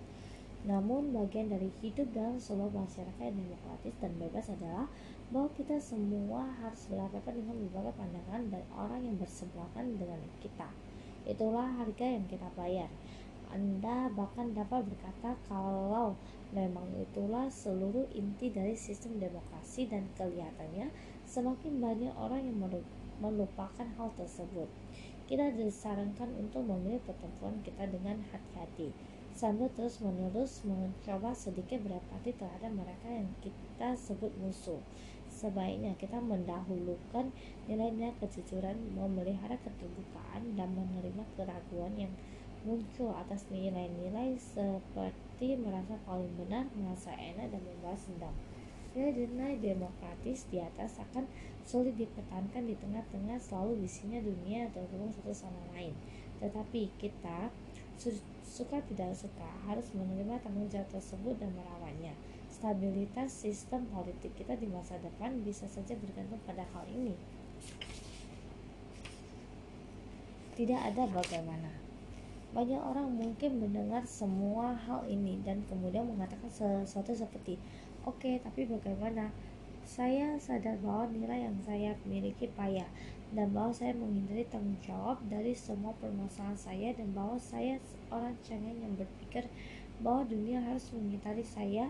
Namun 0.68 1.10
bagian 1.16 1.50
dari 1.50 1.74
hidup 1.82 2.12
dalam 2.14 2.38
sebuah 2.38 2.70
masyarakat 2.70 3.24
yang 3.24 3.40
demokratis 3.40 3.96
dan 3.98 4.14
bebas 4.20 4.46
adalah 4.52 4.86
bahwa 5.32 5.50
kita 5.56 5.80
semua 5.80 6.44
harus 6.60 6.86
berhadapan 6.92 7.34
dengan 7.40 7.56
berbagai 7.68 7.94
pandangan 7.96 8.42
dan 8.52 8.64
orang 8.76 9.02
yang 9.02 9.16
bersebelahan 9.18 9.88
dengan 9.96 10.22
kita. 10.44 10.70
Itulah 11.24 11.72
harga 11.80 12.06
yang 12.06 12.28
kita 12.28 12.52
bayar. 12.54 12.92
Anda 13.52 14.12
bahkan 14.12 14.56
dapat 14.56 14.88
berkata 14.88 15.36
kalau 15.48 16.16
Memang 16.52 16.84
itulah 17.00 17.48
seluruh 17.48 18.12
inti 18.12 18.52
dari 18.52 18.76
sistem 18.76 19.24
demokrasi 19.24 19.88
dan 19.88 20.04
kelihatannya 20.20 20.92
semakin 21.24 21.80
banyak 21.80 22.12
orang 22.20 22.44
yang 22.44 22.60
melupakan 23.24 23.88
hal 23.96 24.12
tersebut. 24.20 24.68
Kita 25.32 25.48
disarankan 25.56 26.28
untuk 26.36 26.68
memilih 26.68 27.00
pertempuran 27.08 27.64
kita 27.64 27.88
dengan 27.88 28.20
hati-hati 28.36 28.92
sambil 29.32 29.72
terus 29.72 30.04
menerus 30.04 30.60
mencoba 30.68 31.32
sedikit 31.32 31.80
berempati 31.88 32.36
terhadap 32.36 32.68
mereka 32.76 33.08
yang 33.08 33.32
kita 33.40 33.96
sebut 33.96 34.36
musuh. 34.44 34.84
Sebaiknya 35.42 35.98
kita 35.98 36.22
mendahulukan 36.22 37.34
nilai-nilai 37.66 38.14
kejujuran, 38.22 38.78
memelihara 38.94 39.58
keterbukaan, 39.58 40.54
dan 40.54 40.70
menerima 40.78 41.26
keraguan 41.34 41.98
yang 41.98 42.14
muncul 42.62 43.10
atas 43.10 43.50
nilai-nilai 43.50 44.38
seperti 44.38 45.58
merasa 45.58 45.98
paling 46.06 46.30
benar, 46.38 46.70
merasa 46.78 47.10
enak, 47.18 47.50
dan 47.50 47.62
membahas 47.66 48.06
dendam. 48.06 48.36
Nilai-nilai 48.94 49.58
demokratis 49.58 50.46
di 50.54 50.62
atas 50.62 51.02
akan 51.02 51.26
sulit 51.66 51.98
dipertahankan 51.98 52.70
di 52.70 52.78
tengah-tengah 52.78 53.42
selalu 53.42 53.82
bisinya 53.82 54.22
dunia 54.22 54.70
terhubung 54.70 55.10
satu 55.10 55.34
sama 55.34 55.58
lain. 55.74 55.98
Tetapi 56.38 57.02
kita 57.02 57.50
suka 58.46 58.78
tidak 58.86 59.18
suka 59.18 59.50
harus 59.66 59.89
menerima 59.98 60.38
tanggung 60.46 60.70
jawab 60.70 60.86
tersebut 60.94 61.34
dan 61.42 61.50
merawatnya. 61.58 62.14
Stabilitas 62.62 63.34
sistem 63.34 63.89
politik 63.89 64.38
kita 64.38 64.53
di 64.53 64.70
masa 64.70 64.93
depan 65.01 65.41
bisa 65.41 65.66
saja 65.66 65.97
bergantung 65.97 66.38
pada 66.45 66.62
hal 66.62 66.86
ini. 66.93 67.18
Tidak 70.53 70.78
ada 70.78 71.09
bagaimana. 71.09 71.74
Banyak 72.53 72.78
orang 72.78 73.18
mungkin 73.18 73.66
mendengar 73.66 74.05
semua 74.05 74.78
hal 74.78 75.01
ini 75.09 75.41
dan 75.41 75.66
kemudian 75.74 76.05
mengatakan 76.05 76.53
sesuatu 76.53 77.18
seperti, 77.18 77.57
"Oke, 78.05 78.38
okay, 78.38 78.45
tapi 78.45 78.70
bagaimana?" 78.70 79.34
Saya 79.82 80.38
sadar 80.38 80.78
bahwa 80.86 81.09
nilai 81.09 81.49
yang 81.49 81.57
saya 81.66 81.97
miliki 82.05 82.45
payah 82.53 82.86
dan 83.34 83.49
bahwa 83.57 83.74
saya 83.74 83.97
menghindari 83.97 84.45
tanggung 84.45 84.78
jawab 84.86 85.18
dari 85.26 85.57
semua 85.57 85.97
permasalahan 85.97 86.53
saya 86.53 86.93
dan 86.93 87.09
bahwa 87.09 87.41
saya 87.41 87.82
orang 88.14 88.38
cengeng 88.45 88.78
yang 88.86 88.93
berpikir 88.93 89.49
bahwa 89.97 90.30
dunia 90.30 90.62
harus 90.62 90.93
mengitari 90.93 91.41
saya 91.41 91.89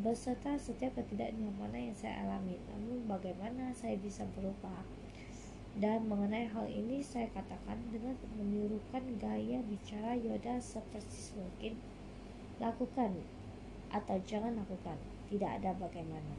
beserta 0.00 0.56
setiap 0.56 0.96
ketidaknyamanan 0.96 1.92
yang 1.92 1.96
saya 1.98 2.24
alami. 2.24 2.56
Namun 2.72 3.04
bagaimana 3.04 3.74
saya 3.76 3.98
bisa 4.00 4.24
berubah? 4.32 4.80
Dan 5.76 6.08
mengenai 6.10 6.50
hal 6.50 6.66
ini 6.66 6.98
saya 7.04 7.30
katakan 7.30 7.78
dengan 7.94 8.16
menirukan 8.34 9.04
gaya 9.20 9.62
bicara 9.62 10.18
Yoda 10.18 10.58
seperti 10.58 11.36
mungkin 11.38 11.78
lakukan 12.58 13.20
atau 13.92 14.16
jangan 14.26 14.56
lakukan. 14.56 14.98
Tidak 15.30 15.50
ada 15.60 15.70
bagaimana. 15.78 16.34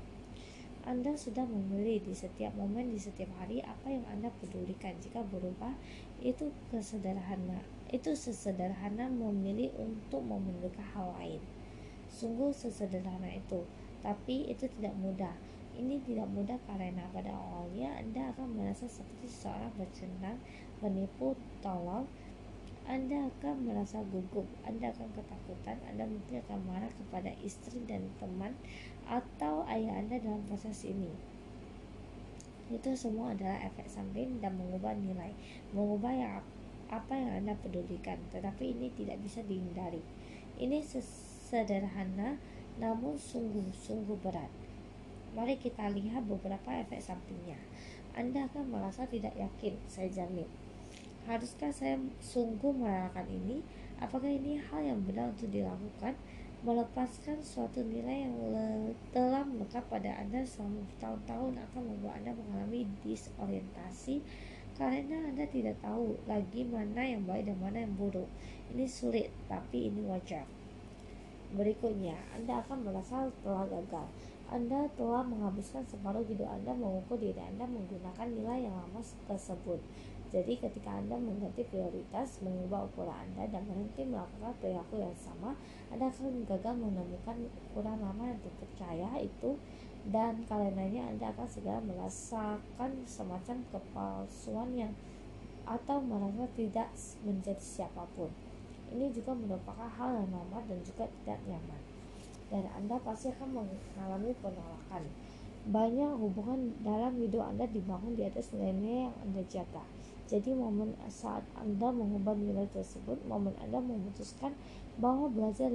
Anda 0.82 1.14
sudah 1.14 1.46
memilih 1.46 2.02
di 2.02 2.18
setiap 2.18 2.58
momen 2.58 2.90
di 2.90 2.98
setiap 2.98 3.30
hari 3.38 3.62
apa 3.62 3.86
yang 3.94 4.02
Anda 4.10 4.34
pedulikan. 4.42 4.98
Jika 4.98 5.22
berubah, 5.30 5.78
itu 6.20 6.50
kesederhana. 6.74 7.62
Itu 7.94 8.18
sesederhana 8.18 9.06
memilih 9.08 9.70
untuk 9.78 10.26
memiliki 10.26 10.82
hal 10.98 11.14
lain. 11.22 11.61
Sungguh 12.12 12.52
sesederhana 12.52 13.32
itu, 13.32 13.64
tapi 14.04 14.52
itu 14.52 14.68
tidak 14.68 14.94
mudah 15.00 15.34
ini 15.82 16.04
tidak 16.04 16.28
mudah 16.36 16.60
karena 16.68 17.08
pada 17.16 17.32
awalnya 17.32 17.96
Anda 17.96 18.36
akan 18.36 18.60
merasa 18.60 18.86
seperti 18.92 19.32
seorang 19.32 19.72
bercendang, 19.80 20.38
menipu, 20.84 21.34
tolong. 21.64 22.06
Anda 22.90 23.30
akan 23.30 23.66
merasa 23.66 24.04
gugup, 24.10 24.44
Anda 24.68 24.92
akan 24.92 25.08
ketakutan, 25.16 25.78
Anda 25.88 26.10
mungkin 26.10 26.44
akan 26.44 26.60
marah 26.66 26.92
kepada 26.92 27.32
istri 27.40 27.78
dan 27.88 28.04
teman 28.20 28.58
atau 29.08 29.64
ayah 29.70 30.02
Anda 30.02 30.20
dalam 30.20 30.44
proses 30.50 30.84
ini. 30.84 31.14
Itu 32.68 32.92
semua 32.98 33.32
adalah 33.38 33.62
efek 33.64 33.88
samping 33.88 34.44
dan 34.44 34.60
mengubah 34.60 34.98
nilai, 34.98 35.32
mengubah 35.72 36.12
yang 36.12 36.34
apa 36.92 37.14
yang 37.16 37.46
Anda 37.46 37.54
pedulikan, 37.64 38.20
tetapi 38.34 38.76
ini 38.76 38.92
tidak 38.98 39.24
bisa 39.24 39.40
dihindari. 39.46 40.04
Ini 40.60 40.84
sederhana 41.52 42.40
namun 42.80 43.20
sungguh-sungguh 43.20 44.16
berat. 44.24 44.48
Mari 45.36 45.60
kita 45.60 45.92
lihat 45.92 46.24
beberapa 46.24 46.72
efek 46.80 47.04
sampingnya. 47.04 47.60
Anda 48.16 48.48
akan 48.48 48.72
merasa 48.72 49.04
tidak 49.04 49.36
yakin, 49.36 49.76
saya 49.92 50.08
jamin. 50.08 50.48
Haruskah 51.28 51.76
saya 51.76 52.00
sungguh 52.24 52.72
merelakan 52.72 53.28
ini? 53.28 53.60
Apakah 54.00 54.32
ini 54.32 54.64
hal 54.64 54.80
yang 54.80 55.04
benar 55.04 55.36
untuk 55.36 55.52
dilakukan? 55.52 56.16
Melepaskan 56.64 57.44
suatu 57.44 57.84
nilai 57.84 58.32
yang 58.32 58.36
telah 59.12 59.44
melekat 59.44 59.84
pada 59.92 60.24
Anda 60.24 60.48
selama 60.48 60.88
bertahun-tahun 60.88 61.54
akan 61.68 61.82
membuat 61.84 62.24
Anda 62.24 62.32
mengalami 62.38 62.88
disorientasi 63.04 64.24
karena 64.80 65.20
Anda 65.30 65.46
tidak 65.52 65.78
tahu 65.84 66.16
lagi 66.26 66.64
mana 66.64 67.04
yang 67.04 67.28
baik 67.28 67.50
dan 67.50 67.58
mana 67.60 67.84
yang 67.84 67.94
buruk. 68.00 68.30
Ini 68.72 68.86
sulit, 68.88 69.30
tapi 69.52 69.92
ini 69.92 70.06
wajar. 70.08 70.61
Berikutnya, 71.52 72.16
Anda 72.36 72.64
akan 72.64 72.88
merasa 72.88 73.28
telah 73.44 73.68
gagal 73.68 74.08
anda 74.52 74.84
telah 75.00 75.24
menghabiskan 75.24 75.88
separuh 75.88 76.28
hidup 76.28 76.44
Anda 76.52 76.76
mengukur 76.76 77.16
diri 77.16 77.40
Anda 77.40 77.64
menggunakan 77.64 78.28
nilai 78.36 78.68
yang 78.68 78.76
lama 78.76 79.00
tersebut. 79.00 79.80
Jadi 80.28 80.60
ketika 80.60 80.92
Anda 80.92 81.16
mengganti 81.16 81.64
prioritas, 81.72 82.44
mengubah 82.44 82.84
ukuran 82.92 83.16
Anda 83.32 83.48
dan 83.48 83.64
berhenti 83.64 84.04
melakukan 84.04 84.52
perilaku 84.60 85.00
yang 85.00 85.16
sama, 85.16 85.56
Anda 85.88 86.12
akan 86.12 86.44
gagal 86.44 86.76
menemukan 86.76 87.48
ukuran 87.72 88.04
lama 88.04 88.24
yang 88.28 88.40
terpercaya 88.44 89.24
itu 89.24 89.56
dan 90.12 90.44
karenanya 90.52 91.08
Anda 91.08 91.32
akan 91.32 91.48
segera 91.48 91.80
merasakan 91.80 93.08
semacam 93.08 93.56
kepalsuan 93.72 94.76
yang 94.76 94.92
atau 95.64 96.04
merasa 96.04 96.44
tidak 96.60 96.92
menjadi 97.24 97.64
siapa 97.64 98.04
pun. 98.20 98.51
Ini 98.92 99.10
juga 99.16 99.32
merupakan 99.32 99.88
hal 99.88 100.24
yang 100.24 100.30
normal 100.30 100.62
dan 100.68 100.80
juga 100.84 101.08
tidak 101.08 101.40
nyaman 101.48 101.82
dan 102.52 102.68
Anda 102.76 103.00
pasti 103.00 103.32
akan 103.32 103.64
mengalami 103.64 104.36
penolakan. 104.44 105.08
Banyak 105.72 106.20
hubungan 106.20 106.76
dalam 106.84 107.16
hidup 107.16 107.48
Anda 107.48 107.66
dibangun 107.72 108.20
di 108.20 108.28
atas 108.28 108.52
nilai-nilai 108.52 109.08
yang 109.08 109.16
Anda 109.24 109.42
jaga. 109.48 109.84
Jadi 110.28 110.52
momen 110.52 110.92
saat 111.08 111.48
Anda 111.56 111.96
mengubah 111.96 112.36
nilai 112.36 112.68
tersebut, 112.76 113.24
momen 113.24 113.56
Anda 113.64 113.80
memutuskan 113.80 114.52
bahwa 115.00 115.32
belajar 115.32 115.72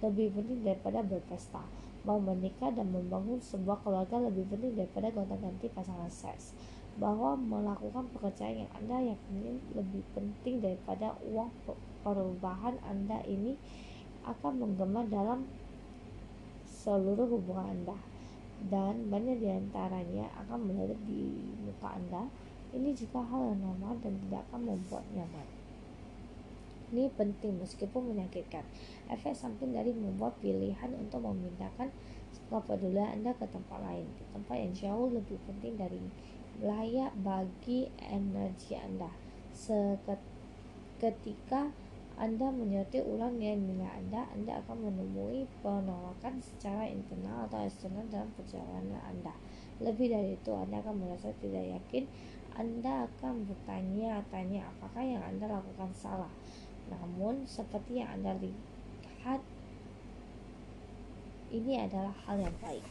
lebih 0.00 0.32
penting 0.32 0.64
daripada 0.64 1.04
berpesta, 1.04 1.60
mau 2.08 2.16
menikah 2.16 2.72
dan 2.72 2.88
membangun 2.88 3.36
sebuah 3.44 3.84
keluarga 3.84 4.16
lebih 4.16 4.48
penting 4.48 4.72
daripada 4.72 5.12
gonta-ganti 5.12 5.68
pasangan 5.68 6.08
seks, 6.08 6.56
bahwa 6.96 7.36
melakukan 7.36 8.08
pekerjaan 8.16 8.64
yang 8.64 8.70
Anda 8.72 9.12
yakini 9.12 9.60
lebih 9.76 10.00
penting 10.16 10.64
daripada 10.64 11.12
uang 11.28 11.52
perubahan 12.00 12.76
Anda 12.84 13.22
ini 13.24 13.56
akan 14.24 14.52
menggema 14.60 15.04
dalam 15.08 15.48
seluruh 16.64 17.28
hubungan 17.28 17.76
Anda 17.80 17.96
dan 18.68 19.08
banyak 19.08 19.40
di 19.40 19.48
antaranya 19.48 20.28
akan 20.44 20.68
meledak 20.68 21.00
di 21.08 21.32
muka 21.64 21.96
Anda. 21.96 22.28
Ini 22.70 22.94
juga 22.94 23.24
hal 23.24 23.50
yang 23.50 23.60
normal 23.66 23.98
dan 24.04 24.14
tidak 24.20 24.46
akan 24.52 24.60
membuat 24.68 25.02
nyaman. 25.16 25.48
Ini 26.90 27.06
penting 27.14 27.58
meskipun 27.62 28.14
menyakitkan. 28.14 28.66
Efek 29.10 29.34
samping 29.34 29.74
dari 29.74 29.94
membuat 29.94 30.34
pilihan 30.42 30.90
untuk 30.98 31.22
memindahkan 31.22 31.90
kepedulian 32.50 33.14
Anda 33.14 33.30
ke 33.38 33.46
tempat 33.46 33.78
lain, 33.78 34.10
ke 34.18 34.24
tempat 34.34 34.56
yang 34.58 34.74
jauh 34.74 35.08
lebih 35.10 35.38
penting 35.46 35.78
dari 35.78 36.02
layak 36.58 37.14
bagi 37.22 37.86
energi 38.02 38.74
Anda. 38.74 39.06
Seketika 39.54 40.50
anda 42.20 42.52
menyetir 42.52 43.00
ulang 43.08 43.40
nilai-nilai 43.40 43.96
Anda, 43.96 44.28
Anda 44.36 44.60
akan 44.60 44.92
menemui 44.92 45.48
penolakan 45.64 46.36
secara 46.44 46.84
internal 46.84 47.48
atau 47.48 47.64
eksternal 47.64 48.04
dalam 48.12 48.28
perjalanan 48.36 49.00
Anda. 49.08 49.32
Lebih 49.80 50.12
dari 50.12 50.36
itu, 50.36 50.52
Anda 50.52 50.84
akan 50.84 51.00
merasa 51.00 51.32
tidak 51.40 51.80
yakin. 51.80 52.04
Anda 52.60 53.08
akan 53.08 53.48
bertanya-tanya 53.48 54.68
apakah 54.68 55.00
yang 55.00 55.24
Anda 55.24 55.48
lakukan 55.48 55.96
salah. 55.96 56.28
Namun, 56.92 57.48
seperti 57.48 58.04
yang 58.04 58.20
Anda 58.20 58.36
lihat, 58.36 59.40
ini 61.48 61.72
adalah 61.80 62.12
hal 62.28 62.36
yang 62.36 62.56
baik. 62.60 62.84